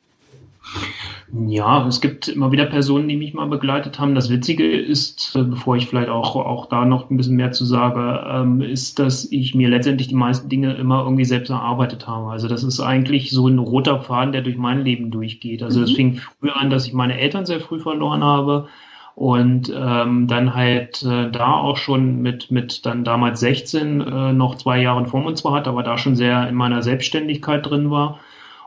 [1.33, 4.14] Ja, es gibt immer wieder Personen, die mich mal begleitet haben.
[4.14, 7.64] Das Witzige ist, äh, bevor ich vielleicht auch, auch da noch ein bisschen mehr zu
[7.64, 12.31] sage, ähm, ist, dass ich mir letztendlich die meisten Dinge immer irgendwie selbst erarbeitet habe.
[12.31, 15.62] Also das ist eigentlich so ein roter Faden, der durch mein Leben durchgeht.
[15.62, 15.97] Also es mhm.
[15.97, 18.68] fing früher an, dass ich meine Eltern sehr früh verloren habe
[19.20, 24.54] und ähm, dann halt äh, da auch schon mit, mit dann damals 16 äh, noch
[24.54, 28.18] zwei Jahren vor uns war, aber da schon sehr in meiner Selbstständigkeit drin war.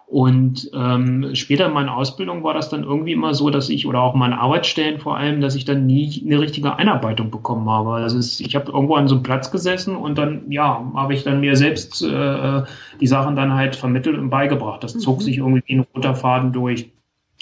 [0.06, 4.02] Und ähm, später in meiner Ausbildung war das dann irgendwie immer so, dass ich, oder
[4.02, 7.94] auch meine Arbeitsstellen vor allem, dass ich dann nie eine richtige Einarbeitung bekommen habe.
[7.94, 11.24] Also es, ich habe irgendwo an so einem Platz gesessen und dann, ja, habe ich
[11.24, 12.62] dann mir selbst äh,
[13.02, 14.84] die Sachen dann halt vermittelt und beigebracht.
[14.84, 15.22] Das zog mhm.
[15.24, 16.93] sich irgendwie wie ein roter Faden durch.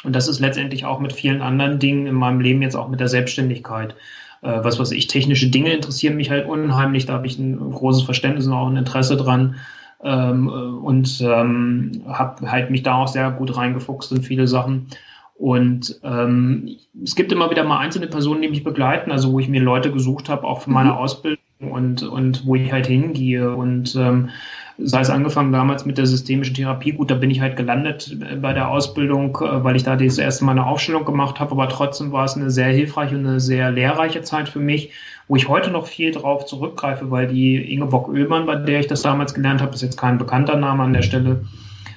[0.04, 3.00] Und das ist letztendlich auch mit vielen anderen Dingen in meinem Leben jetzt auch mit
[3.00, 3.96] der Selbstständigkeit.
[4.42, 7.06] Äh, was weiß ich, technische Dinge interessieren mich halt unheimlich.
[7.06, 9.56] Da habe ich ein großes Verständnis und auch ein Interesse dran.
[10.04, 14.88] Ähm, äh, und ähm, habe halt mich da auch sehr gut reingefuchst in viele Sachen.
[15.36, 19.50] Und ähm, es gibt immer wieder mal einzelne Personen, die mich begleiten, also wo ich
[19.50, 20.98] mir Leute gesucht habe, auch für meine mhm.
[20.98, 23.56] Ausbildung und, und wo ich halt hingehe.
[23.56, 24.30] Und ähm,
[24.84, 28.36] sei es angefangen damals mit der systemischen Therapie, gut, da bin ich halt gelandet äh,
[28.36, 31.70] bei der Ausbildung, äh, weil ich da das erste Mal eine Aufstellung gemacht habe, aber
[31.70, 34.92] trotzdem war es eine sehr hilfreiche und eine sehr lehrreiche Zeit für mich,
[35.28, 39.02] wo ich heute noch viel drauf zurückgreife, weil die Ingeborg Oehlmann, bei der ich das
[39.02, 41.46] damals gelernt habe, ist jetzt kein bekannter Name an der Stelle,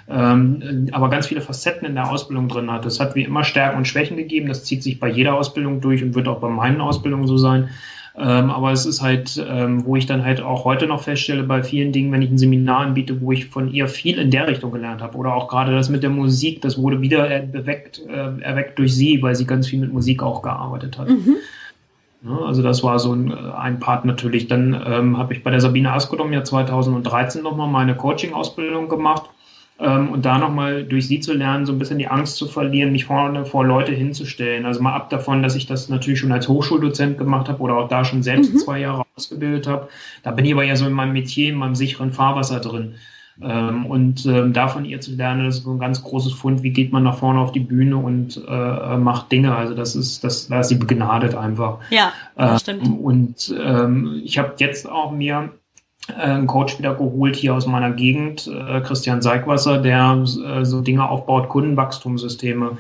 [0.09, 2.85] ähm, aber ganz viele Facetten in der Ausbildung drin hat.
[2.87, 6.03] Es hat wie immer Stärken und Schwächen gegeben, das zieht sich bei jeder Ausbildung durch
[6.03, 7.70] und wird auch bei meinen Ausbildungen so sein.
[8.16, 11.64] Ähm, aber es ist halt, ähm, wo ich dann halt auch heute noch feststelle, bei
[11.64, 14.70] vielen Dingen, wenn ich ein Seminar anbiete, wo ich von ihr viel in der Richtung
[14.70, 15.18] gelernt habe.
[15.18, 19.20] Oder auch gerade das mit der Musik, das wurde wieder erweckt, äh, erweckt durch sie,
[19.22, 21.08] weil sie ganz viel mit Musik auch gearbeitet hat.
[21.08, 21.36] Mhm.
[22.22, 24.46] Ja, also das war so ein, äh, ein Part natürlich.
[24.46, 29.28] Dann ähm, habe ich bei der Sabine Askodom ja 2013 nochmal meine Coaching-Ausbildung gemacht
[29.81, 32.93] ähm, und da nochmal durch sie zu lernen, so ein bisschen die Angst zu verlieren,
[32.93, 34.66] mich vorne vor Leute hinzustellen.
[34.66, 37.89] Also mal ab davon, dass ich das natürlich schon als Hochschuldozent gemacht habe oder auch
[37.89, 38.59] da schon selbst mhm.
[38.59, 39.89] zwei Jahre ausgebildet habe.
[40.22, 42.95] Da bin ich aber ja so in meinem Metier, in meinem sicheren Fahrwasser drin.
[43.43, 46.70] Ähm, und ähm, davon ihr zu lernen, das ist so ein ganz großes Fund, wie
[46.70, 49.57] geht man nach vorne auf die Bühne und äh, macht Dinge.
[49.57, 51.79] Also das ist, das, da ist sie begnadet einfach.
[51.91, 53.01] Ja, das ähm, stimmt.
[53.01, 55.51] Und ähm, ich habe jetzt auch mir
[56.09, 61.09] einen Coach wieder geholt hier aus meiner Gegend, äh, Christian Seigwasser, der äh, so Dinge
[61.09, 62.78] aufbaut, Kundenwachstumssysteme,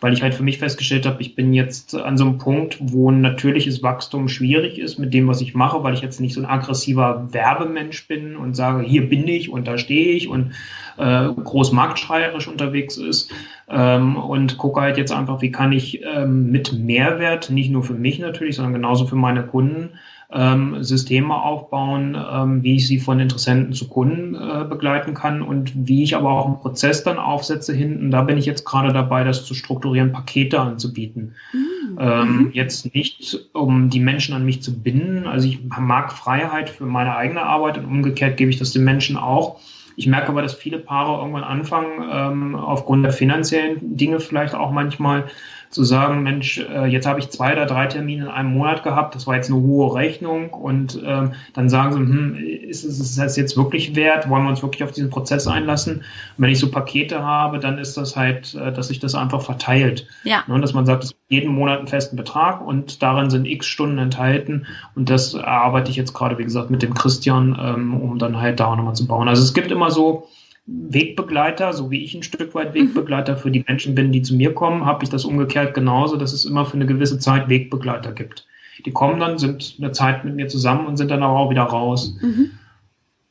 [0.00, 3.10] weil ich halt für mich festgestellt habe, ich bin jetzt an so einem Punkt, wo
[3.10, 6.40] ein natürliches Wachstum schwierig ist mit dem, was ich mache, weil ich jetzt nicht so
[6.40, 10.52] ein aggressiver Werbemensch bin und sage, hier bin ich und da stehe ich und
[10.98, 13.32] äh, groß marktschreierisch unterwegs ist
[13.68, 17.94] ähm, und gucke halt jetzt einfach, wie kann ich ähm, mit Mehrwert, nicht nur für
[17.94, 19.98] mich natürlich, sondern genauso für meine Kunden,
[20.32, 25.72] ähm, Systeme aufbauen, ähm, wie ich sie von Interessenten zu Kunden äh, begleiten kann und
[25.74, 28.10] wie ich aber auch einen Prozess dann aufsetze hinten.
[28.10, 31.34] Da bin ich jetzt gerade dabei, das zu strukturieren, Pakete anzubieten.
[31.52, 31.98] Mhm.
[31.98, 35.26] Ähm, jetzt nicht, um die Menschen an mich zu binden.
[35.26, 39.16] Also ich mag Freiheit für meine eigene Arbeit und umgekehrt gebe ich das den Menschen
[39.16, 39.60] auch.
[39.98, 44.70] Ich merke aber, dass viele Paare irgendwann anfangen, ähm, aufgrund der finanziellen Dinge vielleicht auch
[44.70, 45.24] manchmal
[45.70, 49.14] zu sagen, Mensch, äh, jetzt habe ich zwei oder drei Termine in einem Monat gehabt,
[49.14, 52.36] das war jetzt eine hohe Rechnung und ähm, dann sagen sie, hm,
[52.68, 54.28] ist es ist das jetzt wirklich wert?
[54.28, 55.96] Wollen wir uns wirklich auf diesen Prozess einlassen?
[55.96, 56.04] Und
[56.38, 60.06] wenn ich so Pakete habe, dann ist das halt, äh, dass sich das einfach verteilt.
[60.24, 60.42] Ja.
[60.46, 63.98] Ne, dass man sagt, es jeden Monat einen festen Betrag und darin sind x Stunden
[63.98, 68.40] enthalten und das erarbeite ich jetzt gerade, wie gesagt, mit dem Christian, ähm, um dann
[68.40, 69.28] halt da nochmal zu bauen.
[69.28, 70.28] Also es gibt immer so
[70.66, 74.52] Wegbegleiter, so wie ich ein Stück weit Wegbegleiter für die Menschen bin, die zu mir
[74.52, 78.46] kommen, habe ich das umgekehrt genauso, dass es immer für eine gewisse Zeit Wegbegleiter gibt.
[78.84, 81.62] Die kommen dann, sind eine Zeit mit mir zusammen und sind dann aber auch wieder
[81.62, 82.16] raus.
[82.20, 82.50] Mhm.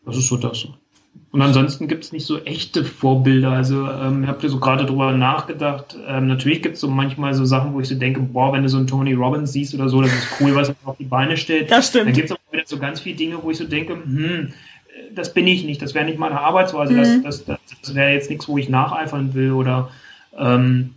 [0.05, 0.67] Das ist so das.
[1.31, 3.51] Und ansonsten gibt es nicht so echte Vorbilder.
[3.51, 5.97] Also ähm, ich habe so gerade drüber nachgedacht.
[6.07, 8.69] Ähm, natürlich gibt es so manchmal so Sachen, wo ich so denke, boah, wenn du
[8.69, 11.35] so einen Tony Robbins siehst oder so, das ist cool, was er auf die Beine
[11.35, 11.69] stellt.
[11.69, 12.07] Das stimmt.
[12.07, 14.53] Dann gibt es auch wieder so ganz viele Dinge, wo ich so denke, hm,
[15.13, 17.23] das bin ich nicht, das wäre nicht meine Arbeitsweise, mhm.
[17.23, 19.89] das, das, das, wäre jetzt nichts, wo ich nacheifern will oder
[20.37, 20.95] ähm,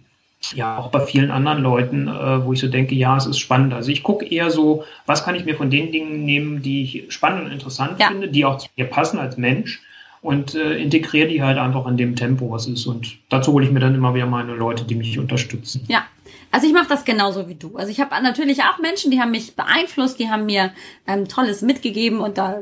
[0.55, 3.75] ja, auch bei vielen anderen Leuten, äh, wo ich so denke, ja, es ist spannend.
[3.75, 7.13] Also ich gucke eher so, was kann ich mir von den Dingen nehmen, die ich
[7.13, 8.09] spannend und interessant ja.
[8.09, 9.83] finde, die auch zu mir passen als Mensch
[10.23, 12.87] und äh, integriere die halt einfach in dem Tempo, was ist.
[12.87, 15.85] Und dazu hole ich mir dann immer wieder meine Leute, die mich unterstützen.
[15.89, 16.05] Ja.
[16.51, 17.77] Also ich mache das genauso wie du.
[17.77, 20.71] Also ich habe natürlich auch Menschen, die haben mich beeinflusst, die haben mir
[21.07, 22.61] ähm, Tolles mitgegeben und da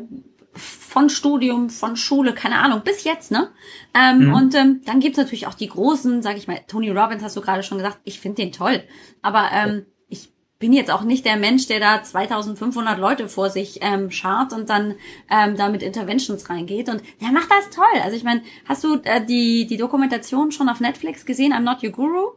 [0.56, 3.50] von Studium, von Schule, keine Ahnung, bis jetzt, ne?
[3.94, 4.34] Ähm, mhm.
[4.34, 7.40] Und ähm, dann gibt's natürlich auch die großen, sag ich mal, Tony Robbins hast du
[7.40, 8.82] gerade schon gesagt, ich finde den toll.
[9.22, 9.86] Aber ähm,
[10.58, 14.70] bin jetzt auch nicht der Mensch, der da 2500 Leute vor sich ähm, schart und
[14.70, 14.94] dann
[15.30, 16.88] ähm, da mit Interventions reingeht.
[16.88, 18.00] Und der macht das toll.
[18.02, 21.82] Also ich meine, hast du äh, die, die Dokumentation schon auf Netflix gesehen, I'm Not
[21.82, 22.32] Your Guru?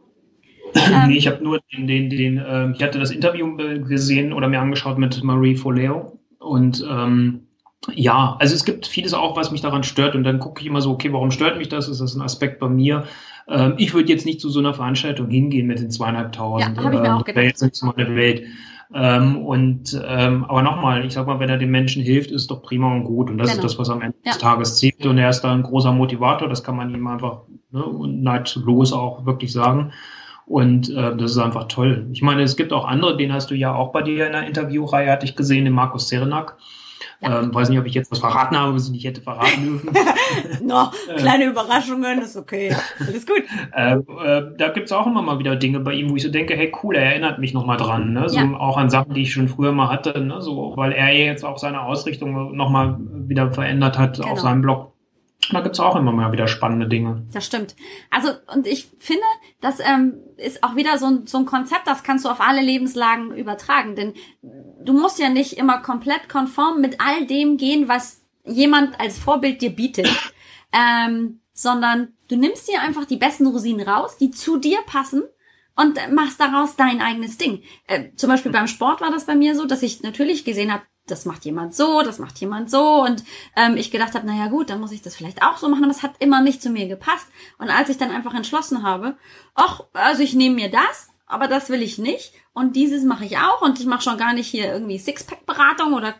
[0.72, 4.46] Ähm, nee, ich habe nur den, den, den äh, ich hatte das Interview gesehen oder
[4.46, 6.20] mir angeschaut mit Marie Foleo.
[6.38, 7.48] Und ähm,
[7.88, 10.14] ja, also es gibt vieles auch, was mich daran stört.
[10.14, 11.88] Und dann gucke ich immer so, okay, warum stört mich das?
[11.88, 13.04] Ist das ein Aspekt bei mir?
[13.48, 16.76] Ähm, ich würde jetzt nicht zu so einer Veranstaltung hingehen mit den zweieinhalbtausend.
[16.76, 17.36] Ja, habe ich mir auch gedacht.
[17.36, 18.44] Wäre jetzt nicht meine Welt.
[18.92, 22.62] Ähm, und ähm, aber nochmal, ich sag mal, wenn er den Menschen hilft, ist doch
[22.62, 23.30] prima und gut.
[23.30, 23.58] Und das genau.
[23.58, 24.32] ist das, was am Ende ja.
[24.32, 25.06] des Tages zählt.
[25.06, 28.92] Und er ist da ein großer Motivator, das kann man ihm einfach ne, und neidlos
[28.92, 29.92] auch wirklich sagen.
[30.44, 32.08] Und äh, das ist einfach toll.
[32.12, 34.46] Ich meine, es gibt auch andere, den hast du ja auch bei dir in der
[34.46, 36.56] Interviewreihe, hatte ich gesehen, den Markus Serenak.
[37.20, 37.40] Ja.
[37.40, 39.90] Ähm, weiß nicht, ob ich jetzt was verraten habe, was ich nicht hätte verraten dürfen.
[40.62, 42.74] no, kleine Überraschungen, ist okay.
[42.98, 43.42] Alles gut.
[43.74, 46.56] Äh, äh, da gibt's auch immer mal wieder Dinge bei ihm, wo ich so denke,
[46.56, 48.14] hey cool, er erinnert mich nochmal dran.
[48.14, 48.28] Ne?
[48.28, 48.54] So ja.
[48.54, 50.40] auch an Sachen, die ich schon früher mal hatte, ne?
[50.40, 54.32] so, weil er jetzt auch seine Ausrichtung nochmal wieder verändert hat genau.
[54.32, 54.92] auf seinem Blog.
[55.52, 57.22] Da gibt's auch immer mal wieder spannende Dinge.
[57.32, 57.74] Das stimmt.
[58.10, 59.22] Also, und ich finde,
[59.60, 62.62] das ähm, ist auch wieder so ein, so ein Konzept, das kannst du auf alle
[62.62, 63.94] Lebenslagen übertragen.
[63.94, 69.18] Denn du musst ja nicht immer komplett konform mit all dem gehen, was jemand als
[69.18, 70.08] Vorbild dir bietet.
[70.72, 75.24] Ähm, sondern du nimmst dir einfach die besten Rosinen raus, die zu dir passen
[75.76, 77.62] und machst daraus dein eigenes Ding.
[77.86, 80.84] Äh, zum Beispiel beim Sport war das bei mir so, dass ich natürlich gesehen habe,
[81.10, 83.24] das macht jemand so, das macht jemand so und
[83.56, 85.92] ähm, ich gedacht habe, naja gut, dann muss ich das vielleicht auch so machen, aber
[85.92, 87.26] es hat immer nicht zu mir gepasst.
[87.58, 89.16] Und als ich dann einfach entschlossen habe,
[89.54, 93.38] ach, also ich nehme mir das, aber das will ich nicht und dieses mache ich
[93.38, 96.14] auch und ich mache schon gar nicht hier irgendwie Sixpack-Beratung oder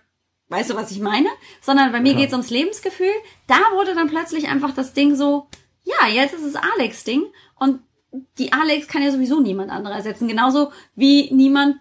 [0.49, 1.29] weißt du, was ich meine?
[1.61, 2.19] Sondern bei mir ja.
[2.19, 3.13] geht's ums Lebensgefühl.
[3.47, 5.49] Da wurde dann plötzlich einfach das Ding so,
[5.85, 7.25] ja, jetzt ist es Alex-Ding
[7.59, 7.81] und
[8.39, 10.29] die Alex kann ja sowieso niemand anderer ersetzen.
[10.29, 11.77] Genauso wie niemand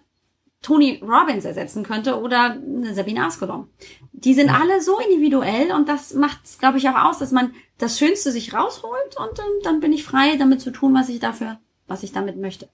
[0.62, 2.56] Tony Robbins ersetzen könnte oder
[2.92, 3.68] Sabine Askelon.
[4.12, 7.52] Die sind alle so individuell und das macht es, glaube ich, auch aus, dass man
[7.78, 11.18] das Schönste sich rausholt und dann, dann bin ich frei, damit zu tun, was ich
[11.18, 12.68] dafür, was ich damit möchte.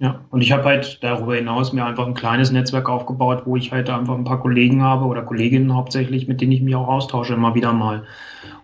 [0.00, 3.72] Ja, und ich habe halt darüber hinaus mir einfach ein kleines Netzwerk aufgebaut, wo ich
[3.72, 7.34] halt einfach ein paar Kollegen habe oder Kolleginnen hauptsächlich, mit denen ich mich auch austausche,
[7.34, 8.04] immer wieder mal.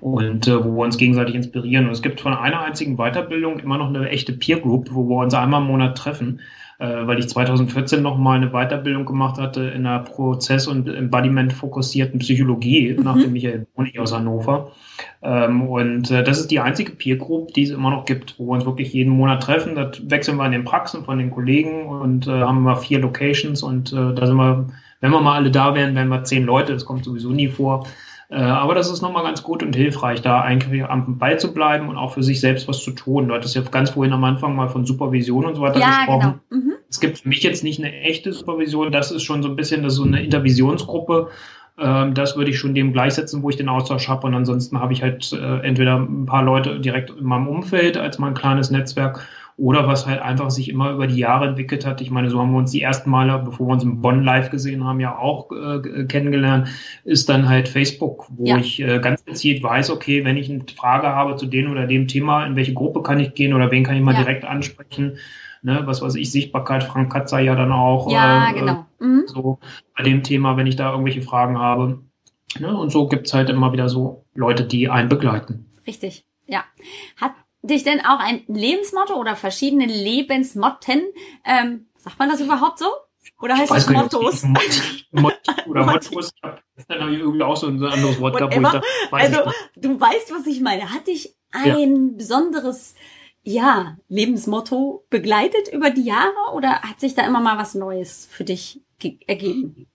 [0.00, 1.86] Und äh, wo wir uns gegenseitig inspirieren.
[1.86, 5.24] Und es gibt von einer einzigen Weiterbildung immer noch eine echte Peer Group, wo wir
[5.24, 6.40] uns einmal im Monat treffen
[6.84, 12.94] weil ich 2014 noch mal eine Weiterbildung gemacht hatte in einer Prozess- und Embodiment-fokussierten Psychologie
[12.96, 13.04] mhm.
[13.04, 14.72] nach dem Michael Bonig aus Hannover.
[15.22, 18.46] Ähm, und äh, das ist die einzige Peer Group, die es immer noch gibt, wo
[18.46, 19.74] wir uns wirklich jeden Monat treffen.
[19.74, 23.62] Da wechseln wir in den Praxen von den Kollegen und äh, haben wir vier Locations
[23.62, 24.66] und äh, da sind wir,
[25.00, 26.72] wenn wir mal alle da wären, wären wir zehn Leute.
[26.72, 27.86] Das kommt sowieso nie vor.
[28.34, 31.88] Äh, aber das ist nochmal ganz gut und hilfreich, da eigentlich am Ball zu bleiben
[31.88, 33.28] und auch für sich selbst was zu tun.
[33.28, 36.40] Du hattest ja ganz vorhin am Anfang mal von Supervision und so weiter ja, gesprochen.
[36.50, 36.64] Genau.
[36.64, 36.72] Mhm.
[36.90, 39.84] Es gibt für mich jetzt nicht eine echte Supervision, das ist schon so ein bisschen
[39.84, 41.28] das so eine Intervisionsgruppe.
[41.78, 44.26] Ähm, das würde ich schon dem gleichsetzen, wo ich den Austausch habe.
[44.26, 48.18] Und ansonsten habe ich halt äh, entweder ein paar Leute direkt in meinem Umfeld als
[48.18, 52.00] mein kleines Netzwerk oder was halt einfach sich immer über die Jahre entwickelt hat.
[52.00, 54.50] Ich meine, so haben wir uns die ersten Male, bevor wir uns in Bonn live
[54.50, 56.68] gesehen haben, ja auch äh, kennengelernt,
[57.04, 58.58] ist dann halt Facebook, wo ja.
[58.58, 62.08] ich äh, ganz gezielt weiß, okay, wenn ich eine Frage habe zu dem oder dem
[62.08, 64.22] Thema, in welche Gruppe kann ich gehen oder wen kann ich mal ja.
[64.22, 65.18] direkt ansprechen.
[65.62, 68.12] Ne, was weiß ich, Sichtbarkeit, Frank Katzer ja dann auch.
[68.12, 68.84] Ja, äh, genau.
[69.00, 69.22] Mhm.
[69.26, 69.60] So
[69.96, 72.02] bei dem Thema, wenn ich da irgendwelche Fragen habe.
[72.58, 75.70] Ne, und so gibt's halt immer wieder so Leute, die einen begleiten.
[75.86, 76.64] Richtig, ja.
[77.16, 77.32] Hat
[77.64, 81.02] dich denn auch ein Lebensmotto oder verschiedene Lebensmotten,
[81.44, 82.86] ähm, sagt man das überhaupt so?
[83.40, 84.44] Oder heißt das Mottos?
[85.10, 85.36] Motto
[85.66, 86.30] oder Mottos.
[86.42, 88.54] Dann habe ich irgendwie auch so ein anderes Wort gehabt.
[89.10, 90.92] Wo ich also, du weißt, was ich meine.
[90.92, 92.16] Hat dich ein ja.
[92.16, 92.94] besonderes,
[93.42, 98.44] ja, Lebensmotto begleitet über die Jahre oder hat sich da immer mal was Neues für
[98.44, 98.80] dich
[99.26, 99.86] ergeben?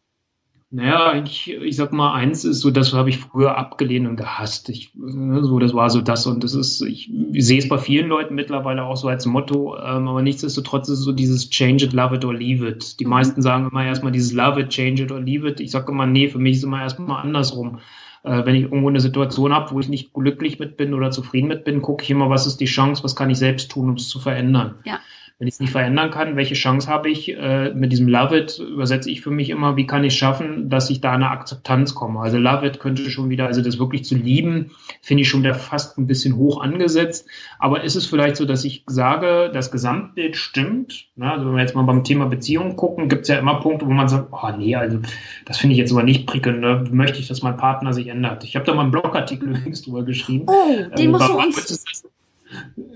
[0.71, 4.69] Naja, ich, ich sag mal, eins ist so, das habe ich früher abgelehnt und gehasst.
[4.69, 7.79] Ich, ne, so, das war so das und das ist, ich, ich sehe es bei
[7.79, 11.85] vielen Leuten mittlerweile auch so als Motto, ähm, aber nichtsdestotrotz ist es so dieses Change
[11.85, 12.99] it, love it or leave it.
[12.99, 13.09] Die mhm.
[13.09, 15.59] meisten sagen immer erstmal dieses love it, change it or leave it.
[15.59, 17.79] Ich sage immer, nee, für mich ist es immer erstmal andersrum.
[18.21, 21.47] Äh, wenn ich irgendwo eine Situation habe, wo ich nicht glücklich mit bin oder zufrieden
[21.47, 23.95] mit bin, gucke ich immer, was ist die Chance, was kann ich selbst tun, um
[23.95, 24.75] es zu verändern.
[24.85, 24.99] Ja.
[25.39, 27.29] Wenn ich es nicht verändern kann, welche Chance habe ich?
[27.29, 30.89] Äh, mit diesem Love It übersetze ich für mich immer, wie kann ich schaffen, dass
[30.89, 32.19] ich da eine Akzeptanz komme.
[32.19, 34.71] Also Love It könnte schon wieder, also das wirklich zu lieben,
[35.01, 37.25] finde ich schon wieder fast ein bisschen hoch angesetzt.
[37.57, 41.05] Aber ist es vielleicht so, dass ich sage, das Gesamtbild stimmt?
[41.15, 43.85] Na, also wenn wir jetzt mal beim Thema Beziehung gucken, gibt es ja immer Punkte,
[43.87, 44.99] wo man sagt, oh nee, also
[45.45, 46.59] das finde ich jetzt aber nicht prickelnd.
[46.59, 46.83] Ne?
[46.91, 48.43] Möchte ich, dass mein Partner sich ändert?
[48.43, 50.47] Ich habe da mal einen Blogartikel übrigens drüber geschrieben.
[50.47, 52.03] Oh, den ähm, musst du uns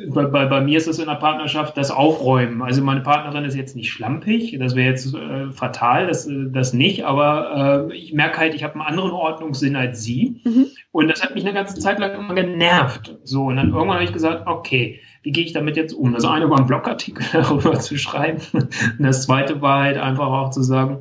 [0.10, 2.62] bei, bei, bei mir ist es in der Partnerschaft das Aufräumen.
[2.62, 6.74] Also meine Partnerin ist jetzt nicht schlampig, das wäre jetzt äh, fatal, das, äh, das
[6.74, 10.42] nicht, aber äh, ich merke halt, ich habe einen anderen Ordnungssinn als sie.
[10.44, 10.68] Mhm.
[10.92, 13.18] Und das hat mich eine ganze Zeit lang immer genervt.
[13.24, 16.14] So, und dann irgendwann habe ich gesagt, okay, wie gehe ich damit jetzt um?
[16.14, 18.42] Das eine war ein Blogartikel darüber zu schreiben.
[18.54, 21.00] Und das zweite war halt einfach auch zu sagen,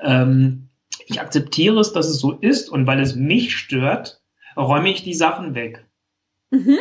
[0.00, 0.68] ähm,
[1.06, 4.22] ich akzeptiere es, dass es so ist und weil es mich stört,
[4.56, 5.86] räume ich die Sachen weg.
[6.50, 6.78] Mhm.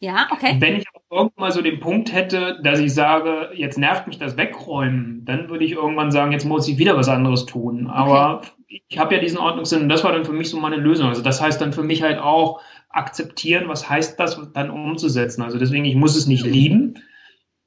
[0.00, 0.56] Ja, okay.
[0.58, 4.36] Wenn ich irgendwann mal so den Punkt hätte, dass ich sage, jetzt nervt mich das
[4.36, 7.88] Wegräumen, dann würde ich irgendwann sagen, jetzt muss ich wieder was anderes tun.
[7.88, 8.82] Aber okay.
[8.88, 11.08] ich habe ja diesen Ordnungssinn und das war dann für mich so meine Lösung.
[11.08, 12.60] Also das heißt dann für mich halt auch
[12.90, 15.42] akzeptieren, was heißt das dann umzusetzen.
[15.42, 16.94] Also deswegen, ich muss es nicht lieben,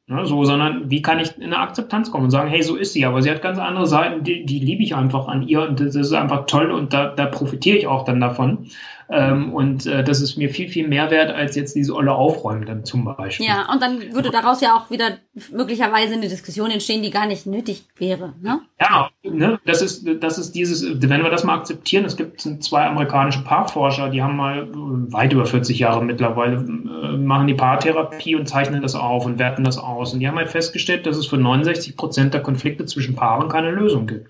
[0.08, 2.94] ne, so, sondern wie kann ich in eine Akzeptanz kommen und sagen, hey, so ist
[2.94, 5.80] sie, aber sie hat ganz andere Seiten, die, die liebe ich einfach an ihr und
[5.80, 8.68] das ist einfach toll und da, da profitiere ich auch dann davon.
[9.14, 12.66] Ähm, und äh, das ist mir viel, viel mehr wert als jetzt diese olle Aufräumen
[12.66, 13.46] dann zum Beispiel.
[13.46, 15.18] Ja, und dann würde daraus ja auch wieder
[15.52, 18.34] möglicherweise eine Diskussion entstehen, die gar nicht nötig wäre.
[18.42, 18.62] Ne?
[18.80, 22.86] Ja, ne, das ist, das ist dieses, wenn wir das mal akzeptieren, es gibt zwei
[22.86, 28.48] amerikanische Paarforscher, die haben mal weit über 40 Jahre mittlerweile, äh, machen die Paartherapie und
[28.48, 30.14] zeichnen das auf und werten das aus.
[30.14, 33.72] Und die haben halt festgestellt, dass es für 69 Prozent der Konflikte zwischen Paaren keine
[33.72, 34.30] Lösung gibt.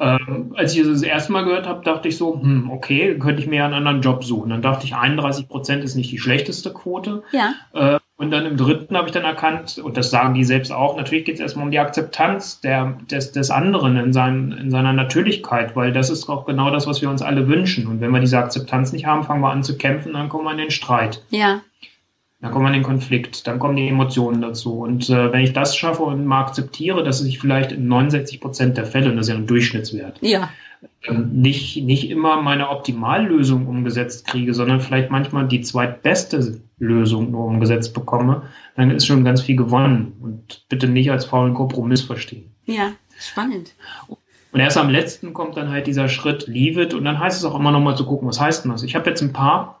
[0.00, 3.42] Ähm, als ich das, das erste Mal gehört habe, dachte ich so, hm, okay, könnte
[3.42, 4.48] ich mir einen anderen Job suchen.
[4.48, 7.22] Dann dachte ich, 31 Prozent ist nicht die schlechteste Quote.
[7.32, 7.54] Ja.
[7.74, 10.96] Äh, und dann im dritten habe ich dann erkannt, und das sagen die selbst auch,
[10.96, 14.92] natürlich geht es erstmal um die Akzeptanz der, des, des anderen in, seinen, in seiner
[14.92, 17.86] Natürlichkeit, weil das ist auch genau das, was wir uns alle wünschen.
[17.86, 20.52] Und wenn wir diese Akzeptanz nicht haben, fangen wir an zu kämpfen, dann kommen wir
[20.52, 21.22] in den Streit.
[21.30, 21.62] Ja.
[22.40, 24.80] Dann kommen wir in den Konflikt, dann kommen die Emotionen dazu.
[24.80, 28.78] Und äh, wenn ich das schaffe und mal akzeptiere, dass ich vielleicht in 69 Prozent
[28.78, 30.48] der Fälle, und das ist ja ein Durchschnittswert, ja.
[31.02, 37.44] ähm, nicht, nicht immer meine Optimallösung umgesetzt kriege, sondern vielleicht manchmal die zweitbeste Lösung nur
[37.44, 38.44] umgesetzt bekomme,
[38.74, 40.14] dann ist schon ganz viel gewonnen.
[40.22, 42.50] Und bitte nicht als faulen Kompromiss verstehen.
[42.64, 43.74] Ja, spannend.
[44.52, 46.94] Und erst am letzten kommt dann halt dieser Schritt, leave it.
[46.94, 48.82] Und dann heißt es auch immer nochmal zu gucken, was heißt denn das?
[48.82, 49.79] Ich habe jetzt ein paar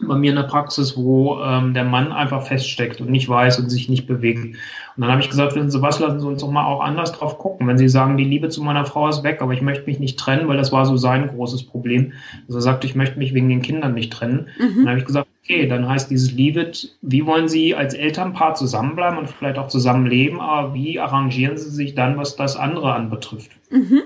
[0.00, 3.70] bei mir in der Praxis, wo ähm, der Mann einfach feststeckt und nicht weiß und
[3.70, 4.44] sich nicht bewegt.
[4.44, 7.12] Und dann habe ich gesagt, wissen Sie was, lassen Sie uns doch mal auch anders
[7.12, 7.66] drauf gucken.
[7.66, 10.18] Wenn Sie sagen, die Liebe zu meiner Frau ist weg, aber ich möchte mich nicht
[10.18, 12.12] trennen, weil das war so sein großes Problem.
[12.46, 14.48] Also er sagt, ich möchte mich wegen den Kindern nicht trennen.
[14.58, 14.78] Mhm.
[14.78, 19.18] Dann habe ich gesagt, okay, dann heißt dieses it, wie wollen Sie als Elternpaar zusammenbleiben
[19.18, 23.50] und vielleicht auch zusammenleben, aber wie arrangieren Sie sich dann, was das andere anbetrifft?
[23.70, 24.02] Mhm.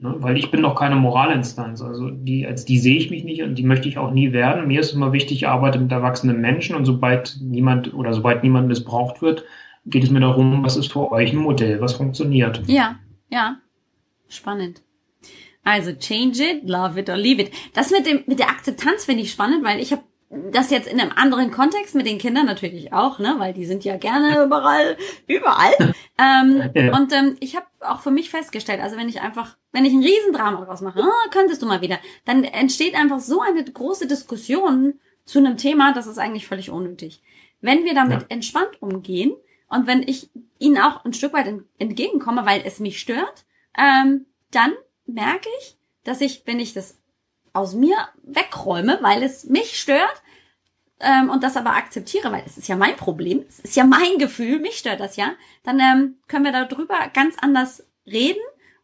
[0.00, 0.16] Ne?
[0.18, 1.82] Weil ich bin doch keine Moralinstanz.
[1.82, 4.66] Also die, als die sehe ich mich nicht und die möchte ich auch nie werden.
[4.66, 8.68] Mir ist immer wichtig, ich arbeite mit erwachsenen Menschen und sobald niemand oder sobald niemand
[8.68, 9.44] missbraucht wird,
[9.86, 12.62] geht es mir darum, was ist für euch ein Modell, was funktioniert.
[12.66, 12.96] Ja,
[13.28, 13.56] ja.
[14.28, 14.82] Spannend.
[15.62, 17.50] Also change it, love it or leave it.
[17.74, 20.02] Das mit dem mit der Akzeptanz finde ich spannend, weil ich habe
[20.52, 23.84] das jetzt in einem anderen Kontext mit den Kindern natürlich auch, ne, weil die sind
[23.84, 24.96] ja gerne überall,
[25.26, 25.74] überall.
[26.18, 26.96] ähm, ja.
[26.96, 30.02] Und ähm, ich habe auch für mich festgestellt, also wenn ich einfach, wenn ich ein
[30.02, 34.98] Riesendrama draus mache, oh, könntest du mal wieder, dann entsteht einfach so eine große Diskussion
[35.24, 37.22] zu einem Thema, das ist eigentlich völlig unnötig.
[37.60, 38.26] Wenn wir damit ja.
[38.30, 39.32] entspannt umgehen
[39.68, 43.44] und wenn ich ihnen auch ein Stück weit entgegenkomme, weil es mich stört,
[43.78, 44.72] ähm, dann
[45.06, 46.98] merke ich, dass ich, wenn ich das
[47.52, 50.22] aus mir wegräume, weil es mich stört
[51.00, 54.18] ähm, und das aber akzeptiere, weil es ist ja mein Problem, es ist ja mein
[54.18, 55.32] Gefühl, mich stört das ja,
[55.62, 58.40] dann ähm, können wir darüber ganz anders reden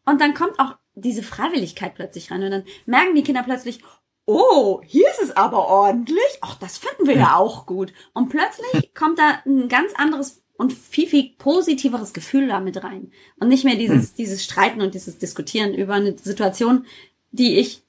[0.07, 3.81] und dann kommt auch diese Freiwilligkeit plötzlich rein und dann merken die Kinder plötzlich,
[4.25, 8.93] oh, hier ist es aber ordentlich, ach, das finden wir ja auch gut und plötzlich
[8.95, 13.11] kommt da ein ganz anderes und viel, viel positiveres Gefühl damit rein.
[13.39, 14.15] Und nicht mehr dieses, hm.
[14.17, 16.85] dieses Streiten und dieses Diskutieren über eine Situation,
[17.31, 17.83] die ich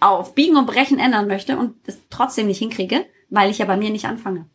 [0.00, 3.76] auf Biegen und Brechen ändern möchte und es trotzdem nicht hinkriege, weil ich ja bei
[3.76, 4.50] mir nicht anfange.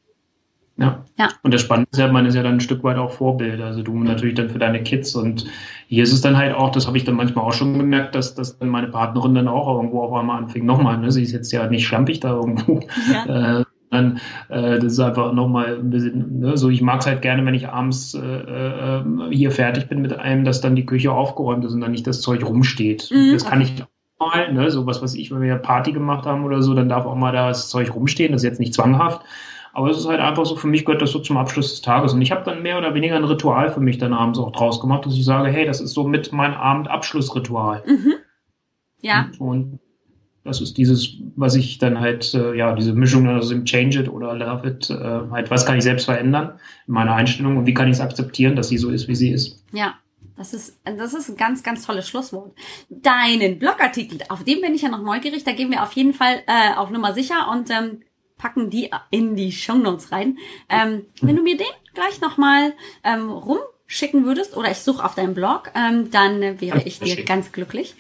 [0.77, 1.05] Ja.
[1.17, 1.29] ja.
[1.41, 3.61] Und das Spannende ist ja, man ist ja dann ein Stück weit auch Vorbild.
[3.61, 5.45] Also du natürlich dann für deine Kids und
[5.87, 8.35] hier ist es dann halt auch, das habe ich dann manchmal auch schon gemerkt, dass,
[8.35, 11.51] dass dann meine Partnerin dann auch irgendwo auf einmal anfing, nochmal, ne, sie ist jetzt
[11.51, 12.81] ja nicht schlampig da irgendwo,
[13.11, 13.59] ja.
[13.59, 14.19] äh, dann
[14.49, 17.53] äh, das ist einfach nochmal ein bisschen, ne, so ich mag es halt gerne, wenn
[17.53, 21.73] ich abends äh, äh, hier fertig bin mit einem, dass dann die Küche aufgeräumt ist
[21.73, 23.09] und dann nicht das Zeug rumsteht.
[23.13, 23.73] Mhm, das kann ich
[24.19, 27.05] mal, ne, so was, was ich, wenn wir Party gemacht haben oder so, dann darf
[27.05, 29.21] auch mal da das Zeug rumstehen, das ist jetzt nicht zwanghaft.
[29.75, 32.13] Aber es ist halt einfach so, für mich gehört das so zum Abschluss des Tages.
[32.13, 34.79] Und ich habe dann mehr oder weniger ein Ritual für mich dann abends auch draus
[34.79, 37.83] gemacht, dass ich sage, hey, das ist so mit mein Abendabschlussritual.
[37.85, 38.13] Mhm.
[39.01, 39.29] Ja.
[39.37, 39.79] Und
[40.45, 44.09] das ist dieses, was ich dann halt, äh, ja, diese Mischung also im Change it
[44.09, 46.57] oder love it, äh, halt, was kann ich selbst verändern
[46.87, 49.31] in meiner Einstellung und wie kann ich es akzeptieren, dass sie so ist, wie sie
[49.31, 49.61] ist.
[49.73, 49.95] Ja.
[50.37, 52.53] Das ist, das ist ein ganz, ganz tolles Schlusswort.
[52.89, 56.43] Deinen Blogartikel, auf den bin ich ja noch neugierig, da gehen wir auf jeden Fall
[56.47, 58.01] äh, auf Nummer sicher und ähm,
[58.37, 60.37] packen die in die Shownotes rein.
[60.69, 65.33] Ähm, wenn du mir den gleich nochmal ähm, rumschicken würdest oder ich suche auf deinem
[65.33, 67.95] Blog, ähm, dann wäre ich dir ganz glücklich.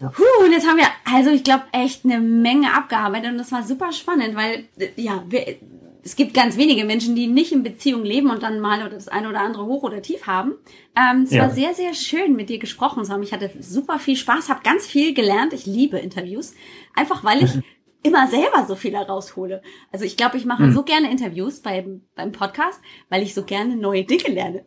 [0.00, 0.10] Ja.
[0.10, 3.62] Puh, und jetzt haben wir, also ich glaube, echt eine Menge abgearbeitet und das war
[3.62, 4.64] super spannend, weil,
[4.96, 5.56] ja, wir,
[6.06, 9.08] es gibt ganz wenige Menschen, die nicht in Beziehung leben und dann mal oder das
[9.08, 10.52] eine oder andere hoch oder tief haben.
[10.94, 11.42] Ähm, es ja.
[11.42, 13.24] war sehr, sehr schön, mit dir gesprochen zu haben.
[13.24, 15.52] Ich hatte super viel Spaß, habe ganz viel gelernt.
[15.52, 16.54] Ich liebe Interviews,
[16.94, 17.50] einfach weil ich
[18.06, 19.62] immer selber so viel heraushole.
[19.92, 20.72] Also ich glaube, ich mache hm.
[20.72, 24.64] so gerne Interviews beim, beim Podcast, weil ich so gerne neue Dinge lerne.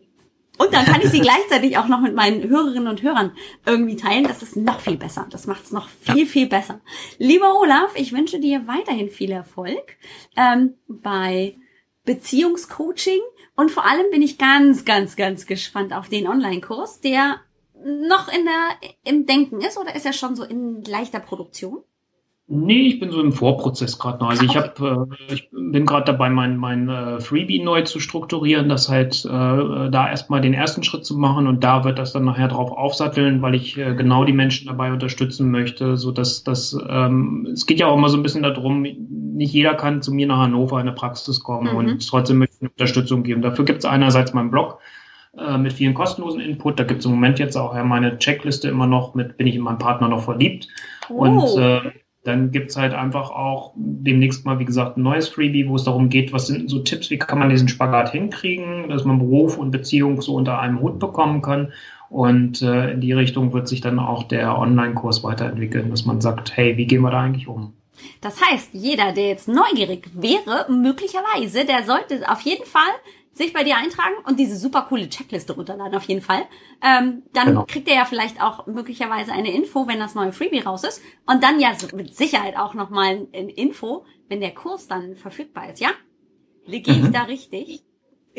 [0.57, 3.31] Und dann kann ich sie gleichzeitig auch noch mit meinen Hörerinnen und Hörern
[3.65, 4.25] irgendwie teilen.
[4.25, 5.25] Das ist noch viel besser.
[5.29, 6.81] Das macht es noch viel, viel besser.
[7.17, 9.97] Lieber Olaf, ich wünsche dir weiterhin viel Erfolg
[10.35, 11.55] ähm, bei
[12.03, 13.21] Beziehungscoaching.
[13.55, 17.39] Und vor allem bin ich ganz, ganz, ganz gespannt auf den Online-Kurs, der
[17.83, 21.83] noch in der, im Denken ist oder ist er schon so in leichter Produktion?
[22.51, 24.31] Nee, ich bin so im Vorprozess gerade noch.
[24.31, 28.69] Also ich habe, äh, ich bin gerade dabei, mein, mein äh, Freebie neu zu strukturieren,
[28.69, 32.25] das halt äh, da erstmal den ersten Schritt zu machen und da wird das dann
[32.25, 36.75] nachher drauf aufsatteln, weil ich äh, genau die Menschen dabei unterstützen möchte, so dass das,
[36.89, 40.25] ähm, es geht ja auch immer so ein bisschen darum, nicht jeder kann zu mir
[40.25, 41.77] nach Hannover in eine Praxis kommen mhm.
[41.77, 43.43] und trotzdem möchte ich eine Unterstützung geben.
[43.43, 44.79] Dafür gibt es einerseits meinen Blog,
[45.37, 46.79] äh, mit vielen kostenlosen Input.
[46.79, 49.55] Da gibt es im Moment jetzt auch ja meine Checkliste immer noch mit, bin ich
[49.55, 50.67] in meinem Partner noch verliebt.
[51.09, 51.27] Oh.
[51.27, 51.81] Und äh,
[52.29, 56.09] dann gibt's halt einfach auch demnächst mal, wie gesagt, ein neues Freebie, wo es darum
[56.09, 59.71] geht, was sind so Tipps, wie kann man diesen Spagat hinkriegen, dass man Beruf und
[59.71, 61.73] Beziehung so unter einem Hut bekommen kann.
[62.09, 66.55] Und äh, in die Richtung wird sich dann auch der Online-Kurs weiterentwickeln, dass man sagt,
[66.55, 67.73] hey, wie gehen wir da eigentlich um?
[68.21, 72.81] Das heißt, jeder, der jetzt neugierig wäre, möglicherweise, der sollte auf jeden Fall
[73.39, 76.43] sich bei dir eintragen und diese super coole Checkliste runterladen auf jeden Fall.
[76.83, 77.65] Ähm, dann genau.
[77.65, 81.01] kriegt er ja vielleicht auch möglicherweise eine Info, wenn das neue Freebie raus ist.
[81.25, 85.79] Und dann ja mit Sicherheit auch nochmal ein Info, wenn der Kurs dann verfügbar ist,
[85.79, 85.89] ja?
[86.65, 87.05] Liege mhm.
[87.05, 87.83] ich da richtig?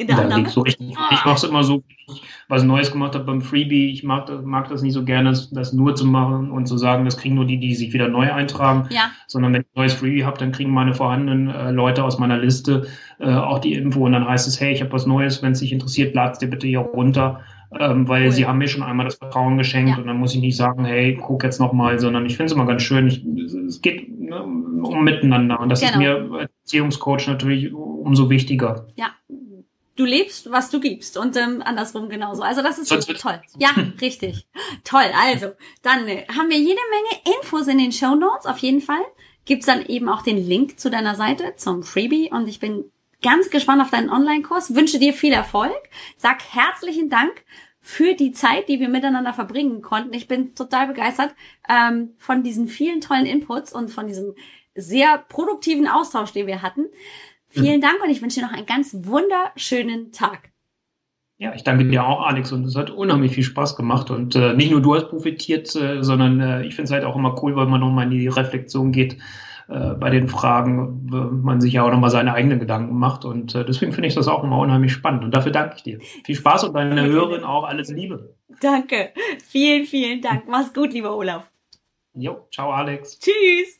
[0.00, 0.48] In der Annahme.
[0.48, 0.62] So.
[0.62, 1.08] Ah.
[1.12, 3.90] Ich mache es immer so, ich was Neues gemacht habe beim Freebie.
[3.92, 7.04] Ich mag, mag das nicht so gerne, das, das, nur zu machen und zu sagen,
[7.04, 8.88] das kriegen nur die, die sich wieder neu eintragen.
[8.90, 9.10] Ja.
[9.28, 12.38] Sondern wenn ich ein neues Freebie habe, dann kriegen meine vorhandenen äh, Leute aus meiner
[12.38, 12.88] Liste
[13.20, 15.60] äh, auch die Info und dann heißt es, hey, ich habe was Neues, wenn es
[15.60, 17.40] dich interessiert, lad's dir bitte hier runter.
[17.78, 18.32] Ähm, weil cool.
[18.32, 19.96] sie haben mir schon einmal das Vertrauen geschenkt ja.
[19.98, 22.66] und dann muss ich nicht sagen, hey, guck jetzt nochmal, sondern ich finde es immer
[22.66, 23.06] ganz schön.
[23.06, 25.92] Ich, es geht ne, um Miteinander und das genau.
[25.92, 28.88] ist mir als Beziehungscoach natürlich umso wichtiger.
[28.96, 29.10] Ja,
[30.00, 32.42] du lebst, was du gibst und ähm, andersrum genauso.
[32.42, 33.40] Also das ist so toll.
[33.58, 33.68] Ja,
[34.00, 34.46] richtig.
[34.82, 35.04] Toll.
[35.14, 35.52] Also,
[35.82, 39.02] dann äh, haben wir jede Menge Infos in den Show Notes auf jeden Fall.
[39.44, 42.90] Gibt's dann eben auch den Link zu deiner Seite zum Freebie und ich bin
[43.22, 44.74] ganz gespannt auf deinen Online-Kurs.
[44.74, 45.76] Wünsche dir viel Erfolg.
[46.16, 47.44] Sag herzlichen Dank
[47.82, 50.14] für die Zeit, die wir miteinander verbringen konnten.
[50.14, 51.34] Ich bin total begeistert
[51.68, 54.34] ähm, von diesen vielen tollen Inputs und von diesem
[54.74, 56.86] sehr produktiven Austausch, den wir hatten.
[57.50, 60.50] Vielen Dank und ich wünsche dir noch einen ganz wunderschönen Tag.
[61.38, 64.10] Ja, ich danke dir auch, Alex, und es hat unheimlich viel Spaß gemacht.
[64.10, 67.16] Und äh, nicht nur du hast profitiert, äh, sondern äh, ich finde es halt auch
[67.16, 69.16] immer cool, weil man nochmal in die Reflexion geht
[69.68, 71.06] äh, bei den Fragen,
[71.42, 73.24] man sich ja auch nochmal seine eigenen Gedanken macht.
[73.24, 75.24] Und äh, deswegen finde ich das auch immer unheimlich spannend.
[75.24, 76.00] Und dafür danke ich dir.
[76.26, 78.36] Viel Spaß und deine Hörerin auch alles Liebe.
[78.60, 79.14] Danke.
[79.42, 80.44] Vielen, vielen Dank.
[80.46, 81.50] Mach's gut, lieber Olaf.
[82.12, 83.18] Jo, ciao, Alex.
[83.18, 83.79] Tschüss.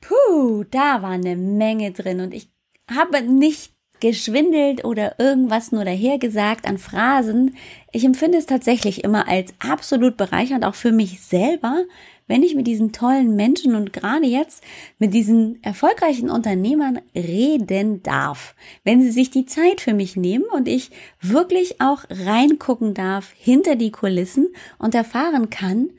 [0.00, 2.50] Puh, da war eine Menge drin und ich
[2.88, 7.56] habe nicht geschwindelt oder irgendwas nur dahergesagt an Phrasen.
[7.92, 11.84] Ich empfinde es tatsächlich immer als absolut bereichernd, auch für mich selber,
[12.26, 14.62] wenn ich mit diesen tollen Menschen und gerade jetzt
[14.98, 18.54] mit diesen erfolgreichen Unternehmern reden darf.
[18.84, 20.90] Wenn sie sich die Zeit für mich nehmen und ich
[21.20, 24.48] wirklich auch reingucken darf hinter die Kulissen
[24.78, 25.90] und erfahren kann,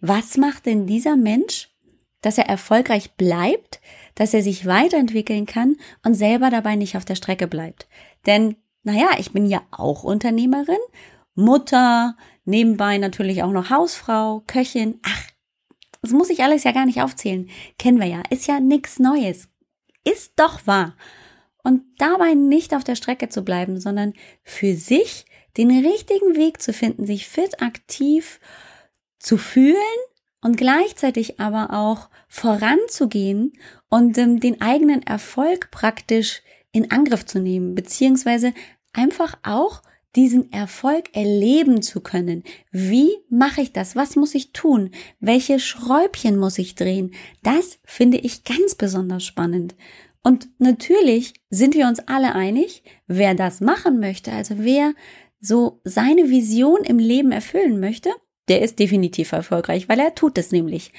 [0.00, 1.69] was macht denn dieser Mensch
[2.20, 3.80] dass er erfolgreich bleibt,
[4.14, 7.88] dass er sich weiterentwickeln kann und selber dabei nicht auf der Strecke bleibt.
[8.26, 10.78] Denn, naja, ich bin ja auch Unternehmerin
[11.34, 15.00] Mutter, nebenbei natürlich auch noch Hausfrau, Köchin.
[15.02, 15.26] Ach,
[16.02, 17.48] das muss ich alles ja gar nicht aufzählen.
[17.78, 18.22] Kennen wir ja.
[18.30, 19.48] Ist ja nichts Neues.
[20.04, 20.96] Ist doch wahr.
[21.62, 25.26] Und dabei nicht auf der Strecke zu bleiben, sondern für sich
[25.56, 28.40] den richtigen Weg zu finden, sich fit, aktiv
[29.18, 29.76] zu fühlen
[30.42, 33.52] und gleichzeitig aber auch voranzugehen
[33.88, 36.42] und ähm, den eigenen Erfolg praktisch
[36.72, 38.54] in Angriff zu nehmen, beziehungsweise
[38.92, 39.82] einfach auch
[40.16, 42.42] diesen Erfolg erleben zu können.
[42.72, 43.94] Wie mache ich das?
[43.94, 44.90] Was muss ich tun?
[45.20, 47.12] Welche Schräubchen muss ich drehen?
[47.42, 49.76] Das finde ich ganz besonders spannend.
[50.22, 54.94] Und natürlich sind wir uns alle einig, wer das machen möchte, also wer
[55.40, 58.10] so seine Vision im Leben erfüllen möchte,
[58.50, 60.92] der ist definitiv erfolgreich, weil er tut es nämlich.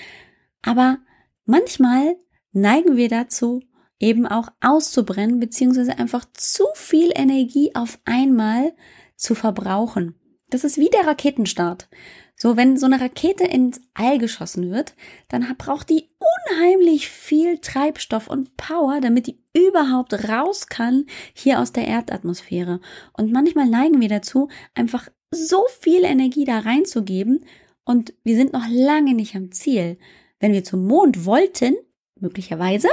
[0.64, 0.98] Aber
[1.46, 2.16] manchmal
[2.54, 3.62] neigen wir dazu,
[4.00, 8.74] eben auch auszubrennen, beziehungsweise einfach zu viel Energie auf einmal
[9.16, 10.16] zu verbrauchen.
[10.50, 11.88] Das ist wie der Raketenstart.
[12.36, 14.96] So, wenn so eine Rakete ins All geschossen wird,
[15.30, 16.10] dann braucht die
[16.48, 22.80] unheimlich viel Treibstoff und Power, damit die überhaupt raus kann hier aus der Erdatmosphäre.
[23.14, 27.46] Und manchmal neigen wir dazu, einfach so viel Energie da reinzugeben
[27.84, 29.98] und wir sind noch lange nicht am Ziel.
[30.40, 31.76] Wenn wir zum Mond wollten,
[32.20, 32.90] möglicherweise,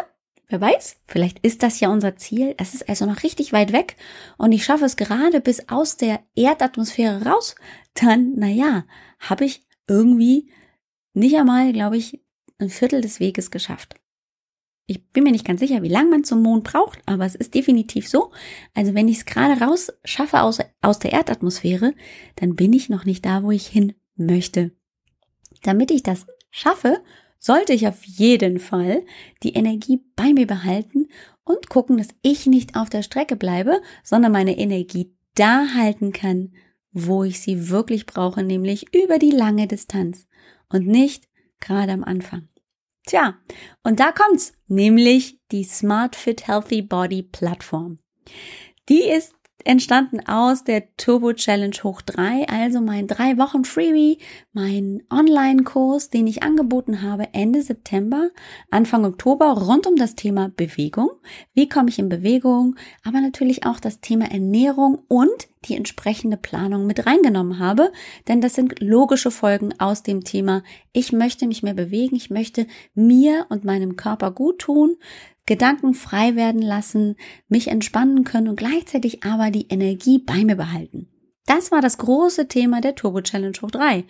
[0.46, 3.96] wer weiß, vielleicht ist das ja unser Ziel, es ist also noch richtig weit weg
[4.36, 7.54] und ich schaffe es gerade bis aus der Erdatmosphäre raus,
[7.94, 8.84] dann, naja,
[9.18, 10.50] habe ich irgendwie
[11.14, 12.22] nicht einmal, glaube ich,
[12.58, 13.97] ein Viertel des Weges geschafft.
[14.90, 17.54] Ich bin mir nicht ganz sicher, wie lange man zum Mond braucht, aber es ist
[17.54, 18.32] definitiv so.
[18.74, 21.92] Also wenn ich es gerade raus schaffe aus, aus der Erdatmosphäre,
[22.36, 24.72] dann bin ich noch nicht da, wo ich hin möchte.
[25.62, 27.02] Damit ich das schaffe,
[27.38, 29.04] sollte ich auf jeden Fall
[29.42, 31.08] die Energie bei mir behalten
[31.44, 36.54] und gucken, dass ich nicht auf der Strecke bleibe, sondern meine Energie da halten kann,
[36.92, 40.26] wo ich sie wirklich brauche, nämlich über die lange Distanz
[40.70, 41.28] und nicht
[41.60, 42.48] gerade am Anfang.
[43.08, 43.38] Tja,
[43.84, 48.00] und da kommt's, nämlich die Smart Fit Healthy Body Plattform.
[48.90, 54.18] Die ist entstanden aus der Turbo Challenge hoch drei, also mein drei Wochen Freebie,
[54.58, 58.30] mein Online-Kurs, den ich angeboten habe Ende September,
[58.72, 61.10] Anfang Oktober rund um das Thema Bewegung.
[61.54, 62.74] Wie komme ich in Bewegung?
[63.04, 67.92] Aber natürlich auch das Thema Ernährung und die entsprechende Planung mit reingenommen habe,
[68.26, 72.66] denn das sind logische Folgen aus dem Thema, ich möchte mich mehr bewegen, ich möchte
[72.94, 74.96] mir und meinem Körper gut tun,
[75.46, 77.14] Gedanken frei werden lassen,
[77.46, 81.06] mich entspannen können und gleichzeitig aber die Energie bei mir behalten.
[81.48, 84.04] Das war das große Thema der Turbo Challenge hoch 3.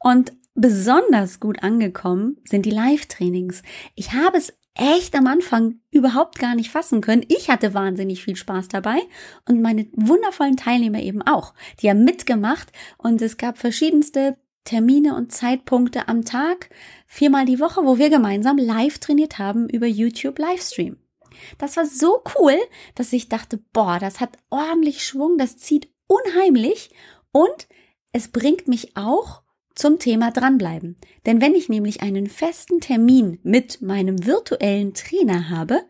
[0.00, 3.62] Und besonders gut angekommen sind die Live-Trainings.
[3.94, 7.24] Ich habe es echt am Anfang überhaupt gar nicht fassen können.
[7.28, 9.00] Ich hatte wahnsinnig viel Spaß dabei
[9.48, 11.52] und meine wundervollen Teilnehmer eben auch.
[11.80, 16.70] Die haben mitgemacht und es gab verschiedenste Termine und Zeitpunkte am Tag,
[17.06, 20.98] viermal die Woche, wo wir gemeinsam live trainiert haben über YouTube Livestream.
[21.58, 22.56] Das war so cool,
[22.94, 26.90] dass ich dachte, boah, das hat ordentlich Schwung, das zieht unheimlich
[27.32, 27.68] und
[28.12, 29.42] es bringt mich auch
[29.78, 30.96] zum Thema dranbleiben.
[31.24, 35.82] Denn wenn ich nämlich einen festen Termin mit meinem virtuellen Trainer habe,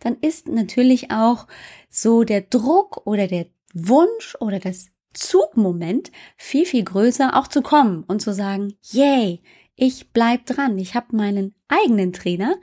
[0.00, 1.46] dann ist natürlich auch
[1.90, 8.04] so der Druck oder der Wunsch oder das Zugmoment viel, viel größer auch zu kommen
[8.04, 9.42] und zu sagen, yay,
[9.76, 12.56] ich bleib dran, ich habe meinen eigenen Trainer,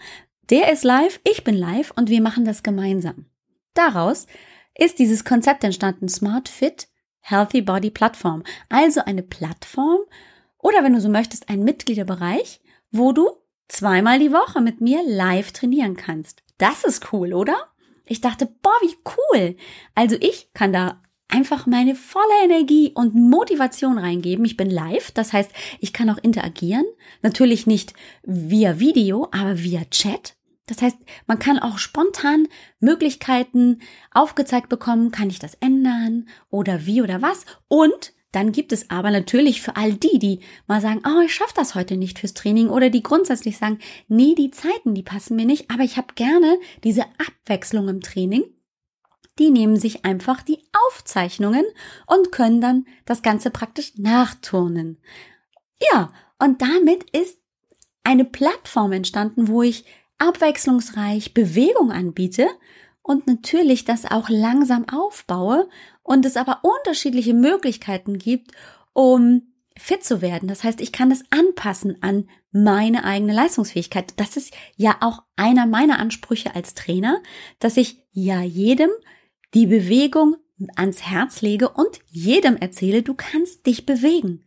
[0.49, 3.27] der ist live, ich bin live und wir machen das gemeinsam.
[3.75, 4.25] Daraus
[4.75, 6.87] ist dieses Konzept entstanden, Smart Fit
[7.19, 8.43] Healthy Body Plattform.
[8.69, 9.99] Also eine Plattform
[10.61, 12.61] oder wenn du so möchtest, ein Mitgliederbereich,
[12.91, 13.29] wo du
[13.67, 16.43] zweimal die Woche mit mir live trainieren kannst.
[16.57, 17.55] Das ist cool, oder?
[18.05, 19.55] Ich dachte, boah, wie cool.
[19.95, 24.43] Also ich kann da einfach meine volle Energie und Motivation reingeben.
[24.45, 26.85] Ich bin live, das heißt, ich kann auch interagieren.
[27.21, 27.93] Natürlich nicht
[28.23, 30.35] via Video, aber via Chat.
[30.67, 32.47] Das heißt, man kann auch spontan
[32.79, 33.79] Möglichkeiten
[34.11, 37.45] aufgezeigt bekommen, kann ich das ändern oder wie oder was.
[37.67, 41.53] Und dann gibt es aber natürlich für all die, die mal sagen, oh, ich schaffe
[41.55, 45.45] das heute nicht fürs Training oder die grundsätzlich sagen, nee, die Zeiten, die passen mir
[45.45, 48.43] nicht, aber ich habe gerne diese Abwechslung im Training
[49.39, 51.65] die nehmen sich einfach die Aufzeichnungen
[52.05, 54.97] und können dann das Ganze praktisch nachturnen.
[55.91, 57.39] Ja, und damit ist
[58.03, 59.85] eine Plattform entstanden, wo ich
[60.17, 62.47] abwechslungsreich Bewegung anbiete
[63.01, 65.67] und natürlich das auch langsam aufbaue
[66.03, 68.51] und es aber unterschiedliche Möglichkeiten gibt,
[68.93, 70.47] um fit zu werden.
[70.47, 74.13] Das heißt, ich kann es anpassen an meine eigene Leistungsfähigkeit.
[74.17, 77.21] Das ist ja auch einer meiner Ansprüche als Trainer,
[77.59, 78.89] dass ich ja jedem
[79.53, 80.37] die Bewegung
[80.75, 84.43] ans Herz lege und jedem erzähle, du kannst dich bewegen.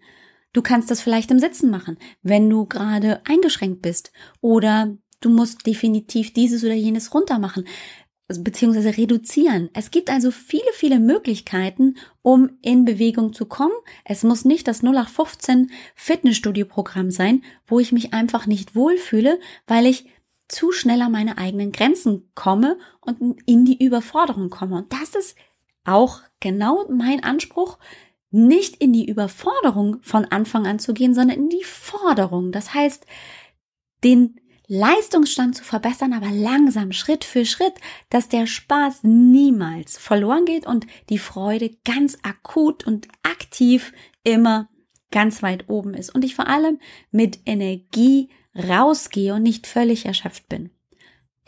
[0.52, 5.66] Du kannst das vielleicht im Sitzen machen, wenn du gerade eingeschränkt bist oder du musst
[5.66, 7.64] definitiv dieses oder jenes runter machen
[8.28, 9.68] beziehungsweise reduzieren.
[9.74, 13.74] Es gibt also viele, viele Möglichkeiten, um in Bewegung zu kommen.
[14.04, 20.06] Es muss nicht das 0815 Fitnessstudio-Programm sein, wo ich mich einfach nicht wohlfühle, weil ich
[20.48, 24.76] zu schnell an meine eigenen Grenzen komme und in die Überforderung komme.
[24.76, 25.36] Und das ist
[25.84, 27.78] auch genau mein Anspruch,
[28.30, 32.52] nicht in die Überforderung von Anfang an zu gehen, sondern in die Forderung.
[32.52, 33.06] Das heißt,
[34.02, 37.74] den Leistungsstand zu verbessern, aber langsam, Schritt für Schritt,
[38.08, 43.92] dass der Spaß niemals verloren geht und die Freude ganz akut und aktiv
[44.22, 44.68] immer
[45.10, 46.78] ganz weit oben ist und ich vor allem
[47.10, 50.70] mit Energie rausgehe und nicht völlig erschöpft bin.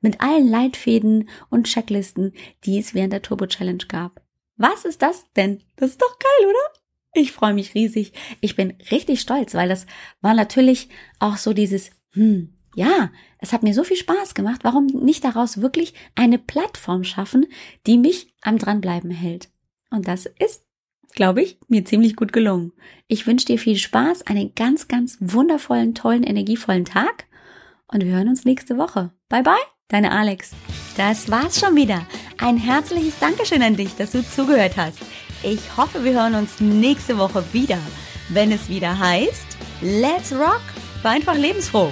[0.00, 2.32] Mit allen Leitfäden und Checklisten,
[2.64, 4.22] die es während der Turbo Challenge gab.
[4.56, 5.62] Was ist das denn?
[5.76, 6.80] Das ist doch geil, oder?
[7.16, 8.12] Ich freue mich riesig.
[8.42, 9.86] Ich bin richtig stolz, weil das
[10.20, 14.60] war natürlich auch so dieses, hm, ja, es hat mir so viel Spaß gemacht.
[14.64, 17.46] Warum nicht daraus wirklich eine Plattform schaffen,
[17.86, 19.48] die mich am dranbleiben hält?
[19.90, 20.66] Und das ist,
[21.14, 22.72] glaube ich, mir ziemlich gut gelungen.
[23.08, 27.24] Ich wünsche dir viel Spaß, einen ganz, ganz wundervollen, tollen, energievollen Tag
[27.88, 29.10] und wir hören uns nächste Woche.
[29.30, 29.54] Bye bye,
[29.88, 30.50] deine Alex.
[30.98, 32.06] Das war's schon wieder.
[32.36, 34.98] Ein herzliches Dankeschön an dich, dass du zugehört hast.
[35.42, 37.78] Ich hoffe, wir hören uns nächste Woche wieder,
[38.28, 39.46] wenn es wieder heißt,
[39.82, 40.62] Let's Rock,
[41.02, 41.90] war einfach lebensfroh.